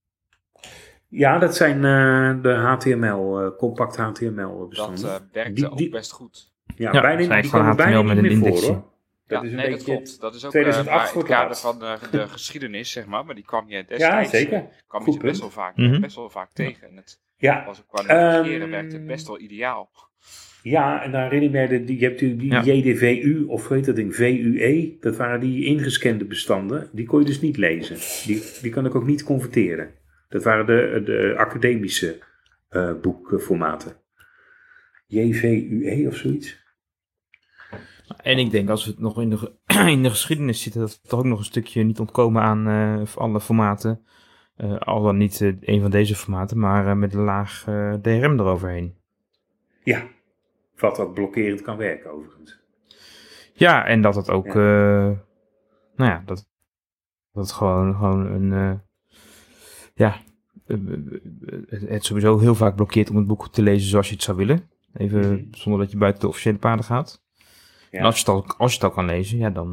Ja, 1.09 1.39
dat 1.39 1.57
zijn 1.57 1.77
eh, 1.77 2.43
de 2.43 2.53
HTML, 2.53 3.41
eh, 3.41 3.57
compact 3.59 3.97
HTML 3.97 4.59
Dat 4.59 4.69
bestanden. 4.69 5.11
eh, 5.15 5.21
werkte 5.33 5.53
Die- 5.55 5.71
ook 5.71 5.91
best 5.91 6.13
goed. 6.13 6.53
ja, 6.77 6.93
ja, 6.93 7.01
bijna, 7.01 7.23
zijn 7.23 7.41
die 7.41 7.51
gewoon 7.51 7.65
komen 7.65 7.77
bijna 7.85 7.97
HTML 7.99 8.15
met 8.15 8.23
niet 8.23 8.33
een 8.33 8.39
meer 8.39 8.53
voor 8.59 8.63
hoor. 8.75 8.93
Dat 9.27 9.41
ja, 9.41 9.45
is 9.47 9.51
een 9.51 9.57
nee, 9.57 9.71
beetje, 9.71 9.87
dat 9.87 9.95
klopt. 10.03 10.21
Dat 10.21 10.35
is 10.35 10.45
ook 10.45 10.51
2008 10.51 10.89
eh, 11.09 11.15
maar 11.15 11.15
in 11.15 11.19
het 11.19 11.29
kader 11.41 11.57
van 11.57 11.79
de, 11.79 11.99
de 12.11 12.29
geschiedenis, 12.29 12.91
zeg 12.91 13.07
maar. 13.07 13.25
Maar 13.25 13.35
die 13.35 13.45
kwam 13.45 13.69
je 13.69 13.77
Ja, 13.77 13.83
destijds 13.83 14.31
zeker. 14.31 14.53
eh, 14.59 14.63
kwam 14.87 15.03
Goed 15.03 15.15
je 15.15 15.21
best 15.21 15.41
punt. 15.41 15.55
wel 15.55 15.65
vaak, 15.65 15.77
Mhm. 15.77 16.01
best 16.01 16.17
wel 16.17 16.31
vaak 16.31 16.51
tegen. 16.53 16.89
En 16.89 16.97
het 16.97 17.21
Ja, 17.37 17.65
was 17.65 17.79
ook 17.81 17.89
qua 17.89 18.03
navigeren 18.03 18.61
Ehm, 18.63 18.71
werkte 18.71 18.97
het 18.97 19.07
best 19.07 19.27
wel 19.27 19.41
ideaal. 19.41 19.91
Ja, 20.65 21.03
en 21.03 21.11
dan 21.11 21.21
herinner 21.21 21.73
ik 21.73 21.87
die, 21.87 21.99
je 21.99 22.05
hebt 22.05 22.21
natuurlijk 22.21 22.41
die 22.41 22.73
Ja. 22.73 22.75
JDVU, 22.75 23.45
of 23.47 23.69
hoe 23.69 23.77
heet 23.77 23.87
dat 23.87 23.97
ding, 23.97 24.15
VUE. 24.15 24.97
Dat 25.01 25.17
waren 25.17 25.41
die 25.41 25.65
ingescande 25.65 26.25
bestanden. 26.25 26.89
Die 26.93 27.07
kon 27.07 27.21
je 27.21 27.27
dus 27.27 27.41
niet 27.41 27.57
lezen. 27.57 27.97
Die, 28.27 28.43
die 28.63 28.71
kan 28.71 28.87
ik 28.87 28.95
ook 28.95 29.07
niet 29.07 29.25
converteren. 29.25 29.91
Dat 30.29 30.45
waren 30.45 30.67
de, 30.67 31.03
de 31.05 31.35
academische 31.37 32.19
eh, 32.69 32.93
boekformaten. 33.03 33.97
JVUE 35.07 36.05
of 36.07 36.17
zoiets. 36.17 36.63
En 38.23 38.39
ik 38.39 38.51
denk 38.51 38.69
als 38.69 38.85
we 38.85 38.91
het 38.91 39.01
nog 39.01 39.21
in 39.21 39.31
de, 39.31 39.53
in 39.97 40.03
de 40.03 40.11
geschiedenis 40.11 40.63
zitten, 40.63 40.81
dat 40.81 41.01
we 41.03 41.09
toch 41.09 41.19
ook 41.19 41.25
nog 41.25 41.39
een 41.39 41.45
stukje 41.45 41.83
niet 41.83 41.99
ontkomen 41.99 42.43
aan 42.43 42.69
eh, 42.69 43.17
alle 43.17 43.41
formaten. 43.41 44.05
Eh, 44.57 44.79
al 44.79 45.03
dan 45.03 45.17
niet 45.17 45.41
een 45.61 45.81
van 45.81 45.91
deze 45.91 46.15
formaten, 46.15 46.59
maar 46.59 46.97
met 46.97 47.15
een 47.15 47.25
laag 47.25 47.65
DRM 48.03 48.41
eroverheen. 48.41 48.95
Ja, 49.83 50.13
wat 50.77 50.97
wat 50.97 51.15
blokkerend 51.15 51.63
kan 51.63 51.77
werken 51.77 52.11
overigens. 52.11 52.63
Ja, 53.53 53.87
en 53.87 54.01
dat 54.03 54.15
het 54.15 54.31
ook, 54.31 54.47
Ja. 54.47 54.53
eh, 54.53 55.19
nou 55.97 56.11
ja, 56.11 56.23
dat, 56.27 56.47
dat 57.33 57.53
gewoon, 57.53 57.95
gewoon 57.95 58.27
een, 58.27 58.53
eh, 58.53 58.79
ja, 59.95 60.17
eh, 60.67 60.77
het, 61.89 62.05
sowieso 62.05 62.39
heel 62.39 62.55
vaak 62.55 62.77
blokkeert 62.77 63.11
om 63.11 63.17
het 63.17 63.27
boek 63.27 63.49
te 63.53 63.63
lezen 63.63 63.89
zoals 63.89 64.09
je 64.09 64.15
het 64.15 64.23
zou 64.23 64.37
willen. 64.37 64.71
Even 64.95 65.33
Mhm. 65.33 65.45
zonder 65.51 65.81
dat 65.81 65.91
je 65.91 65.97
buiten 65.97 66.21
de 66.21 66.29
officiële 66.29 66.59
paden 66.59 66.85
gaat. 66.85 67.23
Ja. 67.91 67.99
En 67.99 68.05
als 68.05 68.15
je, 68.15 68.21
het 68.21 68.29
al, 68.31 68.57
als 68.57 68.71
je 68.73 68.77
het 68.77 68.87
al 68.87 68.95
kan 68.95 69.05
lezen, 69.05 69.39
ja, 69.39 69.51
dan, 69.51 69.73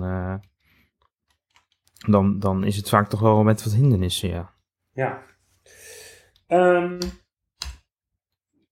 dan, 2.08 2.40
dan 2.40 2.64
is 2.64 2.76
het 2.76 2.90
vaak 2.90 3.10
toch 3.10 3.20
wel 3.20 3.44
met 3.44 3.64
wat 3.64 3.74
hindernissen, 3.74 4.30
ja. 4.30 4.54
Ja. 4.94 5.24
Ehm, 6.48 7.00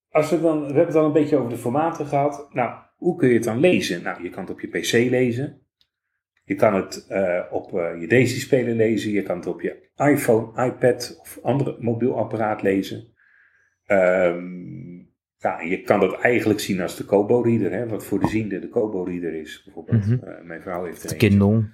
als 0.09 0.29
we, 0.29 0.41
dan, 0.41 0.59
we 0.59 0.65
hebben 0.65 0.85
het 0.85 0.95
al 0.95 1.05
een 1.05 1.11
beetje 1.11 1.37
over 1.37 1.49
de 1.49 1.57
formaten 1.57 2.05
gehad. 2.05 2.49
Nou, 2.53 2.79
hoe 2.95 3.15
kun 3.15 3.27
je 3.27 3.33
het 3.33 3.43
dan 3.43 3.59
lezen? 3.59 4.03
Nou, 4.03 4.23
je 4.23 4.29
kan 4.29 4.43
het 4.43 4.51
op 4.51 4.59
je 4.59 4.67
PC 4.67 4.91
lezen. 4.91 5.61
Je 6.43 6.55
kan 6.55 6.75
het 6.75 7.05
eh, 7.07 7.41
op 7.51 7.73
eh, 7.73 8.01
je 8.01 8.07
Daisy-speler 8.07 8.75
lezen. 8.75 9.11
Je 9.11 9.23
kan 9.23 9.37
het 9.37 9.47
op 9.47 9.61
je 9.61 9.89
iPhone, 9.95 10.65
iPad 10.65 11.17
of 11.21 11.39
andere 11.41 11.75
mobiel 11.79 12.17
apparaat 12.17 12.61
lezen. 12.61 13.13
Ehm, 13.85 14.97
ja, 15.37 15.61
je 15.61 15.81
kan 15.81 15.99
dat 15.99 16.19
eigenlijk 16.21 16.59
zien 16.59 16.81
als 16.81 16.95
de 16.95 17.05
Kobo-reader. 17.05 17.71
Hè, 17.71 17.87
wat 17.87 18.05
voor 18.05 18.19
de 18.19 18.27
ziende 18.27 18.59
de 18.59 18.69
Kobo-reader 18.69 19.33
is. 19.33 19.61
Bijvoorbeeld. 19.63 20.23
Eh, 20.23 20.41
mijn 20.43 20.61
vrouw 20.61 20.85
heeft 20.85 21.01
De 21.01 21.09
eentje. 21.09 21.27
Kindle. 21.27 21.69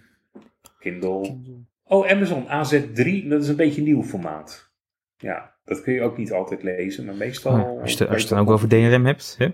Kindle. 0.79 1.39
Oh, 1.83 2.09
Amazon 2.09 2.43
AZ3, 2.43 3.27
dat 3.27 3.43
is 3.43 3.47
een 3.47 3.55
beetje 3.55 3.81
een 3.81 3.87
nieuw 3.87 4.03
formaat. 4.03 4.73
Ja, 5.17 5.54
dat 5.65 5.81
kun 5.81 5.93
je 5.93 6.01
ook 6.01 6.17
niet 6.17 6.31
altijd 6.31 6.63
lezen, 6.63 7.05
maar 7.05 7.15
meestal... 7.15 7.51
Ah, 7.51 7.81
als 7.81 7.97
je, 7.97 8.07
als 8.07 8.15
je 8.15 8.21
het 8.21 8.29
dan 8.29 8.39
ook 8.39 8.49
over 8.49 8.67
DRM 8.67 9.05
hebt, 9.05 9.35
hè? 9.37 9.47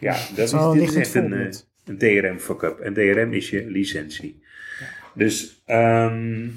Ja, 0.00 0.12
dat 0.12 0.38
is, 0.38 0.50
zal 0.50 0.72
dit 0.72 0.82
is 0.82 0.94
echt 0.94 1.14
een, 1.14 1.32
eh, 1.32 1.50
een 1.84 1.98
DRM 1.98 2.38
fuck-up. 2.38 2.78
En 2.78 2.94
DRM 2.94 3.32
is 3.32 3.50
je 3.50 3.70
licentie. 3.70 4.42
Dus, 5.14 5.62
ehm, 5.66 6.48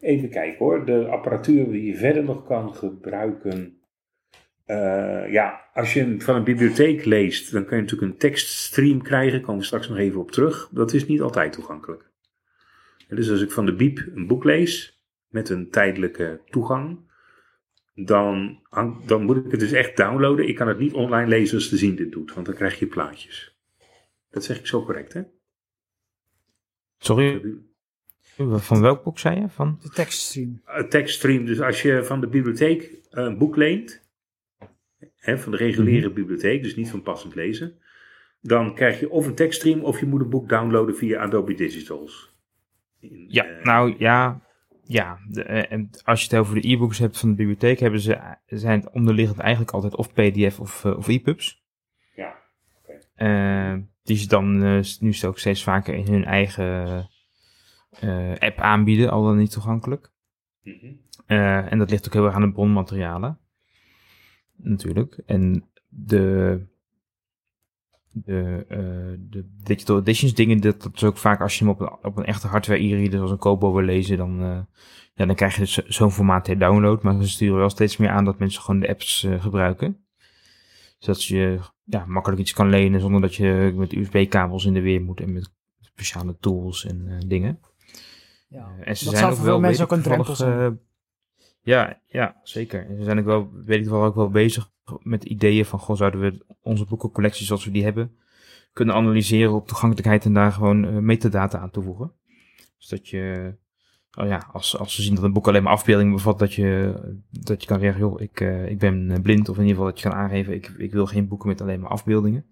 even 0.00 0.30
kijken 0.30 0.58
hoor. 0.58 0.86
De 0.86 1.06
apparatuur 1.06 1.70
die 1.70 1.84
je 1.84 1.96
verder 1.96 2.24
nog 2.24 2.46
kan 2.46 2.74
gebruiken... 2.74 3.72
Eh, 4.64 5.32
ja, 5.32 5.68
als 5.72 5.92
je 5.92 6.14
van 6.18 6.34
een 6.34 6.44
bibliotheek 6.44 7.04
leest, 7.04 7.52
dan 7.52 7.64
kun 7.64 7.76
je 7.76 7.82
natuurlijk 7.82 8.12
een 8.12 8.18
tekststream 8.18 9.02
krijgen. 9.02 9.32
Daar 9.32 9.40
komen 9.40 9.60
we 9.60 9.66
straks 9.66 9.88
nog 9.88 9.98
even 9.98 10.20
op 10.20 10.30
terug. 10.30 10.68
Dat 10.72 10.92
is 10.92 11.06
niet 11.06 11.20
altijd 11.20 11.52
toegankelijk. 11.52 12.10
Dus 13.08 13.30
als 13.30 13.42
ik 13.42 13.50
van 13.50 13.66
de 13.66 13.74
Biep 13.74 14.06
een 14.14 14.26
boek 14.26 14.44
lees, 14.44 15.02
met 15.28 15.48
een 15.48 15.70
tijdelijke 15.70 16.40
toegang, 16.50 17.07
dan, 18.04 18.60
hang- 18.62 19.04
dan 19.04 19.22
moet 19.22 19.36
ik 19.36 19.50
het 19.50 19.60
dus 19.60 19.72
echt 19.72 19.96
downloaden. 19.96 20.48
Ik 20.48 20.54
kan 20.54 20.68
het 20.68 20.78
niet 20.78 20.92
online 20.92 21.28
lezen 21.28 21.56
als 21.56 21.68
de 21.68 21.76
zien 21.76 21.96
dit 21.96 22.12
doet, 22.12 22.34
want 22.34 22.46
dan 22.46 22.54
krijg 22.54 22.78
je 22.78 22.86
plaatjes. 22.86 23.56
Dat 24.30 24.44
zeg 24.44 24.58
ik 24.58 24.66
zo 24.66 24.84
correct, 24.84 25.12
hè? 25.12 25.22
Sorry, 26.98 27.42
van 28.56 28.80
welk 28.80 29.02
boek 29.02 29.18
zei 29.18 29.40
je? 29.40 29.48
Van? 29.48 29.78
De 29.82 29.88
tekststream. 29.88 30.62
Een 30.66 30.88
tekststream, 30.88 31.44
dus 31.44 31.60
als 31.60 31.82
je 31.82 32.04
van 32.04 32.20
de 32.20 32.26
bibliotheek 32.26 33.00
een 33.10 33.38
boek 33.38 33.56
leent, 33.56 34.08
hè, 35.16 35.38
van 35.38 35.52
de 35.52 35.58
reguliere 35.58 36.10
bibliotheek, 36.10 36.62
dus 36.62 36.76
niet 36.76 36.90
van 36.90 37.02
passend 37.02 37.34
lezen, 37.34 37.78
dan 38.40 38.74
krijg 38.74 39.00
je 39.00 39.10
of 39.10 39.26
een 39.26 39.34
tekststream 39.34 39.84
of 39.84 40.00
je 40.00 40.06
moet 40.06 40.20
een 40.20 40.30
boek 40.30 40.48
downloaden 40.48 40.96
via 40.96 41.20
Adobe 41.20 41.54
Digitals. 41.54 42.32
In, 43.00 43.24
Ja, 43.28 43.44
eh, 43.44 43.64
nou 43.64 43.94
ja. 43.98 44.46
Ja, 44.90 45.18
de, 45.28 45.42
eh, 45.42 45.72
en 45.72 45.90
als 46.04 46.20
je 46.20 46.28
het 46.28 46.38
over 46.38 46.54
de 46.54 46.68
e-books 46.68 46.98
hebt 46.98 47.18
van 47.18 47.28
de 47.28 47.34
bibliotheek, 47.34 47.78
hebben 47.78 48.00
ze, 48.00 48.36
zijn 48.46 48.80
het 48.80 48.90
onderliggend 48.90 49.38
eigenlijk 49.38 49.70
altijd 49.70 49.96
of 49.96 50.12
PDF 50.12 50.60
of, 50.60 50.84
eh, 50.84 50.96
of 50.96 51.08
e-pubs. 51.08 51.62
Ja, 52.14 52.36
Eh, 53.14 53.76
die 54.02 54.16
ze 54.16 54.28
dan 54.28 54.62
eh, 54.62 54.80
nu 55.00 55.14
ook 55.26 55.38
steeds 55.38 55.62
vaker 55.62 55.94
in 55.94 56.06
hun 56.12 56.24
eigen 56.24 57.08
app 58.38 58.58
aanbieden, 58.58 59.10
al 59.10 59.22
dan 59.22 59.36
niet 59.36 59.50
toegankelijk. 59.50 60.10
mhm. 60.62 60.92
En 61.68 61.78
dat 61.78 61.90
ligt 61.90 62.06
ook 62.06 62.12
heel 62.12 62.24
erg 62.24 62.34
aan 62.34 62.40
de 62.40 62.52
bronmaterialen. 62.52 63.38
Natuurlijk. 64.56 65.22
En 65.26 65.64
de, 65.88 66.60
de, 68.24 68.64
eh, 68.68 68.78
de 69.18 69.44
digital 69.62 69.98
editions 69.98 70.34
dingen, 70.34 70.60
dat, 70.60 70.82
dat 70.82 70.94
is 70.94 71.04
ook 71.04 71.16
vaak 71.16 71.40
als 71.40 71.58
je 71.58 71.64
hem 71.64 71.72
op 71.72 71.80
een, 71.80 71.92
op 72.02 72.16
een 72.16 72.24
echte 72.24 72.46
hardware 72.46 72.82
e-reader 72.82 73.16
zoals 73.16 73.30
een 73.30 73.38
Kobo 73.38 73.72
wil 73.72 73.84
lezen, 73.84 74.16
dan, 74.16 74.42
eh, 74.42 74.60
ja, 75.14 75.26
dan 75.26 75.34
krijg 75.34 75.54
je 75.54 75.60
dus 75.60 75.74
zo'n 75.74 76.12
formaat 76.12 76.44
ter 76.44 76.58
download. 76.58 77.02
Maar 77.02 77.22
ze 77.22 77.28
sturen 77.28 77.58
wel 77.58 77.70
steeds 77.70 77.96
meer 77.96 78.10
aan 78.10 78.24
dat 78.24 78.38
mensen 78.38 78.62
gewoon 78.62 78.80
de 78.80 78.88
apps 78.88 79.24
eh, 79.24 79.42
gebruiken. 79.42 80.04
Zodat 80.98 81.24
je 81.24 81.58
ja, 81.84 82.04
makkelijk 82.06 82.40
iets 82.40 82.52
kan 82.52 82.68
lenen 82.68 83.00
zonder 83.00 83.20
dat 83.20 83.34
je 83.34 83.72
met 83.76 83.92
USB-kabels 83.92 84.64
in 84.64 84.72
de 84.72 84.80
weer 84.80 85.02
moet 85.02 85.20
en 85.20 85.32
met 85.32 85.52
speciale 85.80 86.36
tools 86.40 86.86
en 86.86 87.22
dingen. 87.26 87.60
Ja. 88.48 88.74
En 88.80 88.96
ze 88.96 89.04
dat 89.04 89.16
zijn 89.16 89.24
ook 89.24 89.36
wel 89.36 89.44
veel 89.44 89.60
mensen 89.60 89.84
ook 89.84 89.92
een 89.92 90.02
drempel 90.02 90.34
ja, 91.68 92.00
ja, 92.06 92.40
zeker. 92.42 92.86
En 92.86 92.96
ze 92.96 93.04
zijn 93.04 93.18
ook 93.18 93.24
wel, 93.24 93.50
weet 93.64 93.80
ik 93.80 93.88
wel, 93.88 94.04
ook 94.04 94.14
wel 94.14 94.30
bezig 94.30 94.70
met 95.02 95.24
ideeën 95.24 95.64
van, 95.64 95.78
goh, 95.78 95.96
zouden 95.96 96.20
we 96.20 96.44
onze 96.62 96.84
boekencollectie 96.84 97.46
zoals 97.46 97.64
we 97.64 97.70
die 97.70 97.84
hebben, 97.84 98.16
kunnen 98.72 98.94
analyseren 98.94 99.52
op 99.52 99.66
toegankelijkheid 99.66 100.24
en 100.24 100.32
daar 100.34 100.52
gewoon 100.52 100.84
eh, 100.84 100.96
metadata 100.96 101.58
aan 101.58 101.70
toevoegen. 101.70 102.12
Dus 102.78 102.88
dat 102.88 103.08
je, 103.08 103.54
oh 104.18 104.26
ja, 104.26 104.48
als, 104.52 104.78
als 104.78 104.94
ze 104.94 105.02
zien 105.02 105.14
dat 105.14 105.24
een 105.24 105.32
boek 105.32 105.48
alleen 105.48 105.62
maar 105.62 105.72
afbeeldingen 105.72 106.12
bevat, 106.12 106.38
dat 106.38 106.54
je, 106.54 106.94
dat 107.30 107.60
je 107.62 107.68
kan 107.68 107.80
zeggen, 107.80 108.00
joh, 108.00 108.20
ik, 108.20 108.40
eh, 108.40 108.68
ik 108.70 108.78
ben 108.78 109.10
eh, 109.10 109.20
blind, 109.20 109.48
of 109.48 109.56
in 109.56 109.62
ieder 109.62 109.76
geval 109.76 109.90
dat 109.92 110.00
je 110.00 110.08
kan 110.08 110.18
aangeven, 110.18 110.54
ik, 110.54 110.74
ik 110.76 110.92
wil 110.92 111.06
geen 111.06 111.28
boeken 111.28 111.48
met 111.48 111.60
alleen 111.60 111.80
maar 111.80 111.90
afbeeldingen. 111.90 112.46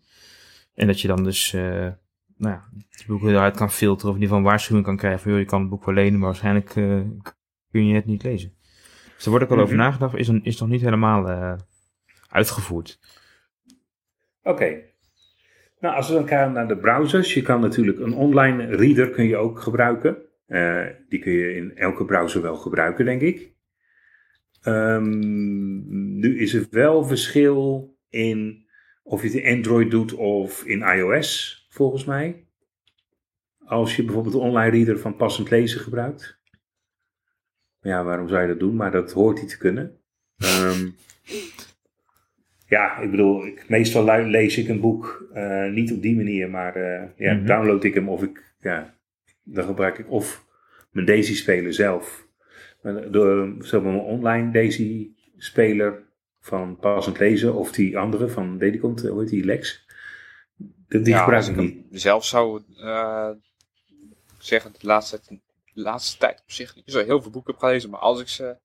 En 0.75 0.87
dat 0.87 1.01
je 1.01 1.09
dan 1.09 1.25
dus, 1.25 1.53
eh, 1.53 1.62
nou 2.37 2.55
ja, 2.55 2.64
die 2.72 3.07
boeken 3.07 3.29
eruit 3.29 3.57
kan 3.57 3.70
filteren, 3.70 4.11
of 4.11 4.16
in 4.16 4.22
ieder 4.22 4.29
geval 4.29 4.38
een 4.38 4.51
waarschuwing 4.51 4.87
kan 4.87 4.96
krijgen 4.96 5.20
van, 5.20 5.31
joh, 5.31 5.40
je 5.40 5.46
kan 5.46 5.61
het 5.61 5.70
boek 5.70 5.85
wel 5.85 5.94
lenen, 5.94 6.18
maar 6.18 6.29
waarschijnlijk 6.29 6.68
kun 7.70 7.87
je 7.87 7.94
het 7.94 8.07
niet 8.07 8.22
lezen. 8.22 8.55
Dus 9.14 9.25
er 9.25 9.31
wordt 9.31 9.44
ook 9.44 9.51
al 9.51 9.59
over 9.59 9.75
Mhm. 9.75 9.85
nagedacht, 9.85 10.14
is, 10.14 10.29
een, 10.29 10.44
is 10.44 10.61
nog 10.61 10.68
niet 10.68 10.81
helemaal 10.81 11.57
uitgevoerd. 12.30 12.98
Oké. 14.42 14.82
Nou, 15.80 15.96
als 15.96 16.08
we 16.08 16.14
dan 16.14 16.24
kijken 16.24 16.52
naar 16.52 16.68
de 16.68 16.76
browsers, 16.76 17.34
je 17.34 17.42
kan 17.42 17.60
natuurlijk 17.60 17.98
een 17.98 18.14
online 18.14 18.76
reader 18.76 19.10
kun 19.10 19.26
je 19.26 19.36
ook 19.36 19.60
gebruiken. 19.60 20.16
Eh, 20.46 20.86
die 21.08 21.18
kun 21.18 21.32
je 21.32 21.54
in 21.54 21.76
elke 21.76 22.04
browser 22.04 22.42
wel 22.42 22.56
gebruiken, 22.56 23.04
denk 23.04 23.20
ik. 23.20 23.54
Ehm, 24.62 25.08
nu 26.18 26.38
is 26.38 26.54
er 26.54 26.66
wel 26.70 27.04
verschil 27.04 27.94
in 28.08 28.66
of 29.02 29.22
je 29.22 29.28
het 29.28 29.36
in 29.36 29.56
Android 29.56 29.90
doet 29.90 30.14
of 30.14 30.64
in 30.64 30.82
iOS, 30.82 31.66
volgens 31.70 32.04
mij. 32.04 32.46
Als 33.58 33.96
je 33.96 34.04
bijvoorbeeld 34.04 34.34
de 34.34 34.40
online 34.40 34.70
reader 34.70 34.98
van 34.98 35.16
passend 35.16 35.50
lezen 35.50 35.80
gebruikt. 35.80 36.38
Ja, 37.80 38.04
waarom 38.04 38.28
zou 38.28 38.42
je 38.42 38.48
dat 38.48 38.58
doen? 38.58 38.76
Maar 38.76 38.90
dat 38.90 39.12
hoort 39.12 39.38
hij 39.38 39.48
te 39.48 39.58
kunnen. 39.58 40.00
Ehm, 40.36 40.88
ja, 42.66 42.98
ik 42.98 43.11
bedoel, 43.11 43.46
ik, 43.46 43.68
meestal 43.68 44.05
lees 44.26 44.59
ik 44.59 44.68
een 44.68 44.81
boek 44.81 45.29
eh, 45.33 45.70
niet 45.70 45.92
op 45.92 46.02
die 46.02 46.16
manier, 46.16 46.50
maar 46.50 46.74
eh, 46.76 47.09
ja, 47.16 47.35
Mhm. 47.35 47.46
download 47.46 47.85
ik 47.85 47.94
hem 47.94 48.09
of 48.09 48.22
ik, 48.22 48.55
ja, 48.61 48.94
dan 49.42 49.64
gebruik 49.64 49.98
ik 49.98 50.11
of 50.11 50.44
mijn 50.90 51.07
Daisy-speler 51.07 51.72
zelf. 51.74 52.26
Maar 52.83 53.11
Door 53.11 53.55
zeg 53.59 53.83
maar, 53.83 53.92
mijn 53.92 54.05
online 54.05 54.52
Daisy-speler 54.52 56.02
van 56.40 56.76
passend 56.79 57.18
lezen 57.18 57.55
of 57.55 57.72
die 57.72 57.98
andere 57.98 58.29
van 58.29 58.59
Dedicont, 58.59 59.00
hoe 59.02 59.20
heet 59.20 59.29
die, 59.29 59.44
Lex. 59.44 59.87
Die, 60.88 61.00
die 61.00 61.12
Ja, 61.14 61.18
gebruik 61.22 61.44
ik 61.44 61.50
ik 61.50 61.57
niet. 61.57 61.85
zelf 61.90 62.24
zou 62.24 62.62
eh, 62.76 63.31
zeggen, 64.38 64.72
de 64.72 64.87
laatste, 64.87 65.20
tijd- 65.20 65.40
de 65.74 65.81
laatste 65.81 66.18
tijd 66.18 66.40
op 66.40 66.50
zich 66.50 66.74
niet 66.74 66.85
zo 66.90 67.05
heel 67.05 67.22
veel 67.22 67.31
boeken 67.31 67.52
heb 67.52 67.61
gelezen, 67.62 67.90
maar 67.90 68.00
als 68.00 68.20
ik 68.20 68.29
ze 68.29 68.57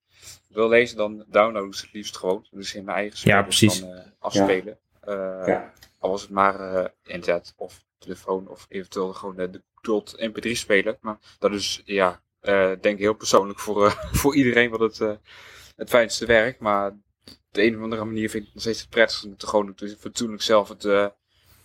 wil 0.48 0.70
lezen, 0.70 0.98
dan 0.98 1.26
download 1.28 1.66
ik 1.68 1.74
ze 1.74 1.86
het 1.86 1.94
liefst 1.94 2.18
gewoon. 2.18 2.48
Dus 2.52 2.74
in 2.74 2.84
mijn 2.84 2.98
eigen 2.98 3.18
Ja, 3.18 3.22
speler 3.24 3.44
precies. 3.44 3.80
dan 3.80 3.90
eh, 3.94 4.06
afspelen. 4.20 4.80
Eh, 5.02 5.44
Ja. 5.46 5.74
Al 6.00 6.10
was 6.10 6.22
het 6.22 6.30
maar 6.32 6.60
eh, 6.76 6.86
internet 7.04 7.54
of 7.58 7.84
telefoon 7.98 8.48
of 8.48 8.66
eventueel 8.70 9.14
gewoon 9.14 9.36
de 9.36 9.62
Dot 9.82 10.16
MP3 10.18 10.52
speler. 10.52 10.98
Maar 11.02 11.18
dat 11.40 11.52
is, 11.52 11.82
ja, 11.86 12.22
eh, 12.40 12.68
denk 12.68 12.84
ik 12.84 12.98
heel 13.00 13.14
persoonlijk 13.14 13.60
voor, 13.60 13.86
eh, 13.86 13.96
voor 14.22 14.36
iedereen 14.36 14.70
wat 14.70 14.80
het, 14.80 15.00
eh, 15.02 15.14
het 15.76 15.90
fijnste 15.90 16.26
werk. 16.26 16.60
Maar 16.60 16.88
op 17.26 17.38
de 17.52 17.64
een 17.64 17.76
of 17.78 17.82
andere 17.82 18.06
manier 18.06 18.30
vind 18.30 18.42
ik 18.42 18.46
het 18.46 18.54
nog 18.54 18.64
steeds 18.64 18.82
het 18.82 18.90
prettigste 18.90 19.28
om 19.28 19.38
te 19.38 19.48
gewoon 19.48 19.74
dus 19.76 19.94
fatsoenlijk 20.00 20.42
zelf 20.42 20.70
het, 20.70 20.86
eh, 20.86 21.08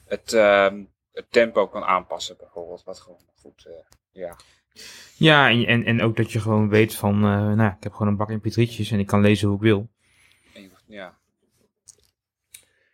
het, 0.07 0.33
ehm, 0.33 0.85
het 1.13 1.27
tempo 1.31 1.67
kan 1.69 1.85
aanpassen 1.85 2.37
bijvoorbeeld. 2.37 2.85
Wat 2.85 3.01
gewoon 3.01 3.21
goed, 3.41 3.65
eh, 3.67 3.73
ja. 4.11 4.37
Ja, 5.17 5.51
en, 5.51 5.67
en, 5.67 5.85
en 5.85 6.03
ook 6.03 6.17
dat 6.17 6.33
je 6.33 6.41
gewoon 6.41 6.69
weet 6.69 6.95
van, 6.95 7.15
eh, 7.15 7.53
nou, 7.53 7.73
ik 7.77 7.83
heb 7.83 7.93
gewoon 7.93 8.09
een 8.09 8.17
bak 8.17 8.31
mp3'tjes 8.33 8.91
en 8.91 8.99
ik 8.99 9.07
kan 9.07 9.21
lezen 9.21 9.49
hoe 9.49 9.57
ik 9.57 9.63
wil. 9.63 9.91
Ja. 10.87 11.19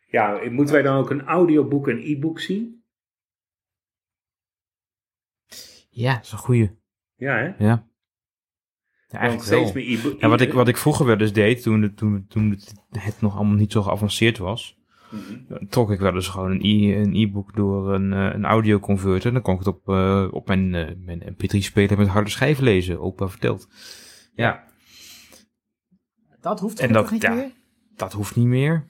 Ja, 0.08 0.40
moeten 0.50 0.74
wij 0.74 0.82
dan 0.82 0.96
ook 0.96 1.10
een 1.10 1.22
audioboek 1.22 1.88
en 1.88 1.98
e-book 2.02 2.40
zien? 2.40 2.84
Ja, 5.90 6.14
dat 6.14 6.24
is 6.24 6.32
een 6.32 6.38
goeie. 6.38 6.70
Ja, 7.16 7.34
hè? 7.36 7.44
Ja. 7.64 7.86
Ja, 9.08 9.18
eigenlijk 9.18 9.42
steeds 9.48 9.72
wel. 9.72 9.82
meer 9.82 9.98
e-book. 9.98 10.20
Ja, 10.20 10.28
wat, 10.28 10.40
ik, 10.40 10.52
wat 10.52 10.68
ik 10.68 10.76
vroeger 10.76 11.06
wel 11.06 11.18
eens 11.20 11.32
deed, 11.32 11.62
toen, 11.62 11.82
het- 11.82 11.96
toen, 11.96 12.26
toen 12.28 12.50
het, 12.50 12.72
het 12.90 13.20
nog 13.20 13.36
allemaal 13.36 13.56
niet 13.56 13.72
zo 13.72 13.82
geavanceerd 13.82 14.38
was, 14.38 14.78
Dan 15.48 15.66
trok 15.68 15.90
ik 15.90 16.00
wel 16.00 16.14
eens 16.14 16.28
gewoon 16.28 16.50
een 16.50 16.60
e- 16.64 16.94
een 17.02 17.14
e-book 17.14 17.54
door 17.56 17.94
een, 17.94 18.12
eh, 18.12 18.30
een 18.32 18.44
audioconverter. 18.44 19.26
En 19.26 19.32
dan 19.32 19.42
kon 19.42 19.52
ik 19.52 19.58
het 19.58 19.68
op, 19.68 19.88
eh, 19.88 20.28
op 20.30 20.46
mijn, 20.46 20.74
eh, 20.74 20.94
mijn 20.98 21.22
mp3-speler 21.36 21.98
met 21.98 22.06
harde 22.08 22.30
schijf 22.30 22.58
lezen, 22.60 23.00
opa 23.00 23.28
verteld. 23.28 23.68
Ja, 24.34 24.70
Dat 26.40 26.60
hoeft 26.60 26.80
En 26.80 26.92
dat- 26.92 27.10
niet 27.10 27.22
ja. 27.22 27.34
meer? 27.34 27.50
dat 27.96 28.12
hoeft 28.12 28.36
niet 28.36 28.46
meer. 28.46 28.84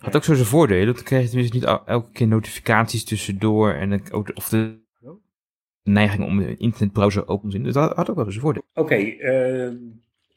Had 0.00 0.16
ook 0.16 0.24
zo 0.24 0.34
zijn 0.34 0.46
voordelen. 0.46 0.94
Dan 0.94 1.02
kreeg 1.04 1.22
je 1.22 1.28
tenminste 1.28 1.56
niet 1.56 1.64
el- 1.66 1.86
elke 1.86 2.10
keer 2.12 2.26
notificaties 2.26 3.04
tussendoor. 3.04 3.72
En 3.72 3.92
ik 3.92 4.14
ook, 4.14 4.30
of 4.34 4.48
de 4.48 4.78
neiging 5.82 6.24
om 6.24 6.38
de 6.38 6.56
internetbrowser 6.56 7.28
open 7.28 7.48
te 7.48 7.54
zien. 7.56 7.64
Dus 7.64 7.74
dat 7.74 7.96
had 7.96 8.10
ook 8.10 8.16
wel 8.16 8.24
zijn 8.30 8.40
voordelen. 8.40 8.68
Oké, 8.74 8.94
eh, 8.94 9.72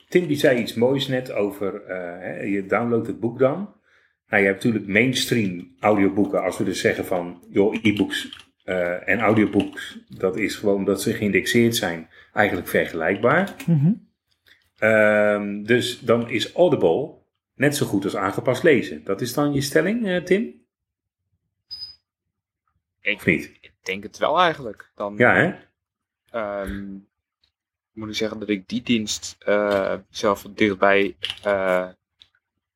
Tim 0.07 0.27
die 0.27 0.37
zei 0.37 0.59
iets 0.61 0.73
moois 0.73 1.07
net 1.07 1.31
over, 1.31 1.81
eh, 1.83 1.97
hè, 2.19 2.41
je 2.41 2.65
downloadt 2.65 3.07
het 3.07 3.19
boek 3.19 3.39
dan. 3.39 3.69
Nou, 4.29 4.41
je 4.41 4.49
hebt 4.49 4.63
natuurlijk 4.63 4.91
mainstream 4.91 5.75
audioboeken, 5.79 6.43
als 6.43 6.57
we 6.57 6.63
dus 6.63 6.79
zeggen 6.79 7.05
van, 7.05 7.43
joh, 7.49 7.77
e-books 7.81 8.47
eh, 8.63 9.07
en 9.07 9.19
audiobooks, 9.19 9.99
dat 10.07 10.37
is 10.37 10.55
gewoon 10.55 10.85
dat 10.85 11.01
ze 11.01 11.13
geïndexeerd 11.13 11.75
zijn, 11.75 12.09
eigenlijk 12.33 12.67
vergelijkbaar. 12.67 13.55
Mhm. 13.67 13.91
Ehm, 14.77 15.63
dus 15.63 15.99
dan 15.99 16.29
is 16.29 16.53
Audible 16.53 17.13
net 17.55 17.75
zo 17.75 17.85
goed 17.85 18.03
als 18.03 18.15
aangepast 18.15 18.63
lezen. 18.63 19.03
Dat 19.03 19.21
is 19.21 19.33
dan 19.33 19.53
je 19.53 19.61
stelling, 19.61 20.07
eh, 20.07 20.23
Tim? 20.23 20.61
Ik, 23.01 23.15
Of 23.15 23.25
niet? 23.25 23.57
ik 23.61 23.73
denk 23.81 24.03
het 24.03 24.17
wel 24.17 24.39
eigenlijk. 24.39 24.91
Dan, 24.95 25.15
Ja, 25.17 25.35
hè? 25.35 25.53
Ehm, 26.31 26.97
moet 27.93 28.09
ik 28.09 28.15
zeggen 28.15 28.39
dat 28.39 28.49
ik 28.49 28.67
die 28.67 28.81
dienst 28.81 29.35
eh, 29.39 29.95
zelf 30.09 30.41
van 30.41 30.53
dichtbij 30.53 31.15
eh, 31.43 31.89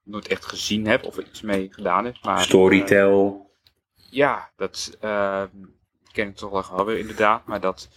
nooit 0.04 0.28
echt 0.28 0.46
gezien 0.46 0.88
heb 0.88 1.04
of 1.06 1.18
er 1.18 1.26
iets 1.28 1.42
mee 1.42 1.68
gedaan 1.72 2.06
heb. 2.06 2.16
Maar, 2.24 2.38
eh, 2.38 2.44
Storytel. 2.44 3.52
ja, 4.10 4.52
dat 4.56 4.98
ehm, 5.00 5.48
ken 6.12 6.28
ik 6.28 6.36
toch 6.36 6.70
wel 6.70 6.86
weer 6.86 6.98
inderdaad. 6.98 7.46
Maar 7.46 7.60
dat, 7.62 7.90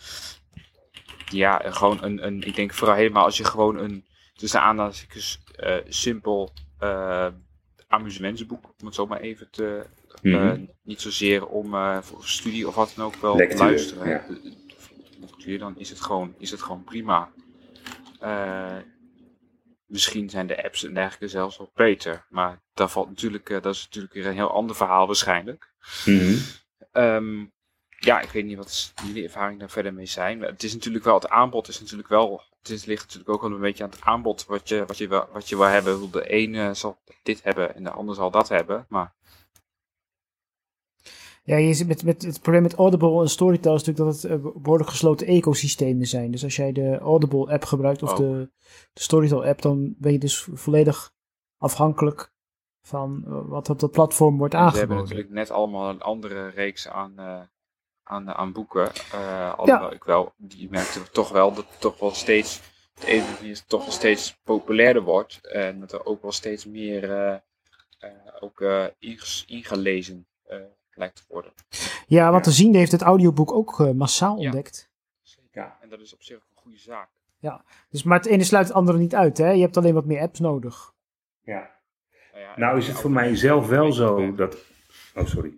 ja, 1.30 1.62
gewoon 1.64 2.02
een, 2.02 2.26
een, 2.26 2.42
ik 2.42 2.54
denk 2.56 2.72
vooral 2.74 2.96
helemaal 2.96 3.24
als 3.24 3.36
je 3.36 3.44
gewoon 3.44 3.78
een, 3.78 4.04
tussen 4.34 4.60
aanhalingstekens, 4.62 5.42
eh 5.56 5.76
simpel 5.88 6.52
eh, 6.78 7.26
amusementsboek, 7.88 8.64
om 8.80 8.86
het 8.86 8.94
zo 8.94 9.06
maar 9.06 9.20
even 9.20 9.50
te, 9.50 9.86
eh, 10.22 10.32
Mhm. 10.32 10.64
niet 10.82 11.00
zozeer 11.00 11.46
om 11.46 11.74
eh, 11.74 11.98
voor 12.02 12.24
studie 12.24 12.68
of 12.68 12.74
wat 12.74 12.92
dan 12.96 13.04
ook 13.06 13.14
wel 13.16 13.36
Lectuur, 13.36 13.56
te 13.58 13.64
luisteren. 13.64 14.08
ja. 14.08 14.24
Dan 15.58 15.78
is 15.78 15.88
het 15.90 16.00
gewoon, 16.00 16.34
is 16.38 16.50
het 16.50 16.62
gewoon 16.62 16.84
prima. 16.84 17.30
Misschien 19.86 20.30
zijn 20.30 20.46
de 20.46 20.64
apps 20.64 20.84
en 20.84 20.94
dergelijke 20.94 21.28
zelfs 21.28 21.58
wel 21.58 21.70
beter. 21.74 22.26
Maar 22.28 22.62
dat, 22.74 22.90
valt 22.90 23.08
natuurlijk, 23.08 23.50
eh, 23.50 23.62
dat 23.62 23.74
is 23.74 23.84
natuurlijk 23.84 24.14
weer 24.14 24.26
een 24.26 24.32
heel 24.32 24.52
ander 24.52 24.76
verhaal 24.76 25.06
waarschijnlijk. 25.06 25.72
Ehm, 26.92 27.44
ja, 27.98 28.20
ik 28.20 28.30
weet 28.30 28.44
niet 28.44 28.56
wat 28.56 28.92
jullie 29.06 29.24
ervaring 29.24 29.60
daar 29.60 29.70
verder 29.70 29.94
mee 29.94 30.06
zijn. 30.06 30.38
Maar 30.38 30.48
het 30.48 30.62
is 30.62 30.74
natuurlijk 30.74 31.04
wel, 31.04 31.14
het 31.14 31.28
aanbod 31.28 31.68
is 31.68 31.80
natuurlijk 31.80 32.08
wel, 32.08 32.42
het 32.58 32.70
is, 32.70 32.84
ligt 32.84 33.02
natuurlijk 33.02 33.30
ook 33.30 33.42
wel 33.42 33.52
een 33.52 33.60
beetje 33.60 33.84
aan 33.84 33.90
het 33.90 34.00
aanbod 34.00 34.44
wat 34.46 34.68
je, 34.68 34.84
wat 34.86 34.98
je, 34.98 35.08
wil, 35.08 35.28
wat 35.32 35.48
je 35.48 35.56
wil 35.56 35.66
hebben. 35.66 36.10
De 36.10 36.28
ene 36.28 36.74
zal 36.74 36.98
dit 37.22 37.42
hebben 37.42 37.74
en 37.74 37.84
de 37.84 37.90
ander 37.90 38.14
zal 38.14 38.30
dat 38.30 38.48
hebben. 38.48 38.86
Maar 38.88 39.14
Ja, 41.46 41.56
je 41.56 41.74
zit 41.74 41.88
met, 41.88 42.04
met 42.04 42.22
het 42.22 42.40
probleem 42.40 42.62
met 42.62 42.74
Audible 42.74 43.20
en 43.20 43.28
Storytel 43.28 43.74
is 43.74 43.84
natuurlijk 43.84 44.12
dat 44.12 44.22
het 44.22 44.44
eh, 44.44 44.62
behoorlijk 44.62 44.90
gesloten 44.90 45.26
ecosystemen 45.26 46.06
zijn. 46.06 46.30
Dus 46.30 46.44
als 46.44 46.56
jij 46.56 46.72
de 46.72 46.98
Audible 46.98 47.52
app 47.52 47.64
gebruikt 47.64 48.02
of 48.02 48.10
Oh. 48.10 48.16
de, 48.16 48.50
de 48.92 49.00
Storytel 49.00 49.44
app, 49.44 49.62
dan 49.62 49.94
ben 49.98 50.12
je 50.12 50.18
dus 50.18 50.48
volledig 50.52 51.12
afhankelijk 51.58 52.32
van 52.82 53.24
eh, 53.26 53.40
wat 53.44 53.70
op 53.70 53.78
dat 53.78 53.90
platform 53.90 54.38
wordt 54.38 54.54
ze 54.54 54.58
hebben 54.58 54.76
aangeboden. 54.78 55.02
natuurlijk 55.02 55.30
net 55.30 55.50
allemaal 55.50 55.88
een 55.90 56.02
andere 56.02 56.48
reeks 56.48 56.88
aan, 56.88 57.18
eh, 57.18 57.40
aan, 58.02 58.32
aan 58.32 58.52
boeken. 58.52 58.92
Eh 59.12 59.54
alhoewel 59.58 59.92
ik 59.92 60.04
wel, 60.04 60.32
die 60.36 60.70
merkte 60.70 61.10
toch 61.10 61.28
wel 61.28 61.54
dat 61.54 61.66
het 61.68 61.80
toch 61.80 61.98
wel 61.98 62.10
steeds, 62.14 62.60
manier 63.38 63.64
toch 63.66 63.82
wel 63.82 63.92
steeds 63.92 64.40
populairder 64.44 65.02
wordt. 65.02 65.46
En 65.46 65.80
dat 65.80 65.92
er 65.92 66.06
ook 66.06 66.22
wel 66.22 66.32
steeds 66.32 66.64
meer, 66.64 67.12
eh, 67.12 67.36
ook 68.40 68.64
ingelezen 69.46 70.26
worden. 71.28 71.52
Ja, 72.06 72.24
wat 72.30 72.44
Ja. 72.44 72.50
te 72.50 72.56
zien 72.56 72.74
heeft 72.74 72.92
het 72.92 73.02
audioboek 73.02 73.52
ook 73.52 73.80
eh, 73.80 73.90
massaal 73.90 74.38
Ja. 74.38 74.44
ontdekt. 74.44 74.90
Ja. 75.52 75.78
En 75.80 75.88
dat 75.88 76.00
is 76.00 76.14
op 76.14 76.22
zich 76.22 76.36
een 76.36 76.42
goede 76.54 76.78
zaak. 76.78 77.08
Dus, 77.90 78.02
maar 78.02 78.18
het 78.18 78.26
ene 78.26 78.44
sluit 78.44 78.66
het 78.66 78.76
andere 78.76 78.98
niet 78.98 79.14
uit. 79.14 79.38
Hè? 79.38 79.50
Je 79.50 79.60
hebt 79.60 79.76
alleen 79.76 79.94
wat 79.94 80.04
meer 80.04 80.20
apps 80.20 80.40
nodig. 80.40 80.92
ja. 81.42 81.74
Nou, 82.32 82.44
ja, 82.44 82.52
Nou 82.56 82.78
is 82.78 82.88
het 82.88 82.96
voor 83.00 83.10
mij 83.10 83.36
zelf 83.36 83.68
wel 83.68 83.92
zo 83.92 84.34
dat... 84.34 84.56
Oh, 85.14 85.26
sorry. 85.26 85.52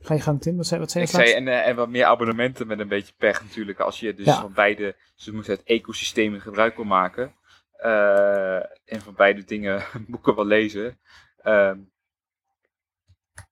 Ga 0.00 0.14
je 0.14 0.20
gang, 0.20 0.40
Tim? 0.40 0.56
Wat 0.56 0.66
zei, 0.66 0.80
wat 0.80 0.90
zei 0.90 1.04
Ik 1.04 1.10
je 1.10 1.16
zei, 1.16 1.28
laatst? 1.28 1.46
en, 1.46 1.48
eh, 1.62 1.68
en 1.68 1.76
wat 1.76 1.88
meer 1.88 2.04
abonnementen 2.04 2.66
met 2.66 2.78
een 2.78 2.88
beetje 2.88 3.12
pech 3.16 3.42
natuurlijk. 3.42 3.78
Als 3.80 4.00
je 4.00 4.14
dus 4.14 4.26
Ja. 4.26 4.40
van 4.40 4.52
beide, 4.52 4.96
ze 5.14 5.34
moeten 5.34 5.52
het 5.52 5.62
ecosysteem 5.64 6.40
gebruik 6.40 6.76
wil 6.76 6.84
maken. 6.84 7.34
eh, 7.78 8.56
en 8.84 9.00
van 9.02 9.14
beide 9.14 9.44
dingen 9.44 9.82
boeken 10.08 10.34
wil 10.34 10.44
lezen. 10.46 10.98
ehm, 11.42 11.78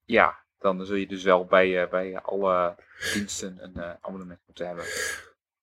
ja, 0.06 0.44
dan 0.58 0.86
zul 0.86 0.96
je 0.96 1.06
dus 1.06 1.22
wel 1.22 1.44
bij, 1.44 1.82
eh, 1.82 1.90
bij 1.90 2.18
alle 2.18 2.74
diensten 3.14 3.56
een 3.60 3.82
eh, 3.82 3.90
abonnement 4.00 4.40
moeten 4.46 4.66
hebben. 4.66 4.84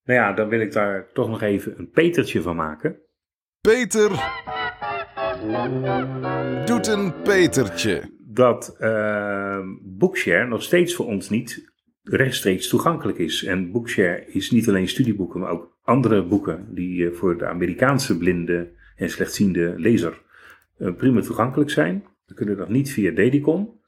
Nou 0.04 0.20
ja, 0.20 0.32
dan 0.32 0.48
wil 0.48 0.60
ik 0.60 0.72
daar 0.72 1.12
toch 1.12 1.28
nog 1.28 1.42
even 1.42 1.78
een 1.78 1.90
petertje 1.90 2.42
van 2.42 2.56
maken. 2.56 2.98
Peter 3.60 4.10
doet 6.64 6.86
een 6.86 7.22
Petertje. 7.22 8.02
Dat 8.18 8.76
eh, 8.78 9.58
Bookshare 9.82 10.46
nog 10.46 10.62
steeds 10.62 10.94
voor 10.94 11.06
ons 11.06 11.30
niet 11.30 11.72
rechtstreeks 12.02 12.68
toegankelijk 12.68 13.18
is. 13.18 13.44
En 13.44 13.70
Bookshare 13.72 14.24
is 14.26 14.50
niet 14.50 14.68
alleen 14.68 14.88
studieboeken, 14.88 15.40
maar 15.40 15.50
ook 15.50 15.78
andere 15.82 16.24
boeken 16.24 16.74
die 16.74 17.08
eh, 17.08 17.14
voor 17.14 17.38
de 17.38 17.46
Amerikaanse 17.46 18.18
blinde 18.18 18.72
en 18.96 19.10
slechtziende 19.10 19.74
lezer 19.76 20.22
eh, 20.78 20.94
prima 20.94 21.20
toegankelijk 21.20 21.70
zijn. 21.70 22.04
We 22.26 22.34
kunnen 22.34 22.56
dat 22.56 22.68
niet 22.68 22.92
via 22.92 23.10
Dedicon. 23.10 23.80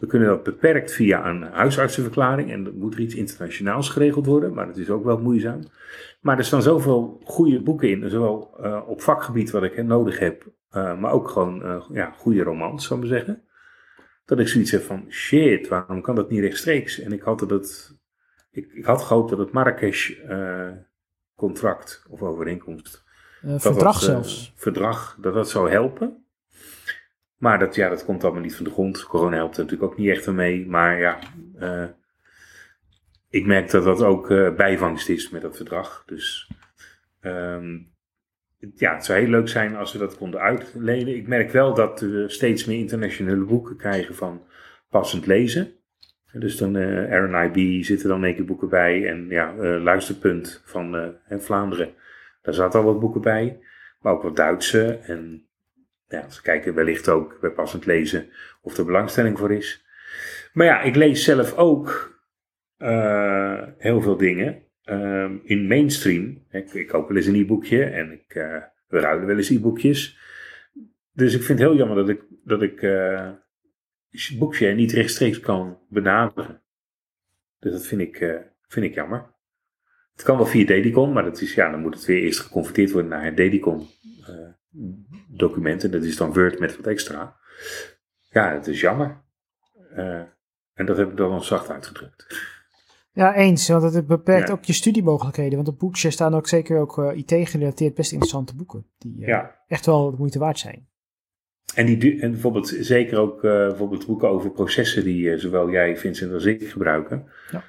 We 0.00 0.06
kunnen 0.06 0.28
dat 0.28 0.42
beperkt 0.42 0.92
via 0.92 1.26
een 1.26 1.42
huisartsenverklaring 1.42 2.50
en 2.50 2.66
er 2.66 2.74
moet 2.74 2.94
er 2.94 3.00
iets 3.00 3.14
internationaals 3.14 3.88
geregeld 3.88 4.26
worden, 4.26 4.54
maar 4.54 4.66
dat 4.66 4.76
is 4.76 4.90
ook 4.90 5.04
wel 5.04 5.18
moeizaam. 5.18 5.60
Maar 6.20 6.38
er 6.38 6.44
staan 6.44 6.62
zoveel 6.62 7.20
goede 7.24 7.62
boeken 7.62 7.90
in, 7.90 8.10
zowel 8.10 8.58
eh, 8.62 8.82
op 8.86 9.02
vakgebied 9.02 9.50
wat 9.50 9.62
ik 9.62 9.74
hè, 9.74 9.82
nodig 9.82 10.18
heb, 10.18 10.52
eh, 10.70 10.98
maar 10.98 11.12
ook 11.12 11.28
gewoon 11.28 11.62
eh, 11.62 11.84
ja, 11.92 12.10
goede 12.10 12.42
romans, 12.42 12.86
zou 12.86 13.00
ik 13.00 13.08
maar 13.08 13.16
zeggen. 13.18 13.44
Dat 14.24 14.38
ik 14.38 14.48
zoiets 14.48 14.70
heb 14.70 14.82
van, 14.82 15.04
shit, 15.08 15.68
waarom 15.68 16.02
kan 16.02 16.14
dat 16.14 16.30
niet 16.30 16.40
rechtstreeks? 16.40 17.00
En 17.00 17.12
ik 17.12 17.22
had, 17.22 17.48
dat 17.48 17.98
ik, 18.50 18.72
ik 18.72 18.84
had 18.84 19.02
gehoopt 19.02 19.30
dat 19.30 19.38
het 19.38 19.52
Marrakesh-contract 19.52 22.04
of 22.08 22.22
overeenkomst 22.22 23.04
dat 23.42 23.62
verdrag 23.62 23.94
dat, 23.94 24.02
zelfs. 24.02 24.52
verdrag, 24.56 25.16
dat 25.20 25.34
dat 25.34 25.50
zou 25.50 25.70
helpen. 25.70 26.24
Maar 27.40 27.58
dat, 27.58 27.74
ja, 27.74 27.88
dat 27.88 28.04
komt 28.04 28.24
allemaal 28.24 28.42
niet 28.42 28.56
van 28.56 28.64
de 28.64 28.70
grond. 28.70 29.04
Corona 29.04 29.36
helpt 29.36 29.56
er 29.56 29.62
natuurlijk 29.62 29.92
ook 29.92 29.98
niet 29.98 30.08
echt 30.08 30.30
mee. 30.30 30.66
Maar 30.66 30.98
ja, 30.98 31.18
eh, 31.58 31.84
ik 33.28 33.46
merk 33.46 33.70
dat 33.70 33.84
dat 33.84 34.02
ook 34.02 34.30
eh, 34.30 34.54
bijvangst 34.54 35.08
is 35.08 35.30
met 35.30 35.42
dat 35.42 35.56
verdrag. 35.56 36.02
Dus 36.06 36.50
ehm, 37.20 37.78
ja, 38.74 38.94
het 38.94 39.04
zou 39.04 39.18
heel 39.18 39.28
leuk 39.28 39.48
zijn 39.48 39.76
als 39.76 39.92
we 39.92 39.98
dat 39.98 40.16
konden 40.16 40.40
uitlenen. 40.40 41.16
Ik 41.16 41.26
merk 41.26 41.50
wel 41.50 41.74
dat 41.74 42.00
we 42.00 42.24
steeds 42.28 42.64
meer 42.64 42.78
internationale 42.78 43.44
boeken 43.44 43.76
krijgen 43.76 44.14
van 44.14 44.42
passend 44.88 45.26
lezen. 45.26 45.72
Dus 46.32 46.56
dan 46.56 46.76
eh 46.76 47.10
RNIB 47.10 47.84
zitten 47.84 48.08
dan 48.08 48.22
een 48.22 48.34
keer 48.34 48.44
boeken 48.44 48.68
bij. 48.68 49.08
En 49.08 49.26
ja, 49.28 49.54
Luisterpunt 49.78 50.62
van 50.64 51.14
Vlaanderen. 51.28 51.94
Daar 52.42 52.54
zaten 52.54 52.80
al 52.80 52.86
wat 52.86 53.00
boeken 53.00 53.20
bij. 53.20 53.60
Maar 54.00 54.12
ook 54.12 54.22
wat 54.22 54.36
Duitse. 54.36 54.98
En 55.02 55.49
ze 56.10 56.42
kijken 56.42 56.74
wellicht 56.74 57.08
ook 57.08 57.40
bij 57.40 57.50
passend 57.50 57.86
lezen 57.86 58.30
of 58.62 58.76
er 58.76 58.84
belangstelling 58.84 59.38
voor 59.38 59.52
is. 59.52 59.84
Maar 60.52 60.66
ja, 60.66 60.80
ik 60.80 60.94
lees 60.94 61.24
zelf 61.24 61.56
ook 61.56 62.18
eh, 62.76 63.62
heel 63.78 64.00
veel 64.00 64.16
dingen 64.16 64.62
ehm, 64.82 65.36
in 65.42 65.66
mainstream. 65.66 66.46
Ik, 66.50 66.72
ik 66.72 66.88
koop 66.88 67.08
wel 67.08 67.16
eens 67.16 67.26
een 67.26 67.34
e-boekje 67.34 67.84
en 67.84 68.12
ik, 68.12 68.34
eh, 68.34 68.62
we 68.86 68.98
ruilen 68.98 69.26
wel 69.26 69.36
eens 69.36 69.50
e-boekjes. 69.50 70.18
Dus 71.12 71.34
ik 71.34 71.42
vind 71.42 71.58
het 71.58 71.68
heel 71.68 71.76
jammer 71.76 71.96
dat 71.96 72.08
ik, 72.08 72.22
dat 72.44 72.62
ik 72.62 72.82
eh 72.82 73.30
Bookshare 74.38 74.74
niet 74.74 74.92
rechtstreeks 74.92 75.40
kan 75.40 75.78
benaderen. 75.88 76.62
Dus 77.58 77.72
dat 77.72 77.86
vind 77.86 78.00
ik, 78.00 78.40
vind 78.66 78.86
ik 78.86 78.94
jammer. 78.94 79.34
Het 80.12 80.22
kan 80.22 80.36
wel 80.36 80.46
via 80.46 80.66
Dedicon, 80.66 81.12
maar 81.12 81.24
dat 81.24 81.40
is, 81.40 81.54
ja, 81.54 81.70
dan 81.70 81.80
moet 81.80 81.94
het 81.94 82.04
weer 82.04 82.22
eerst 82.22 82.40
geconverteerd 82.40 82.90
worden 82.90 83.10
naar 83.10 83.34
Dedicon 83.34 83.88
document. 85.28 85.84
En 85.84 85.90
dat 85.90 86.02
is 86.02 86.16
dan 86.16 86.32
Word 86.32 86.58
met 86.58 86.76
wat 86.76 86.86
extra. 86.86 87.36
Ja, 88.30 88.52
het 88.52 88.66
is 88.66 88.80
jammer. 88.80 89.20
Eh, 89.94 90.22
en 90.74 90.86
dat 90.86 90.96
heb 90.96 91.10
ik 91.10 91.16
dan 91.16 91.44
zacht 91.44 91.70
uitgedrukt. 91.70 92.48
Ja, 93.12 93.34
eens. 93.34 93.68
Want 93.68 93.94
het 93.94 94.06
beperkt 94.06 94.48
Ja. 94.48 94.54
ook 94.54 94.64
je 94.64 94.72
studiemogelijkheden. 94.72 95.56
Want 95.56 95.68
op 95.68 95.78
Bookshare 95.78 96.14
staan 96.14 96.34
ook 96.34 96.48
zeker 96.48 96.78
ook 96.78 96.98
eh, 96.98 97.16
IT-gerelateerd 97.16 97.94
best 97.94 98.12
interessante 98.12 98.56
boeken. 98.56 98.86
Die 98.98 99.20
eh, 99.20 99.26
Ja. 99.28 99.56
echt 99.66 99.86
wel 99.86 100.10
de 100.10 100.16
moeite 100.16 100.38
waard 100.38 100.58
zijn. 100.58 100.88
En, 101.74 101.98
die, 101.98 102.20
en 102.20 102.30
bijvoorbeeld 102.30 102.68
zeker 102.80 103.18
ook 103.18 103.40
bijvoorbeeld 103.40 104.06
boeken 104.06 104.28
over 104.28 104.50
processen 104.50 105.04
die 105.04 105.38
zowel 105.38 105.70
jij, 105.70 105.96
Vincent, 105.96 106.32
als 106.32 106.44
ik 106.44 106.68
gebruiken. 106.68 107.26
Ja. 107.50 107.64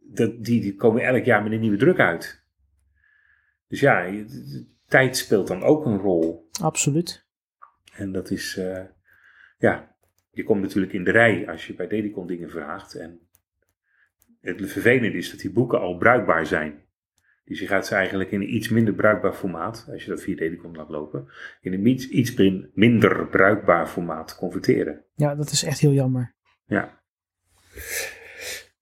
Dat, 0.00 0.44
die, 0.44 0.60
die 0.60 0.74
komen 0.74 1.02
elk 1.02 1.24
jaar 1.24 1.42
met 1.42 1.52
een 1.52 1.60
nieuwe 1.60 1.76
druk 1.76 1.98
uit. 1.98 2.44
Dus 3.68 3.80
ja, 3.80 4.04
tijd 4.92 5.16
speelt 5.16 5.46
dan 5.46 5.62
ook 5.62 5.84
een 5.86 5.98
rol. 5.98 6.48
Absoluut. 6.60 7.26
En 7.92 8.12
dat 8.12 8.30
is, 8.30 8.56
eh, 8.56 8.84
ja, 9.58 9.96
je 10.30 10.42
komt 10.42 10.60
natuurlijk 10.62 10.92
in 10.92 11.04
de 11.04 11.10
rij 11.10 11.48
als 11.48 11.66
je 11.66 11.74
bij 11.74 11.86
Dedicon 11.86 12.26
dingen 12.26 12.50
vraagt. 12.50 12.94
En 12.94 13.20
het 14.40 14.70
vervelende 14.70 15.16
is 15.16 15.30
dat 15.30 15.40
die 15.40 15.52
boeken 15.52 15.80
al 15.80 15.96
bruikbaar 15.96 16.46
zijn. 16.46 16.80
Dus 17.44 17.60
je 17.60 17.66
gaat 17.66 17.86
ze 17.86 17.94
eigenlijk 17.94 18.30
in 18.30 18.40
een 18.40 18.54
iets 18.54 18.68
minder 18.68 18.94
bruikbaar 18.94 19.32
formaat, 19.34 19.86
als 19.92 20.04
je 20.04 20.10
dat 20.10 20.22
via 20.22 20.36
Dedicon 20.36 20.76
laat 20.76 20.88
lopen, 20.88 21.28
in 21.60 21.72
een 21.72 21.86
iets, 21.86 22.08
iets 22.08 22.34
min- 22.34 22.70
minder 22.74 23.26
bruikbaar 23.28 23.86
formaat 23.86 24.36
converteren. 24.36 25.04
Ja, 25.14 25.34
dat 25.34 25.50
is 25.50 25.62
echt 25.62 25.78
heel 25.80 25.92
jammer. 25.92 26.34
Ja. 26.64 27.02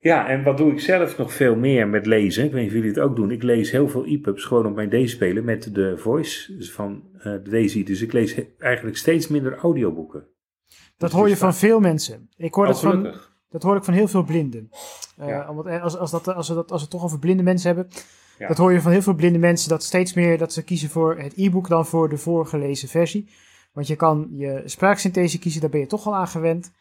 Ja, 0.03 0.29
en 0.29 0.43
wat 0.43 0.57
doe 0.57 0.73
ik 0.73 0.81
zelf 0.81 1.17
nog 1.17 1.33
veel 1.33 1.57
meer 1.57 1.89
met 1.89 2.07
lezen? 2.07 2.45
Ik 2.45 2.53
weet 2.53 2.61
niet 2.61 2.71
of 2.71 2.77
jullie 2.77 2.91
het 2.91 2.99
ook 2.99 3.17
doen. 3.17 3.31
Ik 3.31 3.43
lees 3.43 3.71
heel 3.71 3.89
veel 3.89 4.07
e-pubs 4.07 4.45
gewoon 4.45 4.67
op 4.67 4.75
mijn 4.75 5.05
D-spelen 5.05 5.45
met 5.45 5.75
de 5.75 5.99
voice 5.99 6.55
van 6.73 7.03
de 7.23 7.43
Daisy. 7.51 7.85
Dus 7.85 8.01
ik 8.01 8.13
lees 8.13 8.35
eigenlijk 8.59 8.97
steeds 8.97 9.29
minder 9.29 9.57
audioboeken. 9.57 10.21
Dat 10.21 11.11
Dus 11.11 11.13
hoor 11.19 11.25
je 11.25 11.31
het 11.31 11.43
van 11.43 11.55
veel 11.55 11.81
mensen. 11.81 12.29
Ik 12.37 12.55
hoor 12.55 12.67
Oh, 12.67 12.71
dat 12.71 12.81
van. 12.81 13.15
Dat 13.51 13.63
hoor 13.63 13.77
ik 13.77 13.85
van 13.85 13.95
heel 13.95 14.09
veel 14.09 14.25
blinden. 14.25 14.71
Ja. 15.17 15.49
omdat, 15.49 15.67
eh, 15.67 15.83
als, 15.83 15.97
als, 15.97 16.11
dat, 16.11 16.35
als, 16.35 16.49
we 16.49 16.55
dat, 16.55 16.71
als 16.71 16.81
we 16.81 16.87
het 16.87 16.91
toch 16.91 17.05
over 17.05 17.19
blinde 17.19 17.43
mensen 17.43 17.67
hebben. 17.75 17.93
Ja. 18.39 18.49
Dat 18.49 18.57
hoor 18.57 18.73
je 18.73 18.81
van 18.81 18.93
heel 18.93 19.03
veel 19.03 19.15
blinde 19.15 19.39
mensen. 19.39 19.69
Dat 19.69 19.83
steeds 19.83 20.15
meer 20.15 20.39
dat 20.39 20.53
ze 20.53 20.65
kiezen 20.65 20.89
voor 20.89 21.19
het 21.19 21.33
e-book 21.37 21.69
dan 21.69 21.87
voor 21.87 22.09
de 22.09 22.17
voorgelezen 22.17 22.89
versie. 22.89 23.29
Want 23.73 23.87
je 23.87 23.97
kan 23.97 24.29
je 24.33 24.63
spraaksynthese 24.65 25.39
kiezen, 25.39 25.61
daar 25.61 25.71
ben 25.71 25.81
je 25.81 25.87
toch 25.87 26.07
al 26.07 26.17
aan 26.17 26.29
gewend. 26.29 26.73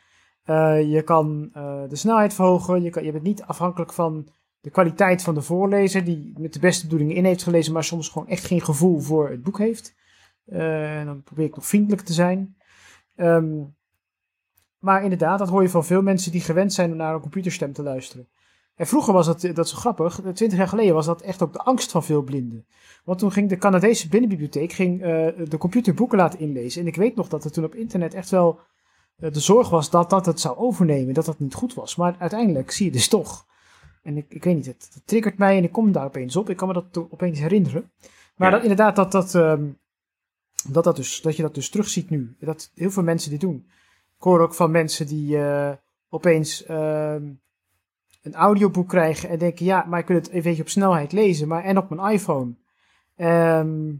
Eh, 0.43 0.91
je 0.91 1.01
kan 1.01 1.49
eh, 1.53 1.81
de 1.87 1.95
snelheid 1.95 2.33
verhogen. 2.33 2.81
Je, 2.81 2.89
kan, 2.89 3.03
je 3.03 3.11
bent 3.11 3.23
niet 3.23 3.43
afhankelijk 3.43 3.93
van 3.93 4.27
de 4.59 4.69
kwaliteit 4.69 5.23
van 5.23 5.33
de 5.33 5.41
voorlezer. 5.41 6.03
Die 6.03 6.33
met 6.37 6.53
de 6.53 6.59
beste 6.59 6.83
bedoelingen 6.83 7.15
in 7.15 7.25
heeft 7.25 7.43
gelezen. 7.43 7.73
Maar 7.73 7.83
soms 7.83 8.09
gewoon 8.09 8.27
echt 8.27 8.45
geen 8.45 8.61
gevoel 8.61 8.99
voor 8.99 9.29
het 9.29 9.43
boek 9.43 9.57
heeft. 9.57 9.95
En 10.45 11.05
dan 11.05 11.23
probeer 11.23 11.45
ik 11.45 11.55
nog 11.55 11.65
vriendelijk 11.65 12.01
te 12.01 12.13
zijn. 12.13 12.55
Ehm, 13.15 13.63
maar 14.79 15.03
inderdaad, 15.03 15.39
dat 15.39 15.49
hoor 15.49 15.61
je 15.61 15.69
van 15.69 15.85
veel 15.85 16.01
mensen 16.01 16.31
die 16.31 16.41
gewend 16.41 16.73
zijn 16.73 16.91
om 16.91 16.97
naar 16.97 17.13
een 17.13 17.21
computerstem 17.21 17.73
te 17.73 17.83
luisteren. 17.83 18.29
En 18.79 18.87
vroeger 18.87 19.13
was 19.13 19.25
dat, 19.25 19.41
dat 19.41 19.65
is 19.65 19.71
zo 19.71 19.77
grappig, 19.77 20.21
twintig 20.33 20.57
jaar 20.57 20.67
geleden 20.67 20.93
was 20.93 21.05
dat 21.05 21.21
echt 21.21 21.41
ook 21.41 21.53
de 21.53 21.59
angst 21.59 21.91
van 21.91 22.03
veel 22.03 22.21
blinden. 22.21 22.65
Want 23.03 23.19
toen 23.19 23.31
ging 23.31 23.49
de 23.49 23.57
Canadese 23.57 24.07
blindenbibliotheek 24.07 24.71
ging, 24.71 25.01
eh, 25.01 25.27
de 25.49 25.57
computerboeken 25.57 26.17
laten 26.17 26.39
inlezen. 26.39 26.81
En 26.81 26.87
ik 26.87 26.95
weet 26.95 27.15
nog 27.15 27.27
dat 27.27 27.43
er 27.43 27.51
toen 27.51 27.63
op 27.63 27.75
internet 27.75 28.13
echt 28.13 28.29
wel 28.29 28.59
de 29.19 29.39
zorg 29.39 29.69
was 29.69 29.89
dat 29.89 30.09
dat 30.09 30.25
het 30.25 30.39
zou 30.39 30.57
overnemen, 30.57 31.13
dat 31.13 31.25
dat 31.25 31.39
niet 31.39 31.53
goed 31.53 31.73
was. 31.73 31.95
Maar 31.95 32.15
uiteindelijk 32.19 32.71
zie 32.71 32.85
je 32.85 32.91
dus 32.91 33.07
toch. 33.07 33.45
En 34.03 34.17
ik, 34.17 34.25
ik 34.29 34.43
weet 34.43 34.55
niet, 34.55 34.65
het, 34.65 34.89
het 34.93 35.07
triggert 35.07 35.37
mij 35.37 35.57
en 35.57 35.63
ik 35.63 35.71
kom 35.71 35.91
daar 35.91 36.05
opeens 36.05 36.35
op. 36.35 36.49
Ik 36.49 36.57
kan 36.57 36.67
me 36.67 36.73
dat 36.73 36.97
opeens 37.09 37.39
herinneren. 37.39 37.91
Maar 38.35 38.47
Ja. 38.49 38.53
dat, 38.53 38.61
inderdaad, 38.61 38.95
dat, 38.95 39.11
dat, 39.11 39.35
ehm, 39.35 39.65
dat, 40.69 40.83
dat, 40.83 40.95
dus, 40.95 41.21
dat 41.21 41.35
je 41.35 41.41
dat 41.41 41.55
dus 41.55 41.69
terugziet 41.69 42.09
nu. 42.09 42.35
Dat 42.39 42.71
heel 42.75 42.91
veel 42.91 43.03
mensen 43.03 43.31
dit 43.31 43.41
doen. 43.41 43.65
Ik 44.17 44.23
hoor 44.25 44.41
ook 44.41 44.53
van 44.53 44.71
mensen 44.71 45.07
die 45.07 45.37
eh, 45.37 45.71
opeens 46.09 46.63
ehm, 46.65 47.23
een 48.21 48.33
audioboek 48.33 48.87
krijgen 48.89 49.29
en 49.29 49.39
denken, 49.39 49.65
ja, 49.65 49.85
maar 49.87 49.99
ik 49.99 50.07
wil 50.07 50.17
het 50.17 50.33
een 50.33 50.41
beetje 50.41 50.61
op 50.61 50.69
snelheid 50.69 51.11
lezen, 51.11 51.47
maar 51.47 51.63
en 51.63 51.77
op 51.77 51.89
mijn 51.89 52.11
iPhone. 52.13 52.53
Ehm, 53.15 53.93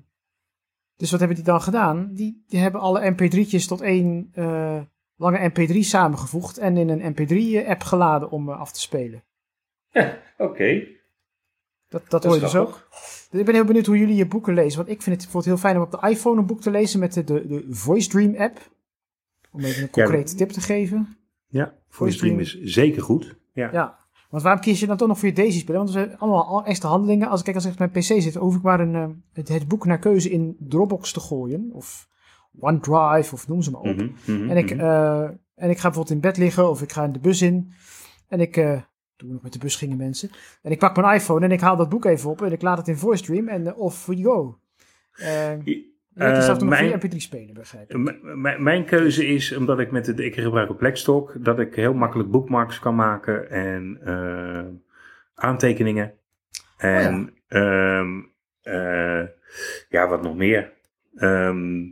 dus 0.95 1.11
wat 1.11 1.19
hebben 1.19 1.37
die 1.37 1.45
dan 1.45 1.61
gedaan? 1.61 2.13
Die, 2.13 2.43
die 2.47 2.59
hebben 2.59 2.81
alle 2.81 3.11
mp3'tjes 3.11 3.65
tot 3.67 3.81
één 3.81 4.29
eh, 4.33 4.81
lange 5.19 5.51
mp3 5.51 5.77
samengevoegd 5.79 6.57
en 6.57 6.77
in 6.77 6.89
een 6.89 7.13
mp3-app 7.13 7.83
geladen 7.83 8.31
om 8.31 8.49
eh, 8.49 8.59
af 8.59 8.71
te 8.71 8.79
spelen. 8.79 9.23
Oké. 10.37 10.87
Dat, 11.89 12.09
dat 12.09 12.23
is 12.23 12.29
hoor 12.29 12.39
je 12.39 12.45
dus 12.45 12.55
ook. 12.55 12.87
Dus 13.29 13.39
ik 13.39 13.45
ben 13.45 13.55
heel 13.55 13.65
benieuwd 13.65 13.85
hoe 13.85 13.97
jullie 13.97 14.15
je 14.15 14.27
boeken 14.27 14.53
lezen. 14.53 14.77
Want 14.77 14.89
ik 14.89 15.01
vind 15.01 15.15
het 15.15 15.31
bijvoorbeeld 15.31 15.45
heel 15.45 15.69
fijn 15.69 15.75
om 15.75 15.81
op 15.81 15.91
de 15.91 16.09
iPhone 16.09 16.39
een 16.39 16.45
boek 16.45 16.61
te 16.61 16.71
lezen 16.71 16.99
met 16.99 17.13
de, 17.13 17.23
de, 17.23 17.47
de 17.47 17.65
Voice 17.69 18.09
Dream 18.09 18.35
app. 18.35 18.59
Om 19.51 19.59
even 19.59 19.83
een 19.83 19.89
concrete 19.89 20.35
tip 20.35 20.49
te 20.49 20.61
geven. 20.61 21.17
Ja, 21.47 21.73
Voice 21.89 22.17
Dream 22.17 22.39
is 22.39 22.61
zeker 22.61 23.01
goed. 23.01 23.35
Ja. 23.53 23.69
Ja. 23.71 23.97
Want 24.29 24.43
waarom 24.43 24.61
kies 24.61 24.79
je 24.79 24.87
dan 24.87 24.97
toch 24.97 25.07
nog 25.07 25.19
voor 25.19 25.27
je 25.27 25.33
Daisy 25.33 25.59
spelen? 25.59 25.83
Want 25.83 25.95
er 25.95 26.01
zijn 26.01 26.17
allemaal 26.17 26.45
al 26.45 26.65
extra 26.65 26.89
handelingen. 26.89 27.27
Als 27.27 27.39
ik 27.39 27.45
kijk, 27.45 27.55
als 27.55 27.65
ik 27.65 27.71
op 27.71 27.79
mijn 27.79 27.91
PC 27.91 28.21
zit, 28.21 28.35
hoef 28.35 28.55
ik 28.55 28.61
maar 28.61 28.79
een, 28.79 28.95
eh, 28.95 29.07
het, 29.33 29.47
het 29.47 29.67
boek 29.67 29.85
naar 29.85 29.99
keuze 29.99 30.29
in 30.29 30.55
Dropbox 30.59 31.11
te 31.11 31.19
gooien. 31.19 31.69
Of 31.73 32.08
OneDrive, 32.59 33.33
of 33.33 33.47
noem 33.47 33.61
ze 33.61 33.71
maar 33.71 33.81
op. 33.81 33.95
Mhm, 33.95 34.09
mhm, 34.25 34.49
En 34.49 34.57
ik, 34.57 34.75
mhm. 34.75 34.79
eh, 34.79 35.23
en 35.55 35.69
ik 35.69 35.77
ga 35.77 35.81
bijvoorbeeld 35.89 36.09
in 36.09 36.19
bed 36.19 36.37
liggen 36.37 36.69
of 36.69 36.81
ik 36.81 36.91
ga 36.91 37.03
in 37.03 37.11
de 37.11 37.19
bus 37.19 37.41
in. 37.41 37.71
En 38.27 38.39
ik, 38.39 38.57
eh 38.57 38.81
toen 39.15 39.31
nog 39.31 39.41
met 39.41 39.53
de 39.53 39.59
bus 39.59 39.75
gingen 39.75 39.97
mensen. 39.97 40.29
En 40.61 40.71
ik 40.71 40.79
pak 40.79 40.95
mijn 40.95 41.15
iPhone 41.15 41.45
en 41.45 41.51
ik 41.51 41.59
haal 41.59 41.77
dat 41.77 41.89
boek 41.89 42.05
even 42.05 42.29
op 42.29 42.41
en 42.41 42.51
ik 42.51 42.61
laat 42.61 42.77
het 42.77 42.87
in 42.87 42.97
voice 42.97 43.23
stream 43.23 43.47
en 43.47 43.61
uh, 43.61 43.79
off 43.79 44.05
we 44.05 44.23
go. 44.23 44.59
Uh, 45.19 46.41
zelfs 46.41 46.59
nog 46.59 46.69
mijn- 46.69 46.99
via 46.99 47.09
MP3 47.09 47.15
spelen, 47.15 47.53
begrijp 47.53 47.91
ik. 47.91 48.21
Mijn 48.59 48.85
keuze 48.85 49.25
is, 49.25 49.55
omdat 49.55 49.79
ik 49.79 49.91
met 49.91 50.07
het, 50.07 50.19
ik 50.19 50.35
gebruik 50.35 50.69
op 50.69 50.77
Blackstock, 50.77 51.35
dat 51.43 51.59
ik 51.59 51.75
heel 51.75 51.93
makkelijk 51.93 52.31
bookmarks 52.31 52.79
kan 52.79 52.95
maken 52.95 53.49
en 53.49 53.99
aantekeningen. 55.35 56.13
En 56.77 57.33
ehm, 57.47 58.19
eh, 58.61 59.23
ja, 59.89 60.07
wat 60.07 60.21
nog 60.21 60.35
meer. 60.35 60.73
Ehm, 61.15 61.83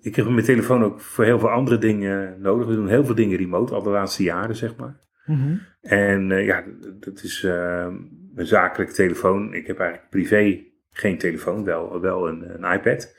ik 0.00 0.16
heb 0.16 0.28
mijn 0.28 0.44
telefoon 0.44 0.84
ook 0.84 1.00
voor 1.00 1.24
heel 1.24 1.38
veel 1.38 1.50
andere 1.50 1.78
dingen 1.78 2.40
nodig. 2.40 2.66
We 2.66 2.74
doen 2.74 2.88
heel 2.88 3.04
veel 3.04 3.14
dingen 3.14 3.38
remote, 3.38 3.74
al 3.74 3.82
de 3.82 3.90
laatste 3.90 4.22
jaren, 4.22 4.56
zeg 4.56 4.76
maar. 4.76 4.96
Mhm. 5.26 5.56
En 5.80 6.32
eh, 6.32 6.46
ja, 6.46 6.64
dat 7.00 7.22
is 7.22 7.44
eh, 7.44 7.86
een 8.34 8.46
zakelijke 8.46 8.94
telefoon. 8.94 9.54
Ik 9.54 9.66
heb 9.66 9.78
eigenlijk 9.78 10.10
privé 10.10 10.64
geen 10.90 11.18
telefoon, 11.18 11.64
wel, 11.64 12.00
wel 12.00 12.28
een, 12.28 12.62
een 12.62 12.72
iPad. 12.72 13.16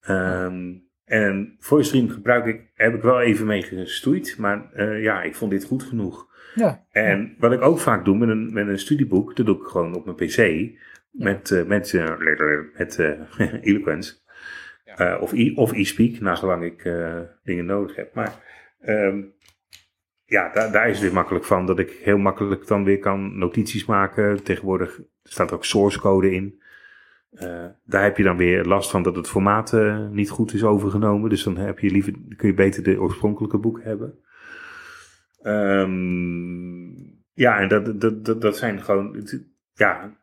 Ehm, 0.00 0.72
en 1.04 1.56
VoiceStream 1.58 2.08
gebruik 2.08 2.46
ik, 2.46 2.70
heb 2.74 2.94
ik 2.94 3.02
wel 3.02 3.20
even 3.20 3.46
mee 3.46 3.62
gestoeid, 3.62 4.36
maar 4.38 4.72
eh, 4.72 5.02
ja, 5.02 5.22
ik 5.22 5.34
vond 5.34 5.50
dit 5.50 5.64
goed 5.64 5.82
genoeg. 5.82 6.30
Ja, 6.54 6.86
En 6.90 7.34
wat 7.38 7.52
ik 7.52 7.62
ook 7.62 7.78
vaak 7.78 8.04
doe 8.04 8.16
met 8.16 8.28
een, 8.28 8.52
met 8.52 8.68
een 8.68 8.78
studieboek, 8.78 9.36
dat 9.36 9.46
doe 9.46 9.56
ik 9.56 9.66
gewoon 9.66 9.94
op 9.94 10.04
mijn 10.04 10.16
pc 10.16 10.36
met, 11.10 11.50
eh, 11.50 11.64
met, 11.64 11.92
met 12.76 12.98
Eloquence. 13.68 14.14
Eh, 14.96 15.16
of, 15.20 15.32
e, 15.32 15.52
of 15.54 15.72
e-speak, 15.72 16.20
nagelang 16.20 16.64
ik 16.64 16.84
eh, 16.84 17.20
dingen 17.42 17.64
nodig 17.64 17.96
heb. 17.96 18.14
Maar 18.14 18.34
ehm, 18.80 19.22
ja, 20.24 20.52
daar, 20.52 20.72
daar 20.72 20.88
is 20.88 20.94
het 20.94 21.02
weer 21.02 21.12
makkelijk 21.12 21.44
van 21.44 21.66
dat 21.66 21.78
ik 21.78 21.90
heel 21.90 22.18
makkelijk 22.18 22.66
dan 22.66 22.84
weer 22.84 22.98
kan 22.98 23.38
notities 23.38 23.84
maken. 23.84 24.42
Tegenwoordig 24.42 25.00
staat 25.22 25.50
er 25.50 25.56
ook 25.56 25.64
source 25.64 26.00
code 26.00 26.32
in. 26.32 26.62
Eh, 27.30 27.66
daar 27.84 28.02
heb 28.02 28.16
je 28.16 28.22
dan 28.22 28.36
weer 28.36 28.64
last 28.64 28.90
van 28.90 29.02
dat 29.02 29.16
het 29.16 29.28
formaat 29.28 29.76
niet 30.10 30.30
goed 30.30 30.54
is 30.54 30.64
overgenomen. 30.64 31.30
Dus 31.30 31.42
dan 31.42 31.56
heb 31.56 31.78
je 31.78 31.90
liever, 31.90 32.12
kun 32.36 32.48
je 32.48 32.54
beter 32.54 32.82
de 32.82 33.00
oorspronkelijke 33.00 33.58
boek 33.58 33.82
hebben. 33.82 34.18
Ehm, 35.42 36.90
ja, 37.32 37.58
en 37.58 37.68
dat, 37.68 38.00
dat, 38.00 38.24
dat, 38.24 38.40
dat 38.40 38.56
zijn 38.56 38.82
gewoon 38.82 39.28
ja, 39.72 40.16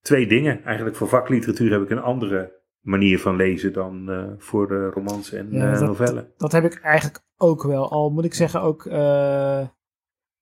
twee 0.00 0.26
dingen. 0.26 0.64
Eigenlijk 0.64 0.96
voor 0.96 1.08
vakliteratuur 1.08 1.70
heb 1.70 1.82
ik 1.82 1.90
een 1.90 1.98
andere 1.98 2.61
manier 2.82 3.18
van 3.20 3.36
lezen 3.36 3.72
dan 3.72 4.10
eh, 4.10 4.24
voor 4.38 4.68
de 4.68 4.90
romans 4.90 5.32
en 5.32 5.48
Ja, 5.52 5.66
eh, 5.72 5.78
dat- 5.78 5.88
novellen. 5.88 6.32
dat 6.36 6.52
heb 6.52 6.64
ik 6.64 6.80
eigenlijk 6.80 7.20
ook 7.36 7.62
wel. 7.62 7.90
Al 7.90 8.10
moet 8.10 8.24
ik 8.24 8.34
zeggen 8.34 8.60
ook, 8.60 8.86
eh, 8.86 9.66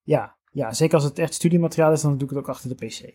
ja, 0.03 0.36
ja, 0.53 0.72
zeker 0.72 0.95
als 0.95 1.05
het 1.05 1.18
echt 1.18 1.34
studiemateriaal 1.34 1.93
is, 1.93 2.01
dan 2.03 2.12
doe 2.18 2.22
ik 2.28 2.34
het 2.34 2.38
ook 2.38 2.49
achter 2.49 2.68
de 2.76 2.86
PC. 2.86 3.14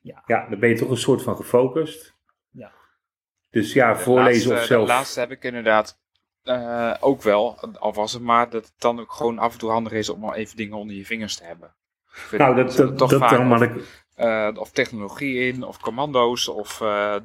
Ja, 0.00 0.46
dan 0.50 0.58
ben 0.58 0.68
je 0.68 0.74
toch 0.78 0.90
een 0.90 0.96
soort 0.96 1.22
van 1.22 1.36
gefocust. 1.36 2.14
Ja. 2.50 2.72
Dus 3.50 3.72
ja, 3.72 3.92
De 3.92 3.98
voorlezen 3.98 4.48
laatste, 4.50 4.54
of 4.54 4.64
zelf. 4.64 4.86
De 4.86 4.92
laatste 4.92 5.20
heb 5.20 5.30
ik 5.30 5.44
inderdaad 5.44 6.00
eh, 6.42 6.94
ook 7.00 7.22
wel. 7.22 7.58
Al 7.78 7.92
was 7.92 8.12
het 8.12 8.22
maar 8.22 8.50
dat 8.50 8.64
het 8.64 8.74
dan 8.78 9.00
ook 9.00 9.12
gewoon 9.12 9.38
af 9.38 9.52
en 9.52 9.58
toe 9.58 9.70
handig 9.70 9.92
is 9.92 10.08
om 10.08 10.24
al 10.24 10.34
even 10.34 10.56
dingen 10.56 10.76
onder 10.76 10.96
je 10.96 11.06
vingers 11.06 11.36
te 11.36 11.44
hebben. 11.44 11.74
Nou, 12.30 12.54
dat, 12.56 12.76
dat, 12.76 12.98
toch 12.98 13.10
dat 13.10 13.18
vaak 13.20 13.50
of, 13.52 13.60
ik. 13.62 14.04
eh, 14.14 14.48
of 14.54 14.70
technologie 14.70 15.38
in, 15.52 15.62
of 15.64 15.78
commando's, 15.80 16.48
of 16.48 16.80
eh, 16.80 17.16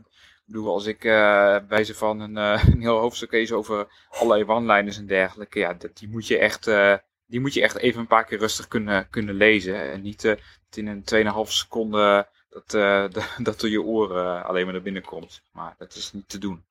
ik 0.48 0.54
bedoel, 0.54 0.74
als 0.74 0.86
ik 0.86 1.04
eh 1.04 1.58
bij 1.68 1.84
ze 1.84 1.94
van 1.96 2.20
een, 2.20 2.38
eh, 2.38 2.64
een 2.74 2.82
heel 2.82 2.98
hoofdstuk 3.00 3.32
lees 3.32 3.52
over 3.52 3.88
allerlei 4.10 4.46
one-liners 4.50 4.98
en 4.98 5.06
dergelijke, 5.06 5.60
ja, 5.60 5.74
dat, 5.74 5.98
die 5.98 6.10
moet 6.10 6.28
je 6.28 6.38
echt, 6.38 6.68
eh, 6.68 6.94
die 7.26 7.40
moet 7.40 7.54
je 7.54 7.62
echt 7.62 7.78
even 7.78 8.00
een 8.02 8.08
paar 8.08 8.26
keer 8.26 8.38
rustig 8.40 8.68
kunnen, 8.68 9.08
kunnen 9.10 9.36
lezen. 9.36 9.92
En 9.92 10.02
niet 10.02 10.24
eh, 10.26 10.36
in 10.76 10.88
een 10.88 11.04
2,5 11.04 11.52
seconde 11.52 12.28
dat, 12.50 12.74
eh, 12.74 13.02
dat, 13.16 13.36
dat 13.38 13.60
door 13.60 13.70
je 13.70 13.82
oren 13.82 14.46
alleen 14.46 14.64
maar 14.64 14.74
naar 14.74 14.82
binnen 14.84 15.02
komt. 15.04 15.42
Maar 15.52 15.76
dat 15.78 15.96
is 15.96 16.14
niet 16.14 16.30
te 16.30 16.38
doen. 16.38 16.66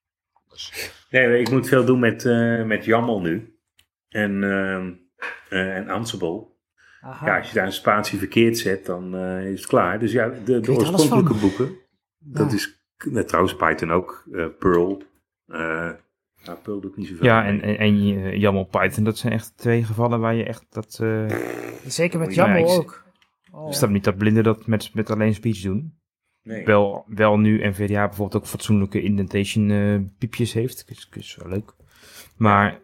Dus, 0.51 0.91
Nee, 1.11 1.41
ik 1.41 1.51
moet 1.51 1.69
veel 1.69 1.85
doen 1.85 1.99
met, 1.99 2.25
eh, 2.25 2.63
met 2.63 2.85
YAML 2.85 3.21
nu. 3.21 3.59
En, 4.09 4.43
ehm, 4.45 4.93
eh, 5.49 5.77
en 5.77 5.89
Ansible. 5.89 6.47
Aha. 7.01 7.27
Ja, 7.27 7.39
als 7.39 7.49
je 7.49 7.55
daar 7.55 7.67
een 7.67 7.73
spatie 7.73 8.19
verkeerd 8.19 8.59
zet, 8.59 8.87
dan 8.87 9.15
eh, 9.15 9.51
is 9.51 9.61
het 9.61 9.69
klaar. 9.69 9.99
Dus 9.99 10.13
ja, 10.13 10.29
de, 10.29 10.61
de 10.61 10.73
oorspronkelijke 10.73 11.35
boeken. 11.35 11.77
Dat 12.19 12.51
Ja. 12.51 12.57
is 12.57 12.85
trouwens 13.27 13.57
Python 13.57 13.91
ook. 13.91 14.25
eh, 14.33 14.47
Perl. 14.59 15.03
Eh 15.47 15.91
nou, 16.45 16.59
Perl 16.63 16.81
doet 16.81 16.97
niet 16.97 17.07
zoveel. 17.07 17.25
Ja, 17.25 17.45
en, 17.45 17.61
en, 17.63 17.79
en 17.79 17.95
eh, 17.95 18.39
YAML 18.41 18.65
Python, 18.65 19.05
dat 19.05 19.19
zijn 19.19 19.33
echt 19.33 19.57
twee 19.57 19.85
gevallen 19.85 20.21
waar 20.21 20.35
je 20.35 20.45
echt 20.45 20.67
dat... 20.71 20.99
eh 21.03 21.27
Zeker 21.87 22.19
met 22.19 22.35
Ja, 22.35 22.47
YAML 22.47 22.73
ik- 22.73 22.79
ook. 22.79 23.05
Oh. 23.53 23.69
Ik 23.69 23.75
snap 23.75 23.91
niet 23.91 24.05
dat 24.05 24.17
blinden 24.17 24.45
dat 24.45 24.67
met, 24.67 24.95
met 24.95 25.11
alleen 25.11 25.35
speech 25.35 25.61
doen. 25.61 25.99
nee. 26.43 26.65
Wel, 26.65 27.05
wel 27.09 27.39
nu 27.39 27.69
NVDA 27.69 28.07
bijvoorbeeld 28.07 28.43
ook 28.43 28.49
fatsoenlijke 28.49 29.03
indentation 29.03 29.71
eh, 29.71 30.01
piepjes 30.19 30.53
heeft. 30.53 30.89
Dat 30.89 30.97
is, 30.97 31.07
dat 31.11 31.23
is 31.23 31.37
wel 31.37 31.49
leuk. 31.53 31.75
Maar, 32.37 32.81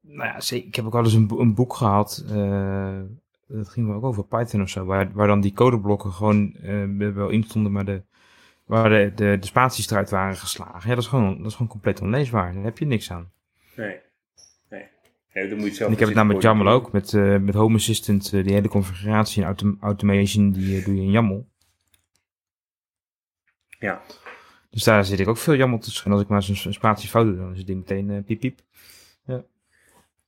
nou 0.00 0.24
ja, 0.38 0.56
ik 0.56 0.74
heb 0.74 0.84
ook 0.84 0.92
wel 0.92 1.04
eens 1.04 1.12
een, 1.14 1.30
een 1.38 1.54
boek 1.54 1.74
gehad. 1.74 2.24
eh, 2.30 3.00
dat 3.46 3.68
ging 3.68 3.86
wel 3.86 3.96
ook 3.96 4.04
over 4.04 4.24
Python 4.26 4.62
of 4.62 4.68
zo. 4.68 4.84
Waar, 4.84 5.12
waar 5.12 5.26
dan 5.26 5.40
die 5.40 5.52
codeblokken 5.52 6.12
gewoon 6.12 6.52
eh, 6.54 7.12
wel 7.14 7.28
in 7.28 7.42
stonden, 7.42 7.72
maar 7.72 7.84
de, 7.84 8.02
waar 8.66 8.88
de, 8.88 9.12
de, 9.14 9.36
de 9.40 9.46
spaties 9.46 9.90
eruit 9.90 10.10
waren 10.10 10.36
geslagen. 10.36 10.88
Ja, 10.88 10.94
dat 10.94 11.04
is 11.04 11.10
gewoon, 11.10 11.36
dat 11.38 11.46
is 11.46 11.52
gewoon 11.52 11.68
compleet 11.68 12.00
onleesbaar. 12.00 12.54
Daar 12.54 12.64
heb 12.64 12.78
je 12.78 12.86
niks 12.86 13.10
aan. 13.10 13.32
Nee. 13.76 14.00
Nee. 14.70 14.88
Nee, 15.32 15.48
dan 15.48 15.58
moet 15.58 15.68
je 15.68 15.74
zelf 15.74 15.88
En 15.88 15.92
ik 15.94 15.98
heb 15.98 16.08
het 16.08 16.16
nou 16.16 16.28
met 16.32 16.42
YAML 16.42 16.68
ook. 16.68 16.92
Met, 16.92 17.14
eh, 17.14 17.36
met 17.38 17.54
Home 17.54 17.74
Assistant, 17.76 18.32
eh, 18.32 18.44
die 18.44 18.52
hele 18.52 18.68
configuratie 18.68 19.40
en 19.42 19.46
autom- 19.48 19.76
automation, 19.80 20.50
die 20.52 20.78
eh, 20.78 20.84
doe 20.84 20.94
je 20.94 21.02
in 21.02 21.10
YAML. 21.10 21.48
Ja. 23.78 24.02
Dus 24.70 24.84
daar 24.84 25.04
zit 25.04 25.20
ik 25.20 25.28
ook 25.28 25.36
veel 25.36 25.54
jammer 25.56 25.80
tussen. 25.80 26.04
En 26.04 26.12
als 26.12 26.20
ik 26.22 26.28
maar 26.28 26.42
zo'n 26.42 26.72
spatie 26.72 27.08
fout 27.08 27.26
doe, 27.26 27.36
dan 27.36 27.52
is 27.52 27.58
het 27.58 27.66
ding 27.66 27.78
meteen 27.78 28.24
piep 28.24 28.40
piep. 28.40 28.60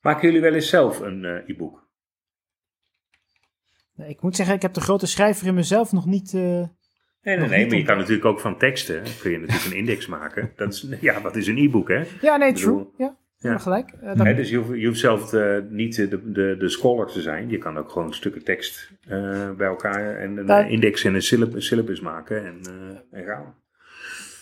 Maken 0.00 0.22
jullie 0.22 0.40
wel 0.40 0.54
eens 0.54 0.68
zelf 0.68 1.00
een 1.00 1.24
eh, 1.24 1.48
e-book? 1.48 1.86
Nee, 3.94 4.08
ik 4.08 4.22
moet 4.22 4.36
zeggen, 4.36 4.54
ik 4.54 4.62
heb 4.62 4.72
de 4.74 4.80
grote 4.80 5.06
schrijver 5.06 5.46
in 5.46 5.54
mezelf 5.54 5.92
nog 5.92 6.06
niet... 6.06 6.32
Nee, 7.22 7.36
nee, 7.38 7.48
nee, 7.48 7.66
maar 7.66 7.76
je 7.76 7.84
kan 7.84 7.96
natuurlijk 7.96 8.24
ook 8.24 8.40
van 8.40 8.58
teksten, 8.58 9.02
kun 9.20 9.30
je 9.30 9.38
natuurlijk 9.38 9.64
een 9.66 9.76
index 9.76 10.06
maken. 10.06 10.50
Dat 10.56 10.72
is, 10.72 10.86
ja, 11.00 11.20
wat 11.20 11.36
is 11.36 11.46
een 11.46 11.58
e-book, 11.58 11.88
hè? 11.88 12.02
Ja, 12.20 12.36
nee, 12.36 12.52
true. 12.52 12.74
bedoel, 12.96 13.16
Ja, 13.38 13.58
gelijk. 13.58 13.90
Eh, 14.02 14.14
dan- 14.16 14.34
dus 14.34 14.50
je 14.50 14.56
hoeft, 14.56 14.80
je 14.80 14.86
hoeft 14.86 14.98
zelf 14.98 15.32
eh, 15.32 15.56
niet 15.68 15.96
de, 15.96 16.32
de, 16.32 16.56
de 16.58 16.68
scholar 16.68 17.06
te 17.06 17.20
zijn. 17.20 17.48
Je 17.48 17.58
kan 17.58 17.78
ook 17.78 17.90
gewoon 17.90 18.14
stukken 18.14 18.44
tekst 18.44 18.90
eh, 19.08 19.50
bij 19.50 19.66
elkaar 19.66 20.16
en 20.16 20.36
een 20.48 20.68
index 20.68 21.04
en 21.04 21.14
een 21.14 21.22
syllabus, 21.22 21.66
syllabus 21.66 22.00
maken 22.00 22.44
en, 22.46 22.58
eh, 23.10 23.18
en 23.20 23.24
gaan. 23.26 23.54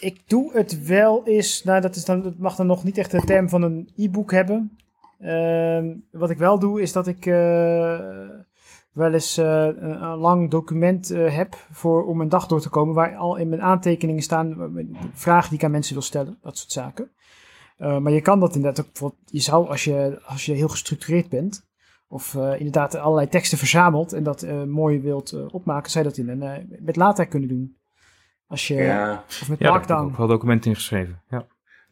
Ik 0.00 0.20
doe 0.26 0.52
het 0.52 0.86
wel 0.86 1.26
eens, 1.26 1.64
nou 1.64 1.80
dat, 1.80 1.96
is 1.96 2.04
dan, 2.04 2.22
dat 2.22 2.38
mag 2.38 2.56
dan 2.56 2.66
nog 2.66 2.84
niet 2.84 2.98
echt 2.98 3.10
de 3.10 3.20
term 3.24 3.48
van 3.48 3.62
een 3.62 3.88
e-book 3.96 4.30
hebben. 4.32 4.76
Ehm, 5.20 5.94
wat 6.10 6.30
ik 6.30 6.38
wel 6.38 6.58
doe 6.58 6.80
is 6.80 6.92
dat 6.92 7.06
ik 7.06 7.26
eh, 7.26 7.98
wel 8.96 9.12
eens 9.12 9.36
eh, 9.36 9.64
een, 9.64 10.02
een 10.02 10.16
lang 10.18 10.50
document 10.50 11.10
eh, 11.10 11.34
heb 11.36 11.54
voor, 11.72 12.04
om 12.06 12.20
een 12.20 12.28
dag 12.28 12.46
door 12.46 12.60
te 12.60 12.68
komen 12.68 12.94
waar 12.94 13.16
al 13.16 13.36
in 13.36 13.48
mijn 13.48 13.62
aantekeningen 13.62 14.22
staan 14.22 14.76
eh, 14.76 14.84
vragen 15.12 15.48
die 15.48 15.58
ik 15.58 15.64
aan 15.64 15.70
mensen 15.70 15.94
wil 15.94 16.02
stellen, 16.02 16.38
dat 16.42 16.58
soort 16.58 16.72
zaken. 16.72 17.10
Eh, 17.76 17.98
maar 17.98 18.12
je 18.12 18.20
kan 18.20 18.40
dat 18.40 18.54
inderdaad 18.54 18.86
ook, 19.00 19.14
je 19.24 19.40
zou 19.40 19.68
als 19.68 19.84
je, 19.84 20.20
als 20.26 20.46
je 20.46 20.52
heel 20.52 20.68
gestructureerd 20.68 21.28
bent, 21.28 21.64
of 22.08 22.34
eh, 22.34 22.52
inderdaad 22.58 22.94
allerlei 22.94 23.28
teksten 23.28 23.58
verzamelt 23.58 24.12
en 24.12 24.22
dat 24.22 24.42
eh, 24.42 24.62
mooi 24.62 25.00
wilt 25.00 25.32
eh, 25.32 25.40
opmaken, 25.54 25.90
zou 25.90 26.04
je 26.04 26.10
dat 26.10 26.18
in 26.18 26.28
een, 26.28 26.42
eh, 26.42 26.78
met 26.80 26.96
LaTeX 26.96 27.30
kunnen 27.30 27.48
doen. 27.48 27.76
Als 28.46 28.68
je, 28.68 28.74
Ja, 28.74 29.24
of 29.28 29.48
met 29.48 29.58
Ja, 29.58 29.64
daar 29.64 29.72
heb 29.72 29.82
ik 29.82 29.88
Markdown. 29.88 30.10
ook 30.10 30.16
wel 30.16 30.26
documenten 30.26 30.70
in 30.70 30.76
geschreven. 30.76 31.22
Ja. 31.28 31.46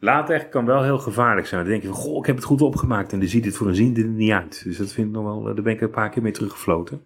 Later 0.05 0.49
kan 0.49 0.65
wel 0.67 0.83
heel 0.83 0.99
gevaarlijk 0.99 1.47
zijn. 1.47 1.61
Dan 1.61 1.71
denk 1.71 1.83
je 1.83 1.89
van, 1.89 1.97
goh, 1.97 2.17
ik 2.19 2.27
heb 2.27 2.37
het 2.37 2.45
goed 2.45 2.63
opgemaakt 2.63 3.13
en 3.13 3.19
dan 3.19 3.29
ziet 3.29 3.45
het 3.45 3.57
voor 3.57 3.67
een 3.67 3.75
ziende 3.75 4.03
er 4.03 4.09
niet 4.09 4.31
uit. 4.31 4.65
Dus 4.65 4.77
dat 4.77 4.93
vind 4.93 5.07
ik 5.07 5.13
nog 5.13 5.25
wel, 5.25 5.49
eh, 5.49 5.55
daar 5.55 5.65
ben 5.65 5.73
ik 5.73 5.81
een 5.81 5.91
paar 5.91 6.11
keer 6.11 6.23
mee 6.23 6.33
teruggefloten. 6.33 7.05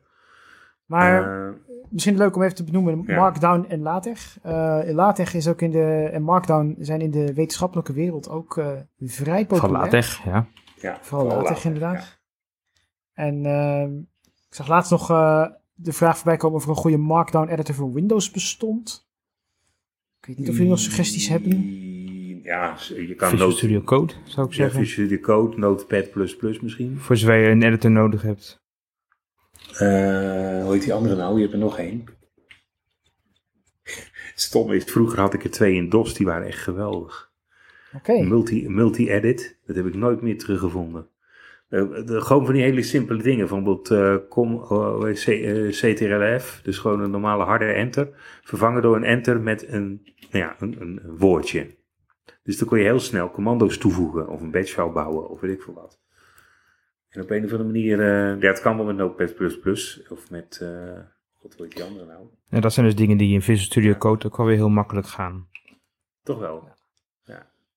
Maar 0.87 1.47
Eh, 1.49 1.55
misschien 1.91 2.17
leuk 2.17 2.37
om 2.37 2.43
even 2.43 2.55
te 2.55 2.65
benoemen, 2.65 3.03
Ja. 3.07 3.17
Markdown 3.17 3.65
en 3.69 3.81
LaTeX. 3.81 4.39
Eh 4.43 4.81
LaTeX 4.87 5.35
is 5.35 5.49
ook 5.49 5.61
in 5.63 5.71
de, 5.71 6.09
en 6.13 6.23
Markdown 6.23 6.77
zijn 6.79 7.01
in 7.01 7.11
de 7.11 7.35
wetenschappelijke 7.35 7.93
wereld 7.93 8.29
ook 8.29 8.57
eh, 8.57 8.71
vrij 9.01 9.47
Van 9.47 9.59
populair. 9.59 9.85
LaTeX, 9.85 10.23
ja. 10.25 10.47
ja, 10.81 10.99
Vooral 11.01 11.27
LaTeX 11.27 11.49
later, 11.49 11.65
inderdaad. 11.65 12.19
En 13.13 13.47
ehm, 13.47 13.97
ik 14.49 14.55
zag 14.55 14.69
laatst 14.69 14.91
nog 14.91 15.11
eh, 15.11 15.47
de 15.75 15.93
vraag 15.93 16.17
voorbij 16.17 16.37
komen 16.37 16.57
of 16.57 16.65
er 16.65 16.71
een 16.71 16.77
goede 16.77 16.97
Markdown 16.97 17.49
editor 17.49 17.75
voor 17.75 17.93
Windows 17.93 18.31
bestond. 18.31 19.09
Ik 20.21 20.27
weet 20.27 20.39
niet 20.39 20.49
of 20.49 20.55
jullie 20.55 20.71
nog 20.71 20.79
suggesties 20.79 21.29
hebben. 21.29 21.51
Ja, 22.49 22.77
je 22.97 23.15
kan 23.15 23.31
Visual 23.31 23.51
Studio 23.51 23.81
Code, 23.81 24.13
zou 24.25 24.47
ik 24.47 24.53
Ja, 24.53 24.59
zeggen. 24.63 24.81
Visual 24.85 25.07
Studio 25.07 25.25
Code, 25.25 25.57
Notepad++ 25.59 26.07
misschien. 26.63 26.99
Voor 26.99 27.17
zover 27.17 27.37
je 27.37 27.49
een 27.49 27.63
editor 27.63 27.91
nodig 27.91 28.23
hebt. 28.23 28.63
Eh, 29.73 30.63
hoe 30.65 30.73
heet 30.73 30.83
die 30.83 30.93
andere 30.93 31.17
nou? 31.17 31.35
Je 31.35 31.41
hebt 31.41 31.53
er 31.53 31.59
nog 31.59 31.79
één. 31.79 32.05
Stom 34.35 34.73
is, 34.73 34.85
vroeger 34.85 35.21
had 35.21 35.35
ik 35.35 35.45
er 35.45 35.51
twee 35.51 35.75
in 35.75 35.89
DOS, 35.89 36.15
die 36.15 36.27
waren 36.27 36.47
echt 36.47 36.59
geweldig. 36.59 37.31
Oké. 37.97 38.23
Multi- 38.23 38.69
Multi-edit, 38.69 39.59
dat 39.67 39.77
heb 39.77 39.87
ik 39.87 39.95
nooit 39.95 40.21
meer 40.21 40.39
teruggevonden. 40.39 41.09
Eh, 41.69 41.91
de, 42.07 42.21
gewoon 42.21 42.45
van 42.45 42.55
die 42.55 42.63
hele 42.63 42.83
simpele 42.83 43.23
dingen, 43.23 43.39
bijvoorbeeld 43.39 43.91
eh, 43.91 44.17
com, 44.29 44.63
eh, 44.63 45.71
CTRL-F, 45.71 46.61
dus 46.63 46.79
gewoon 46.79 47.01
een 47.01 47.11
normale 47.11 47.45
harde 47.45 47.65
enter, 47.73 48.09
vervangen 48.43 48.83
door 48.83 48.97
een 48.97 49.05
enter 49.05 49.41
met 49.41 49.69
een, 49.69 50.03
nou 50.31 50.45
ja, 50.45 50.57
een, 50.59 50.77
een 50.81 51.01
woordje. 51.17 51.77
Dus 52.49 52.59
dan 52.59 52.69
kon 52.69 52.79
je 52.79 52.85
heel 52.85 53.01
snel 53.01 53.31
commando's 53.31 53.79
toevoegen, 53.79 54.29
of 54.29 54.41
een 54.41 54.51
batchfile 54.51 54.91
bouwen, 54.91 55.29
of 55.29 55.41
weet 55.41 55.51
ik 55.51 55.63
veel 55.63 55.75
wat. 55.75 55.99
En 57.09 57.23
op 57.23 57.31
een 57.31 57.45
of 57.45 57.51
andere 57.51 57.65
manier, 57.65 58.01
eh, 58.01 58.41
ja, 58.41 58.49
het 58.49 58.61
kan 58.61 58.77
wel 58.77 58.87
met 58.87 58.97
Notepad++, 58.97 59.33
of 60.11 60.31
met, 60.31 60.59
eh 60.63 60.99
wat 61.43 61.55
hoe 61.55 61.67
heet 61.67 61.75
die 61.77 61.85
andere 61.85 62.07
nou? 62.07 62.27
En 62.49 62.61
dat 62.61 62.73
zijn 62.73 62.87
dus 62.87 62.95
dingen 62.95 63.17
die 63.17 63.33
in 63.35 63.43
Visual 63.43 63.65
Studio 63.67 63.95
Code 63.95 64.27
ook 64.27 64.37
wel 64.37 64.47
weer 64.47 64.57
heel 64.57 64.69
makkelijk 64.69 65.07
gaan. 65.07 65.49
Toch 66.23 66.39
wel. 66.39 66.69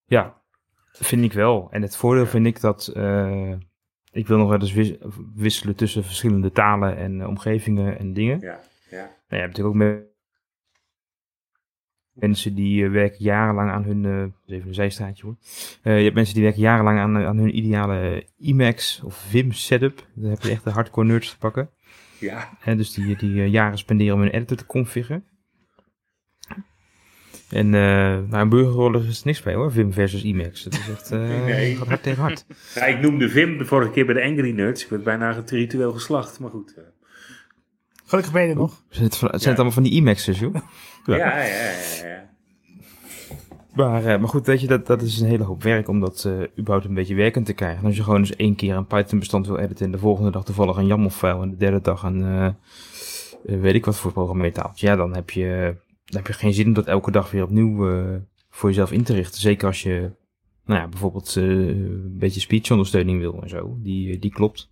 Ja, 0.06 0.42
vind 0.92 1.24
ik 1.24 1.34
wel. 1.34 1.68
En 1.72 1.82
het 1.82 1.98
voordeel 1.98 2.26
vind 2.26 2.46
ik 2.46 2.62
dat 2.62 2.88
eh, 2.88 3.52
ik 4.12 4.28
wil 4.28 4.38
nog 4.38 4.50
wel 4.50 4.60
eens 4.60 4.74
wis- 4.74 4.98
wisselen 5.36 5.76
tussen 5.76 6.04
verschillende 6.04 6.52
talen 6.52 6.98
en 6.98 7.22
eh, 7.22 7.28
omgevingen 7.28 8.00
en 8.00 8.14
dingen. 8.14 8.40
Ja, 8.40 8.60
ja. 8.90 9.04
Nou, 9.04 9.12
je 9.28 9.36
hebt 9.36 9.58
natuurlijk 9.58 9.76
ook 9.76 10.11
mensen 12.14 12.56
die 12.56 12.86
eh, 12.86 12.92
werken 12.92 13.24
jarenlang 13.24 13.70
aan 13.70 13.84
hun, 13.84 14.06
eh, 14.06 14.56
even 14.56 14.68
een 14.68 14.74
zijstraatje 14.74 15.26
hoor. 15.26 15.36
Eh, 15.82 15.98
je 15.98 16.04
hebt 16.04 16.16
mensen 16.16 16.34
die 16.34 16.44
werken 16.44 16.62
jarenlang 16.62 17.00
aan, 17.00 17.18
aan 17.18 17.38
hun 17.38 17.58
ideale 17.58 18.26
Emacs 18.40 19.02
of 19.04 19.16
Vim 19.16 19.52
setup. 19.52 20.08
Dan 20.16 20.30
heb 20.30 20.42
je 20.42 20.50
echt 20.52 20.64
de 20.64 20.70
hardcore 20.70 21.08
nerds 21.08 21.30
te 21.30 21.38
pakken. 21.38 21.70
Ja, 22.20 22.50
En 22.64 22.78
dus 22.78 22.94
die, 22.94 23.16
die 23.16 23.50
jaren 23.50 23.78
spenderen 23.78 24.14
om 24.14 24.22
hun 24.22 24.32
editor 24.32 24.58
te 24.58 24.66
configureren. 24.66 25.26
En 27.50 27.66
uh, 27.66 27.72
nou, 27.72 28.36
een 28.36 28.50
burgeroorlog 28.50 29.04
is 29.04 29.20
er 29.20 29.26
niks 29.26 29.42
bij 29.42 29.54
hoor, 29.54 29.72
Vim 29.72 29.94
versus 29.94 30.24
Emacs. 30.24 30.64
Dat 30.64 30.74
is 30.74 30.90
echt, 30.90 31.12
eh 31.12 31.46
Nee. 31.46 31.76
gaat 31.76 31.88
hard 31.88 32.04
tegen 32.04 32.22
hard. 32.22 32.46
Ja, 32.76 32.86
ik 32.86 33.00
noemde 33.00 33.30
Vim 33.30 33.58
de 33.58 33.66
vorige 33.66 33.92
keer 33.92 34.06
bij 34.06 34.16
de 34.16 34.24
Angry 34.24 34.52
Nerds. 34.52 34.84
Ik 34.84 34.90
werd 34.90 35.04
bijna 35.04 35.44
ritueel 35.46 35.92
geslacht, 35.92 36.40
maar 36.40 36.50
goed. 36.50 36.76
Gelukkig 38.12 38.34
ben 38.34 38.44
je 38.44 38.50
er 38.50 38.56
nog. 38.56 38.84
Zijn 38.90 39.06
het, 39.06 39.14
zijn 39.16 39.32
het 39.32 39.46
allemaal 39.46 39.72
van 39.72 39.84
die 39.84 39.92
Emacs'ers 39.92 40.40
joh? 40.40 40.54
Ja, 40.54 40.62
Ja. 41.16 41.16
ja, 41.16 41.38
ja. 41.38 41.44
ja, 41.44 42.08
ja. 42.08 42.30
Maar, 43.74 44.06
eh, 44.06 44.20
maar 44.20 44.28
goed, 44.30 44.46
weet 44.46 44.62
je, 44.62 44.68
dat, 44.68 44.88
dat 44.88 45.02
is 45.02 45.20
een 45.20 45.28
hele 45.28 45.44
hoop 45.44 45.64
werk 45.64 45.88
om 45.88 46.00
dat 46.00 46.26
eh 46.26 46.60
überhaupt 46.60 46.86
een 46.86 46.94
beetje 46.94 47.16
werkend 47.16 47.46
te 47.46 47.54
krijgen. 47.54 47.80
En 47.80 47.86
als 47.86 47.96
je 47.96 48.04
gewoon 48.04 48.20
eens 48.20 48.36
één 48.36 48.56
keer 48.56 48.76
een 48.76 48.86
Python 48.86 49.20
bestand 49.20 49.48
wil 49.48 49.58
editen 49.58 49.86
en 49.86 49.92
de 49.92 49.98
volgende 49.98 50.32
dag 50.32 50.44
toevallig 50.44 50.78
een 50.78 50.86
YAML-file 50.86 51.42
en 51.42 51.50
de 51.50 51.58
derde 51.58 51.82
dag 51.82 52.04
een, 52.04 52.24
eh, 52.24 52.50
weet 53.62 53.76
ik 53.76 53.86
wat 53.86 53.98
voor 53.98 54.12
programmeertaaltje. 54.12 54.88
Ja, 54.88 54.96
dan 54.96 55.16
heb 55.16 55.30
je, 55.30 55.76
dan 56.06 56.18
heb 56.18 56.28
je 56.28 56.34
geen 56.34 56.54
zin 56.54 56.68
om 56.68 56.74
dat 56.74 56.88
elke 56.88 57.12
dag 57.12 57.32
weer 57.32 57.44
opnieuw 57.44 57.90
eh, 57.90 58.16
voor 58.50 58.70
jezelf 58.70 58.92
in 58.92 59.04
te 59.04 59.14
richten. 59.14 59.42
Zeker 59.42 59.68
als 59.68 59.84
je, 59.84 60.12
nou 60.66 60.80
ja, 60.80 60.88
bijvoorbeeld 60.88 61.36
eh, 61.38 61.44
een 61.44 62.18
beetje 62.18 62.40
speech-ondersteuning 62.40 63.20
wil 63.20 63.42
en 63.42 63.50
zo. 63.50 63.78
Die, 63.80 64.20
die 64.20 64.32
klopt. 64.32 64.71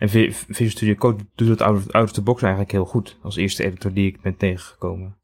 En 0.00 0.08
Vi- 0.08 0.32
Visual 0.32 0.70
Studio 0.70 0.94
Code 0.94 1.24
doet 1.34 1.48
het 1.48 1.60
out 1.60 1.76
of, 1.76 1.90
out 1.90 2.04
of 2.04 2.12
the 2.12 2.22
box 2.22 2.40
eigenlijk 2.42 2.72
heel 2.72 2.84
goed. 2.84 3.18
Als 3.22 3.36
eerste 3.36 3.64
editor 3.64 3.92
die 3.92 4.06
ik 4.06 4.20
ben 4.20 4.36
tegengekomen. 4.36 5.16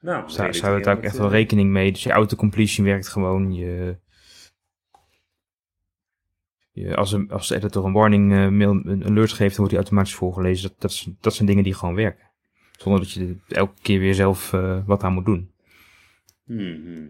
Nou, 0.00 0.32
daar 0.36 0.48
ik 0.54 0.60
houdt 0.60 0.76
niet, 0.86 0.88
ook 0.96 1.02
echt 1.02 1.16
wel 1.16 1.26
eh, 1.26 1.32
rekening 1.32 1.70
mee. 1.70 1.92
Dus 1.92 2.02
je 2.02 2.10
autocompletion 2.10 2.86
werkt 2.86 3.08
gewoon. 3.08 3.54
Je, 3.54 3.96
je, 6.70 6.96
als, 6.96 7.12
een, 7.12 7.30
als 7.30 7.48
de 7.48 7.54
editor 7.54 7.84
een 7.84 7.92
warning 7.92 8.32
eh, 8.32 8.48
mail, 8.48 8.70
een 8.70 9.04
alert 9.06 9.32
geeft, 9.32 9.48
dan 9.48 9.56
wordt 9.56 9.70
die 9.70 9.78
automatisch 9.78 10.14
voorgelezen. 10.14 10.68
Dat, 10.68 10.80
dat, 10.80 11.06
dat 11.20 11.34
zijn 11.34 11.46
dingen 11.48 11.64
die 11.64 11.74
gewoon 11.74 11.94
werken. 11.94 12.26
Zonder 12.78 13.00
dat 13.00 13.10
je 13.10 13.36
elke 13.48 13.82
keer 13.82 13.98
weer 13.98 14.14
zelf 14.14 14.52
eh, 14.52 14.86
wat 14.86 15.02
aan 15.02 15.12
moet 15.12 15.24
doen. 15.24 15.50
mhm. 16.44 17.06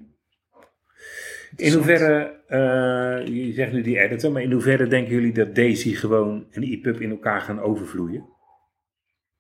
In 1.57 1.73
hoeverre, 1.73 2.41
eh, 2.47 3.27
je 3.35 3.53
zegt 3.53 3.73
nu 3.73 3.83
die 3.83 3.99
editor, 4.01 4.33
maar 4.33 4.43
in 4.43 4.53
hoeverre 4.53 4.87
denken 4.87 5.13
jullie 5.15 5.33
dat 5.33 5.55
Daisy 5.55 5.95
gewoon 5.95 6.47
en 6.51 6.63
EPUB 6.63 7.01
in 7.01 7.11
elkaar 7.11 7.41
gaan 7.41 7.61
overvloeien? 7.61 8.25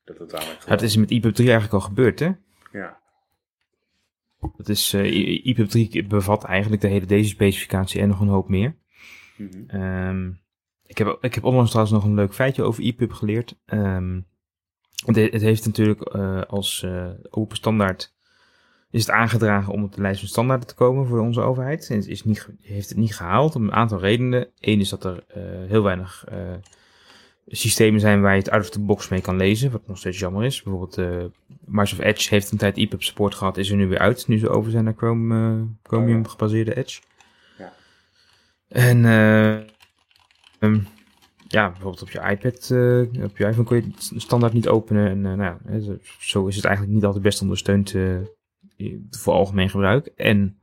Dat 0.05 0.19
het 0.19 0.33
eigenlijk 0.33 0.65
Ja, 0.65 0.71
het 0.71 0.83
is 0.83 0.97
met 0.97 1.11
EPUB 1.11 1.35
3 1.35 1.51
eigenlijk 1.51 1.83
al 1.83 1.89
gebeurd, 1.89 2.19
hè? 2.19 2.31
Ja, 2.73 2.99
Dat 4.57 4.69
is, 4.69 4.93
eh, 4.93 5.05
I- 5.13 5.41
EPUB 5.45 5.69
3 5.69 6.07
bevat 6.07 6.45
eigenlijk 6.45 6.83
de 6.83 6.89
hele 6.89 7.07
deze 7.07 7.29
specificatie 7.29 8.01
en 8.01 8.09
nog 8.09 8.21
een 8.21 8.29
hoop 8.29 8.49
meer. 8.49 8.77
mhm. 9.37 9.63
Ehm, 9.67 10.31
ik, 10.87 10.99
heb, 10.99 11.19
ik 11.21 11.35
heb 11.35 11.45
onlangs 11.45 11.71
trouwens 11.71 11.97
nog 11.97 12.05
een 12.05 12.15
leuk 12.15 12.35
feitje 12.35 12.63
over 12.63 12.85
EPUB 12.85 13.13
geleerd. 13.13 13.57
Ehm, 13.67 14.21
het, 15.07 15.17
he- 15.17 15.29
het 15.31 15.43
heeft 15.43 15.67
natuurlijk 15.67 16.01
eh, 16.01 16.43
als 16.43 16.83
eh, 16.83 17.11
open 17.31 17.57
standaard 17.57 18.17
is 18.91 19.01
het 19.01 19.11
aangedragen 19.11 19.72
om 19.72 19.84
op 19.84 19.95
de 19.95 20.01
lijst 20.01 20.20
van 20.20 20.28
standaarden 20.28 20.68
te 20.68 20.74
komen 20.74 21.07
voor 21.07 21.20
onze 21.20 21.41
overheid. 21.41 21.89
En 21.91 21.97
het 21.97 22.07
is 22.07 22.24
niet, 22.24 22.49
heeft 22.61 22.89
het 22.89 22.99
niet 22.99 23.14
gehaald 23.14 23.55
om 23.55 23.62
een 23.62 23.72
aantal 23.72 23.99
redenen. 23.99 24.49
Eén 24.61 24.80
is 24.80 24.89
dat 24.89 25.05
er 25.05 25.24
eh, 25.28 25.43
heel 25.66 25.82
weinig 25.82 26.24
eh, 26.28 26.36
systemen 27.47 28.01
zijn 28.01 28.20
waar 28.20 28.32
je 28.32 28.39
het 28.39 28.51
out 28.51 28.62
of 28.62 28.70
the 28.70 28.80
box 28.80 29.09
mee 29.09 29.20
kan 29.20 29.36
lezen, 29.36 29.70
wat 29.70 29.86
nog 29.86 29.99
steeds 29.99 30.18
jammer 30.18 30.45
is. 30.45 30.62
Bijvoorbeeld 30.62 30.99
eh, 30.99 31.24
Microsoft 31.64 32.03
Edge 32.03 32.28
heeft 32.30 32.51
een 32.51 32.59
tijd 32.59 32.76
EPUB 32.76 33.03
support 33.03 33.34
gehad, 33.34 33.57
is 33.57 33.70
er 33.70 33.76
nu 33.76 33.86
weer 33.86 33.99
uit, 33.99 34.28
nu 34.28 34.39
ze 34.39 34.49
over 34.49 34.70
zijn 34.70 34.84
naar 34.84 34.95
Chrome, 34.97 35.66
Chromium 35.82 36.24
Oh 36.24 36.30
gebaseerde 36.30 36.76
Edge. 36.76 37.01
Ja. 37.59 37.72
En 38.68 39.05
ehm, 40.59 40.78
ja, 41.49 41.70
bijvoorbeeld 41.70 42.03
op 42.03 42.11
je 42.11 42.20
iPad, 42.20 42.70
op 43.24 43.36
je 43.36 43.47
iPhone 43.47 43.64
kun 43.64 43.76
je 43.76 43.82
het 43.82 44.12
standaard 44.16 44.53
niet 44.53 44.68
openen. 44.68 45.09
En 45.09 45.20
nou, 45.20 45.43
ja, 45.43 45.59
zo- 46.18 46.47
is 46.47 46.57
het 46.57 46.64
eigenlijk 46.64 46.95
niet 46.95 47.05
altijd 47.05 47.22
best 47.22 47.43
ondersteund 47.43 47.95
voor 49.11 49.33
algemeen 49.33 49.70
gebruik. 49.70 50.07
En 50.07 50.59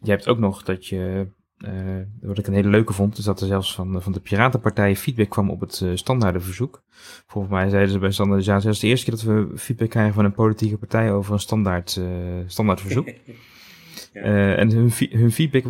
je 0.00 0.10
hebt 0.10 0.28
ook 0.28 0.38
nog 0.38 0.62
dat 0.62 0.86
je, 0.86 1.26
eh, 1.58 1.72
wat 2.20 2.38
ik 2.38 2.46
een 2.46 2.54
hele 2.54 2.68
leuke 2.68 2.92
vond, 2.92 3.18
is 3.18 3.24
dat 3.24 3.40
er 3.40 3.46
zelfs 3.46 3.74
van, 3.74 4.02
van 4.02 4.12
de 4.12 4.20
Piratenpartij 4.20 4.96
feedback 4.96 5.28
kwam 5.28 5.50
op 5.50 5.60
het 5.60 5.80
eh, 5.80 5.90
standaardenverzoek. 5.94 6.82
Volgens 7.26 7.52
mij 7.52 7.68
zeiden 7.68 7.92
ze 7.92 7.98
bij 7.98 8.10
standaardisatie, 8.10 8.64
dat 8.66 8.74
is 8.74 8.80
de 8.80 8.86
eerste 8.86 9.04
keer 9.04 9.14
dat 9.14 9.24
we 9.24 9.58
feedback 9.58 9.90
krijgen 9.90 10.14
van 10.14 10.24
een 10.24 10.32
politieke 10.32 10.78
partij 10.78 11.12
over 11.12 11.32
een 11.32 11.40
standaard, 11.40 11.96
eh, 11.96 12.06
standaardverzoek. 12.46 13.08
Ja. 14.12 14.22
Eh, 14.22 14.58
en 14.58 14.70
hun, 14.70 14.92
hun 15.10 15.32
feedback 15.32 15.64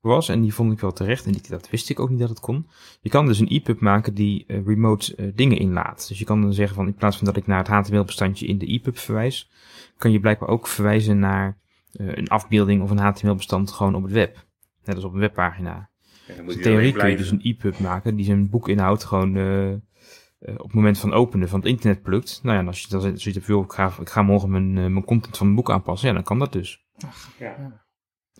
was, 0.00 0.28
en 0.28 0.40
die 0.40 0.54
vond 0.54 0.72
ik 0.72 0.80
wel 0.80 0.92
terecht, 0.92 1.26
en 1.26 1.32
die, 1.32 1.42
dat 1.48 1.70
wist 1.70 1.90
ik 1.90 2.00
ook 2.00 2.10
niet 2.10 2.18
dat 2.18 2.28
het 2.28 2.40
kon. 2.40 2.68
Je 3.00 3.10
kan 3.10 3.26
dus 3.26 3.38
een 3.38 3.48
EPUB 3.48 3.80
maken 3.80 4.14
die 4.14 4.44
eh, 4.46 4.66
remote 4.66 5.14
eh, 5.14 5.26
dingen 5.34 5.58
inlaat. 5.58 6.08
Dus 6.08 6.18
je 6.18 6.24
kan 6.24 6.40
dan 6.40 6.52
zeggen 6.52 6.74
van, 6.76 6.86
in 6.86 6.94
plaats 6.94 7.16
van 7.16 7.26
dat 7.26 7.36
ik 7.36 7.46
naar 7.46 7.58
het 7.58 7.68
HTML-bestandje 7.68 8.46
in 8.46 8.58
de 8.58 8.66
EPUB 8.66 8.98
verwijs, 8.98 9.50
kan 9.96 10.12
je 10.12 10.20
blijkbaar 10.20 10.48
ook 10.48 10.66
verwijzen 10.66 11.18
naar 11.18 11.58
eh, 11.92 12.06
een 12.14 12.28
afbeelding 12.28 12.82
of 12.82 12.90
een 12.90 12.98
HTML-bestand 12.98 13.70
gewoon 13.70 13.94
op 13.94 14.02
het 14.02 14.12
web. 14.12 14.46
Net 14.84 14.94
als 14.94 15.04
op 15.04 15.12
een 15.12 15.20
webpagina. 15.20 15.90
Dan 16.36 16.46
Dus 16.46 16.56
in 16.56 16.62
theorie 16.62 16.92
kun 16.92 17.10
je 17.10 17.16
dus 17.16 17.30
een 17.30 17.42
EPUB 17.42 17.78
maken 17.78 18.16
die 18.16 18.24
zijn 18.24 18.50
boekinhoud 18.50 19.04
gewoon 19.04 19.36
eh, 19.36 19.72
eh, 19.72 19.78
op 20.38 20.62
het 20.62 20.72
moment 20.72 20.98
van 20.98 21.12
openen 21.12 21.48
van 21.48 21.60
het 21.60 21.68
internet 21.68 22.02
plukt. 22.02 22.40
Nou 22.42 22.54
ja, 22.54 22.60
en 22.60 22.66
als 22.66 22.80
je 22.80 22.88
dan 22.88 23.00
zoiets 23.00 23.24
hebt, 23.24 23.48
ik 23.48 23.72
ga, 23.72 23.92
ik 24.00 24.08
ga 24.08 24.22
morgen 24.22 24.50
mijn, 24.50 24.72
mijn 24.72 25.04
content 25.04 25.36
van 25.36 25.46
mijn 25.46 25.58
boek 25.58 25.70
aanpassen, 25.70 26.08
ja, 26.08 26.14
dan 26.14 26.22
kan 26.22 26.38
dat 26.38 26.52
dus. 26.52 26.84
Ja. 27.38 27.82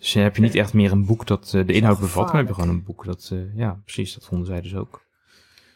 Dus 0.01 0.13
dan 0.13 0.23
heb 0.23 0.35
je 0.35 0.41
niet 0.41 0.55
echt 0.55 0.73
meer 0.73 0.91
een 0.91 1.05
boek 1.05 1.27
dat 1.27 1.53
eh, 1.55 1.65
de 1.67 1.73
inhoud 1.73 1.99
bevat, 1.99 2.27
maar 2.27 2.35
heb 2.37 2.47
je 2.47 2.53
gewoon 2.53 2.69
een 2.69 2.83
boek 2.83 3.05
dat, 3.05 3.29
eh, 3.33 3.55
ja, 3.57 3.81
precies, 3.83 4.13
dat 4.13 4.25
vonden 4.25 4.47
zij 4.47 4.61
dus 4.61 4.75
ook. 4.75 5.05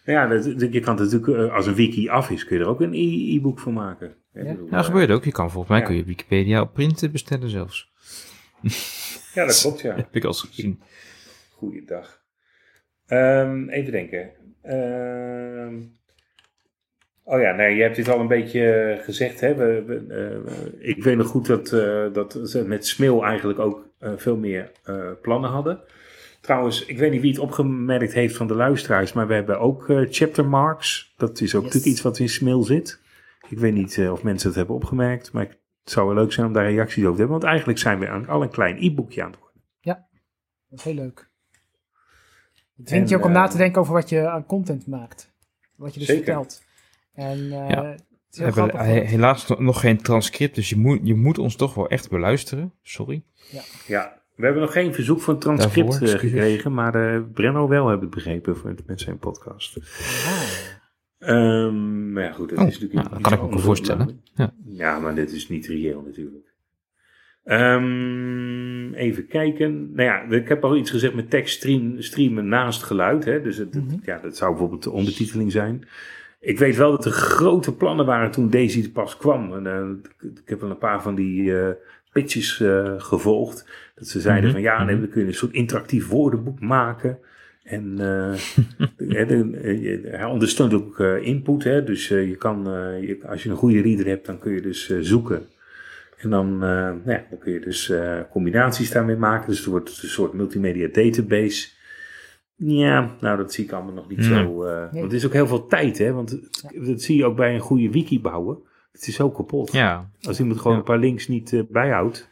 Ja, 0.05 0.27
dat, 0.27 0.43
dat- 0.59 0.73
je 0.73 0.79
kan 0.79 0.99
het 0.99 1.11
natuurlijk, 1.11 1.49
eh, 1.49 1.55
als 1.55 1.65
een 1.67 1.73
wiki 1.73 2.09
af 2.09 2.29
is, 2.29 2.45
kun 2.45 2.57
je 2.57 2.63
er 2.63 2.69
ook 2.69 2.81
een 2.81 2.93
e- 2.93 3.35
e-book 3.35 3.59
van 3.59 3.73
maken. 3.73 4.15
Ja. 4.33 4.43
Bedoel, 4.43 4.69
dat 4.69 4.79
eh, 4.79 4.85
gebeurt 4.85 5.11
ook. 5.11 5.23
Je 5.23 5.31
kan 5.31 5.51
volgens 5.51 5.71
mij 5.71 5.79
ja. 5.79 5.85
kun 5.85 5.95
je 5.95 6.03
Wikipedia 6.03 6.61
op 6.61 6.73
print 6.73 7.11
bestellen 7.11 7.49
zelfs. 7.49 7.91
Ja, 9.33 9.45
dat 9.45 9.59
klopt, 9.61 9.81
ja. 9.81 9.95
Heb 9.95 10.15
ik 10.15 10.23
al 10.23 10.29
eens 10.29 10.41
gezien. 10.41 10.81
Goeiedag. 11.51 12.21
Ehm 13.05 13.69
even 13.69 13.91
denken. 13.91 14.29
Ehm, 14.61 15.75
oh 17.23 17.41
ja, 17.41 17.51
nee, 17.55 17.75
je 17.75 17.81
hebt 17.81 17.95
dit 17.95 18.07
al 18.09 18.19
een 18.19 18.27
beetje 18.27 18.71
eh, 18.73 19.03
gezegd. 19.03 19.39
Hè? 19.39 19.55
We, 19.55 19.83
we, 19.85 20.05
eh, 20.79 20.89
ik 20.89 21.03
weet 21.03 21.17
nog 21.17 21.27
goed 21.27 21.45
dat, 21.45 21.73
eh, 21.73 22.13
dat 22.13 22.39
ze 22.43 22.63
met 22.67 22.85
Smil 22.87 23.23
eigenlijk 23.25 23.59
ook 23.59 23.79
eh, 23.79 23.84
veel 23.99 24.37
meer 24.37 24.71
eh, 24.83 25.11
plannen 25.21 25.49
hadden. 25.49 25.79
Trouwens, 26.41 26.85
ik 26.85 26.97
weet 26.97 27.11
niet 27.11 27.21
wie 27.21 27.31
het 27.31 27.39
opgemerkt 27.39 28.13
heeft 28.13 28.35
van 28.37 28.47
de 28.47 28.55
luisteraars, 28.55 29.13
maar 29.13 29.27
we 29.27 29.33
hebben 29.33 29.59
ook 29.59 29.89
eh, 29.89 30.01
chapter 30.09 30.45
marks. 30.45 31.13
Dat 31.17 31.39
is 31.41 31.55
ook 31.55 31.63
Yes. 31.63 31.73
natuurlijk 31.73 31.85
iets 31.85 32.01
wat 32.01 32.19
in 32.19 32.29
Smil 32.29 32.63
zit. 32.63 33.01
Ik 33.49 33.57
weet 33.57 33.73
niet 33.73 33.97
eh, 33.97 34.11
of 34.11 34.23
mensen 34.23 34.47
het 34.47 34.57
hebben 34.57 34.75
opgemerkt, 34.75 35.31
maar 35.31 35.45
het 35.47 35.57
zou 35.93 36.05
wel 36.05 36.15
leuk 36.15 36.31
zijn 36.33 36.47
om 36.47 36.53
daar 36.53 36.71
reacties 36.71 36.97
over 37.03 37.11
te 37.13 37.19
hebben. 37.19 37.37
Want 37.39 37.43
eigenlijk 37.49 37.79
zijn 37.79 37.99
we 37.99 38.09
aan- 38.09 38.27
al 38.27 38.41
een 38.41 38.49
klein 38.49 38.77
e-boekje 38.83 39.23
aan 39.23 39.29
het 39.31 39.39
worden. 39.39 39.53
Dat 40.69 40.79
is 40.79 40.83
heel 40.83 40.93
leuk. 41.03 41.29
Het 42.77 42.85
dwingt 42.85 43.09
je 43.09 43.15
ook 43.17 43.25
om 43.25 43.31
na 43.31 43.43
eh, 43.45 43.49
te 43.51 43.57
denken 43.57 43.81
over 43.81 43.93
wat 43.93 44.09
je 44.09 44.27
aan 44.29 44.45
content 44.45 44.87
maakt. 44.87 45.33
Wat 45.75 45.93
je 45.93 45.99
dus 45.99 46.07
zeker. 46.07 46.23
vertelt. 46.23 46.63
En 47.13 47.37
eh, 47.51 47.69
Ja. 47.69 47.95
Hebben 48.43 48.63
grappig. 48.63 48.79
he- 48.81 48.99
helaas 49.05 49.47
nog- 49.57 49.79
geen 49.79 49.97
transcript, 50.01 50.55
dus 50.55 50.69
je 50.69 50.77
moet, 50.77 50.99
je 51.03 51.15
moet 51.15 51.37
ons 51.37 51.55
toch 51.55 51.73
wel 51.73 51.87
echt 51.89 52.09
beluisteren. 52.09 52.73
Sorry. 52.81 53.23
Ja, 53.87 54.21
we 54.35 54.43
hebben 54.45 54.61
nog 54.61 54.71
geen 54.71 54.93
verzoek 54.93 55.21
van 55.21 55.39
transcript 55.39 55.89
Daarvoor, 55.89 56.07
eh, 56.07 56.19
gekregen, 56.19 56.73
maar 56.73 56.95
eh 56.95 57.21
Brenno 57.33 57.67
wel, 57.67 57.87
heb 57.87 58.03
ik 58.03 58.09
begrepen, 58.09 58.57
voor- 58.57 58.73
met 58.85 59.01
zijn 59.01 59.17
podcast. 59.17 59.77
Ah. 60.25 60.41
Ehm, 61.19 62.11
maar 62.13 62.23
ja, 62.23 62.31
goed, 62.31 62.49
dat 62.49 62.57
Oh, 62.59 62.67
is 62.67 62.79
natuurlijk 62.79 63.09
nou, 63.09 63.09
dat 63.09 63.21
kan 63.21 63.33
ik 63.33 63.39
me 63.51 63.55
ook 63.57 63.63
voorstellen. 63.63 64.05
maar- 64.35 64.47
Ja. 64.47 64.53
ja, 64.65 64.99
maar 64.99 65.15
dit 65.15 65.31
is 65.31 65.49
niet 65.49 65.67
reëel 65.67 66.01
natuurlijk. 66.05 66.53
Ehm, 67.43 68.93
even 68.93 69.27
kijken. 69.27 69.91
Nou 69.93 70.09
ja, 70.09 70.37
ik 70.37 70.47
heb 70.47 70.63
al 70.63 70.75
iets 70.77 70.91
gezegd 70.91 71.13
met 71.13 71.29
tekst 71.29 71.55
stream, 71.57 72.01
streamen 72.01 72.47
naast 72.47 72.83
geluid. 72.83 73.25
Hè? 73.25 73.41
Dus 73.41 73.57
het, 73.57 73.73
het- 73.73 73.85
Mhm. 73.85 73.95
ja, 74.03 74.19
dat 74.19 74.37
zou 74.37 74.49
bijvoorbeeld 74.51 74.83
de 74.83 74.91
ondertiteling 74.91 75.51
zijn. 75.51 75.87
Ik 76.45 76.59
weet 76.59 76.75
wel 76.75 76.91
dat 76.91 77.05
er 77.05 77.11
grote 77.11 77.75
plannen 77.75 78.05
waren 78.05 78.31
toen 78.31 78.49
Daisy 78.49 78.83
er 78.83 78.89
pas 78.89 79.17
kwam. 79.17 79.53
En, 79.53 79.67
eh, 79.67 80.29
ik, 80.29 80.49
heb 80.49 80.61
wel 80.61 80.69
een 80.69 80.77
paar 80.77 81.01
van 81.01 81.15
die 81.15 81.59
eh, 81.59 81.69
pitches 82.11 82.59
eh, 82.61 82.93
gevolgd. 82.97 83.65
Dat 83.95 84.07
ze 84.07 84.19
zeiden 84.19 84.43
Mhm, 84.43 84.51
van 84.53 84.61
ja, 84.61 84.83
nee, 84.83 84.95
mhm. 84.95 85.03
we 85.03 85.09
kunnen 85.09 85.29
een 85.29 85.35
soort 85.35 85.53
interactief 85.53 86.07
woordenboek 86.07 86.59
maken. 86.59 87.17
En 87.63 87.95
je- 88.97 90.07
hij 90.11 90.25
ondersteunt 90.25 90.73
ook 90.73 90.99
input. 90.99 91.63
Hè? 91.63 91.83
Dus 91.83 92.07
je 92.07 92.35
kan, 92.37 92.63
je, 93.01 93.19
als 93.27 93.43
je 93.43 93.49
een 93.49 93.55
goede 93.55 93.81
reader 93.81 94.05
hebt, 94.05 94.25
dan 94.25 94.39
kun 94.39 94.53
je 94.53 94.61
dus 94.61 94.93
zoeken. 94.99 95.45
En 96.17 96.29
dan, 96.29 96.57
nou 96.57 97.01
ja, 97.05 97.25
dan 97.29 97.39
kun 97.39 97.51
je 97.53 97.59
dus 97.59 97.91
combinaties 98.31 98.91
daarmee 98.91 99.15
maken. 99.15 99.47
Dus 99.49 99.57
het 99.57 99.67
wordt 99.67 99.99
een 100.01 100.09
soort 100.09 100.33
multimedia 100.33 100.87
database. 100.91 101.67
Ja, 102.57 103.15
nou 103.21 103.37
dat 103.37 103.53
zie 103.53 103.63
ik 103.63 103.71
allemaal 103.71 103.93
nog 103.93 104.09
niet 104.09 104.17
Nee. 104.17 104.27
zo. 104.27 104.63
eh, 104.63 104.75
Nee. 104.81 104.89
Want 105.01 105.03
het 105.03 105.13
is 105.13 105.25
ook 105.25 105.33
heel 105.33 105.47
veel 105.47 105.65
tijd, 105.67 105.97
hè? 105.97 106.13
Want 106.13 106.29
het- 106.29 106.63
dat 106.85 107.01
zie 107.01 107.17
je 107.17 107.25
ook 107.25 107.35
bij 107.35 107.53
een 107.53 107.59
goede 107.59 107.89
wiki 107.89 108.21
bouwen. 108.21 108.57
Het 108.91 109.07
is 109.07 109.15
zo 109.15 109.29
kapot. 109.29 109.71
Ja, 109.71 110.09
Als 110.21 110.39
iemand 110.39 110.57
gewoon 110.57 110.73
Ja. 110.73 110.79
een 110.79 110.85
paar 110.85 110.97
links 110.99 111.27
niet 111.27 111.53
eh, 111.53 111.61
bijhoudt, 111.69 112.29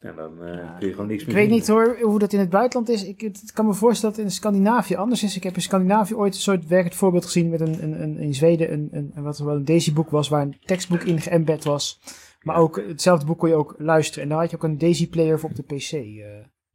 nou, 0.00 0.16
dan 0.16 0.44
eh, 0.44 0.78
kun 0.78 0.86
je 0.86 0.92
gewoon 0.92 1.06
niks 1.08 1.20
Ik 1.22 1.26
meer 1.26 1.36
weet 1.36 1.48
doen. 1.48 1.56
niet 1.56 1.66
hoor 1.68 1.98
hoe 2.02 2.18
dat 2.18 2.32
in 2.32 2.38
het 2.38 2.50
buitenland 2.50 2.88
is. 2.88 3.04
Ik 3.06 3.20
het 3.20 3.52
kan 3.52 3.66
me 3.66 3.72
voorstellen 3.74 4.14
dat 4.16 4.24
het 4.24 4.32
in 4.32 4.36
Scandinavië 4.38 4.94
anders 4.94 5.22
is. 5.22 5.36
Ik 5.36 5.42
heb 5.42 5.54
in 5.54 5.62
Scandinavië 5.62 6.14
ooit 6.14 6.34
een 6.34 6.40
soort 6.40 6.66
werkend 6.66 6.94
voorbeeld 6.94 7.24
gezien 7.24 7.48
met 7.48 7.60
een, 7.60 7.82
een, 7.82 8.02
een 8.02 8.18
in 8.18 8.34
Zweden 8.34 8.72
een, 8.72 8.88
een, 8.92 9.10
een- 9.14 9.22
wat 9.22 9.38
wel 9.38 9.54
een 9.54 9.64
Daisy-boek 9.64 10.10
was 10.10 10.28
waar 10.28 10.42
een 10.42 10.56
tekstboek 10.64 11.02
in 11.02 11.20
geëmbed 11.20 11.64
was. 11.64 12.00
Maar 12.42 12.56
ook 12.56 12.82
hetzelfde 12.88 13.26
boek 13.26 13.38
kon 13.38 13.48
je 13.48 13.54
ook 13.54 13.74
luisteren. 13.78 14.22
En 14.22 14.28
daar 14.28 14.38
had 14.38 14.50
je 14.50 14.56
ook 14.56 14.62
een 14.64 14.78
Daisy-player 14.78 15.38
voor 15.38 15.50
op 15.50 15.56
de 15.56 15.62
PC. 15.62 15.90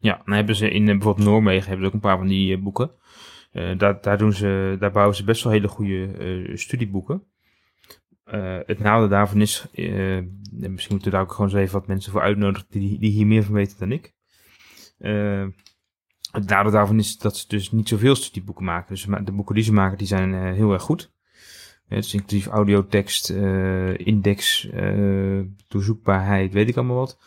Ja, 0.03 0.21
dan 0.25 0.35
hebben 0.35 0.55
ze 0.55 0.69
in 0.69 0.87
eh, 0.87 0.93
bijvoorbeeld 0.93 1.27
Noorwegen 1.27 1.67
hebben 1.67 1.79
ze 1.79 1.87
ook 1.87 1.93
een 1.93 2.09
paar 2.09 2.17
van 2.17 2.27
die 2.27 2.55
eh, 2.55 2.61
boeken. 2.61 2.91
Eh, 3.51 3.77
daar, 3.77 4.01
daar, 4.01 4.17
doen 4.17 4.33
ze, 4.33 4.75
daar 4.79 4.91
bouwen 4.91 5.15
ze 5.15 5.23
best 5.23 5.43
wel 5.43 5.53
hele 5.53 5.67
goede 5.67 6.51
studieboeken. 6.53 7.23
Het 8.65 8.79
nadeel 8.79 9.07
daarvan 9.07 9.41
is, 9.41 9.67
en 9.73 10.41
misschien 10.51 10.93
moeten 10.93 11.11
we 11.11 11.17
daar 11.17 11.21
ook 11.21 11.31
gewoon 11.31 11.49
eens 11.49 11.59
even 11.59 11.79
wat 11.79 11.87
mensen 11.87 12.11
voor 12.11 12.21
uitnodigen 12.21 12.67
die, 12.69 12.99
die 12.99 13.11
hier 13.11 13.27
meer 13.27 13.43
van 13.43 13.53
weten 13.53 13.79
dan 13.79 13.91
ik. 13.91 14.13
Het 16.31 16.47
nadeel 16.47 16.71
daarvan 16.71 16.99
is 16.99 17.17
dat 17.17 17.37
ze 17.37 17.47
dus 17.47 17.71
niet 17.71 17.87
zoveel 17.87 18.15
studieboeken 18.15 18.65
maken. 18.65 18.93
Dus 18.93 19.07
de 19.23 19.31
boeken 19.31 19.55
die 19.55 19.63
ze 19.63 19.73
maken, 19.73 19.97
die 19.97 20.07
zijn 20.07 20.53
heel 20.53 20.73
erg 20.73 20.81
goed. 20.81 21.13
Het 21.87 22.05
is 22.05 22.13
inclusief 22.13 22.47
audio, 22.47 22.87
tekst, 22.87 23.29
eh, 23.29 23.97
index, 23.97 24.67
doorzoekbaarheid, 25.67 26.53
weet 26.53 26.69
ik 26.69 26.77
allemaal 26.77 26.95
wat. 26.95 27.19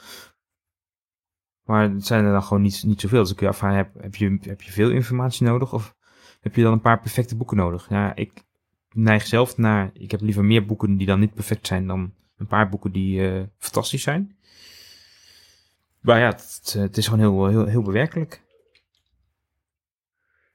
Maar 1.67 1.91
het 1.91 2.07
zijn 2.07 2.25
er 2.25 2.33
dan 2.33 2.43
gewoon 2.43 2.63
niet, 2.63 2.83
niet 2.87 3.01
zoveel. 3.01 3.23
Dus 3.23 3.33
ik 3.33 3.43
afvragen, 3.43 3.77
heb, 3.77 3.91
heb, 4.01 4.15
je, 4.15 4.39
heb 4.41 4.63
je 4.63 4.73
veel 4.73 4.91
informatie 4.91 5.47
nodig? 5.47 5.73
Of 5.73 5.95
heb 6.41 6.55
je 6.55 6.63
dan 6.63 6.73
een 6.73 6.81
paar 6.81 7.01
perfecte 7.01 7.37
boeken 7.37 7.57
nodig? 7.57 7.89
Ja, 7.89 8.15
ik 8.15 8.33
neig 8.93 9.27
zelf 9.27 9.57
naar, 9.57 9.91
ik 9.93 10.11
heb 10.11 10.21
liever 10.21 10.45
meer 10.45 10.67
boeken 10.67 10.97
die 10.97 11.07
dan 11.07 11.21
niet 11.21 11.35
perfect 11.35 11.67
zijn 11.67 11.87
dan 11.87 12.13
een 12.37 12.47
paar 12.47 12.69
boeken 12.69 12.93
die 12.93 13.29
eh, 13.29 13.43
fantastisch 13.59 14.03
zijn. 14.03 14.37
Maar 16.01 16.19
ja, 16.19 16.27
het, 16.27 16.75
het 16.79 16.97
is 16.97 17.09
gewoon 17.09 17.21
heel, 17.21 17.47
heel, 17.47 17.67
heel 17.67 17.83
bewerkelijk. 17.83 18.43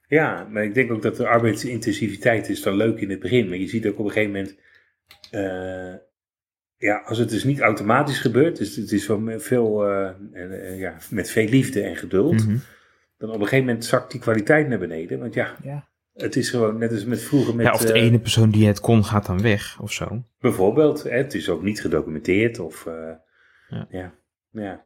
Ja, 0.06 0.46
maar 0.50 0.64
ik 0.64 0.74
denk 0.74 0.92
ook 0.92 1.02
dat 1.02 1.16
de 1.16 1.28
arbeidsintensiviteit 1.28 2.48
is 2.48 2.62
dan 2.62 2.74
leuk 2.74 3.00
in 3.00 3.10
het 3.10 3.20
begin. 3.20 3.48
Maar 3.48 3.58
je 3.58 3.68
ziet 3.68 3.86
ook 3.86 3.98
op 3.98 4.04
een 4.04 4.10
gegeven 4.10 4.32
moment, 4.32 4.58
eh, 5.30 5.94
ja, 6.82 7.02
als 7.04 7.18
het 7.18 7.30
dus 7.30 7.44
niet 7.44 7.60
automatisch 7.60 8.18
gebeurt, 8.20 8.56
dus 8.56 8.76
het 8.76 8.92
is 8.92 9.06
wel 9.06 9.22
veel, 9.36 9.84
eh, 9.86 10.06
en, 10.32 10.62
eh, 10.62 10.78
ja, 10.78 10.96
met 11.10 11.30
veel 11.30 11.48
liefde 11.48 11.82
en 11.82 11.96
geduld, 11.96 12.46
Mhm. 12.46 12.56
dan 13.18 13.28
op 13.28 13.34
een 13.34 13.42
gegeven 13.42 13.64
moment 13.66 13.84
zakt 13.84 14.10
die 14.10 14.20
kwaliteit 14.20 14.68
naar 14.68 14.78
beneden. 14.78 15.18
Want 15.18 15.34
ja, 15.34 15.56
ja. 15.62 15.88
het 16.14 16.36
is 16.36 16.50
gewoon 16.50 16.78
net 16.78 16.90
als 16.92 17.04
met 17.04 17.22
vroeger 17.22 17.54
met, 17.54 17.66
ja, 17.66 17.72
of 17.72 17.80
de 17.84 17.92
eh, 17.92 18.02
ene 18.02 18.18
persoon 18.18 18.50
die 18.50 18.66
het 18.66 18.80
kon 18.80 19.04
gaat 19.04 19.26
dan 19.26 19.42
weg 19.42 19.80
of 19.80 19.92
zo. 19.92 20.24
bijvoorbeeld, 20.40 21.02
hè, 21.02 21.10
het 21.16 21.34
is 21.34 21.48
ook 21.48 21.62
niet 21.62 21.80
gedocumenteerd 21.80 22.58
of, 22.58 22.86
eh, 22.86 23.10
Ja. 23.68 23.86
ja, 23.90 24.14
ja. 24.50 24.84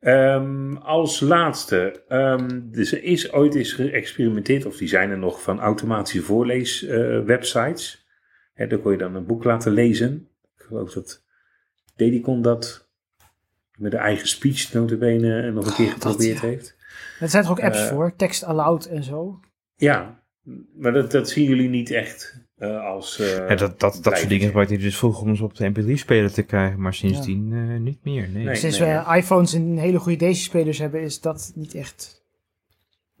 Ehm, 0.00 0.76
als 0.76 1.20
laatste, 1.20 2.04
ehm, 2.08 2.60
dus 2.64 2.92
er 2.92 3.02
is 3.02 3.32
ooit 3.32 3.54
eens 3.54 3.72
geëxperimenteerd, 3.72 4.66
of 4.66 4.76
die 4.76 4.88
zijn 4.88 5.10
er 5.10 5.18
nog, 5.18 5.42
van 5.42 5.60
automatische 5.60 6.22
voorleeswebsites. 6.22 8.06
Daar 8.54 8.78
kon 8.78 8.92
je 8.92 8.98
dan 8.98 9.14
een 9.14 9.26
boek 9.26 9.44
laten 9.44 9.72
lezen. 9.72 10.28
Ik 10.66 10.72
geloof 10.72 10.92
dat 10.92 11.22
Dedicon 11.96 12.42
dat 12.42 12.88
met 13.78 13.92
een 13.92 13.98
eigen 13.98 14.28
speech 14.28 14.72
notabene 14.72 15.50
nog 15.50 15.66
een 15.66 15.74
keer 15.74 15.90
geprobeerd 15.90 16.40
ja. 16.40 16.46
heeft. 16.46 16.76
Er 17.20 17.28
zijn 17.28 17.44
er 17.44 17.50
ook 17.50 17.60
apps 17.60 17.78
Eh, 17.78 17.86
voor, 17.88 18.16
tekst 18.16 18.44
aloud 18.44 18.84
en 18.84 19.02
zo. 19.04 19.40
Ja, 19.76 20.22
maar 20.76 20.92
dat, 20.92 21.10
dat 21.10 21.28
zien 21.28 21.44
jullie 21.44 21.68
niet 21.68 21.90
echt 21.90 22.44
eh, 22.56 22.84
als... 22.84 23.18
eh, 23.18 23.36
Ja, 23.48 23.54
dat, 23.54 23.80
dat, 23.80 23.98
dat 24.02 24.16
soort 24.16 24.28
dingen 24.28 24.46
gebruikte 24.46 24.74
hij 24.74 24.82
dus 24.82 24.96
vroeger 24.98 25.26
om 25.26 25.36
ze 25.36 25.44
op 25.44 25.54
de 25.56 25.70
mp3-speler 25.70 26.32
te 26.32 26.42
krijgen, 26.42 26.80
maar 26.80 26.94
sindsdien 26.94 27.52
eh, 27.52 27.80
niet 27.80 28.04
meer. 28.04 28.28
Nee. 28.28 28.44
Nee. 28.44 28.54
Sinds 28.54 28.78
we 28.78 29.04
iPhones 29.16 29.52
en 29.54 29.76
hele 29.76 29.98
goede 29.98 30.18
Daisy-spelers 30.18 30.78
hebben, 30.78 31.00
is 31.00 31.20
dat 31.20 31.52
niet 31.54 31.74
echt 31.74 32.24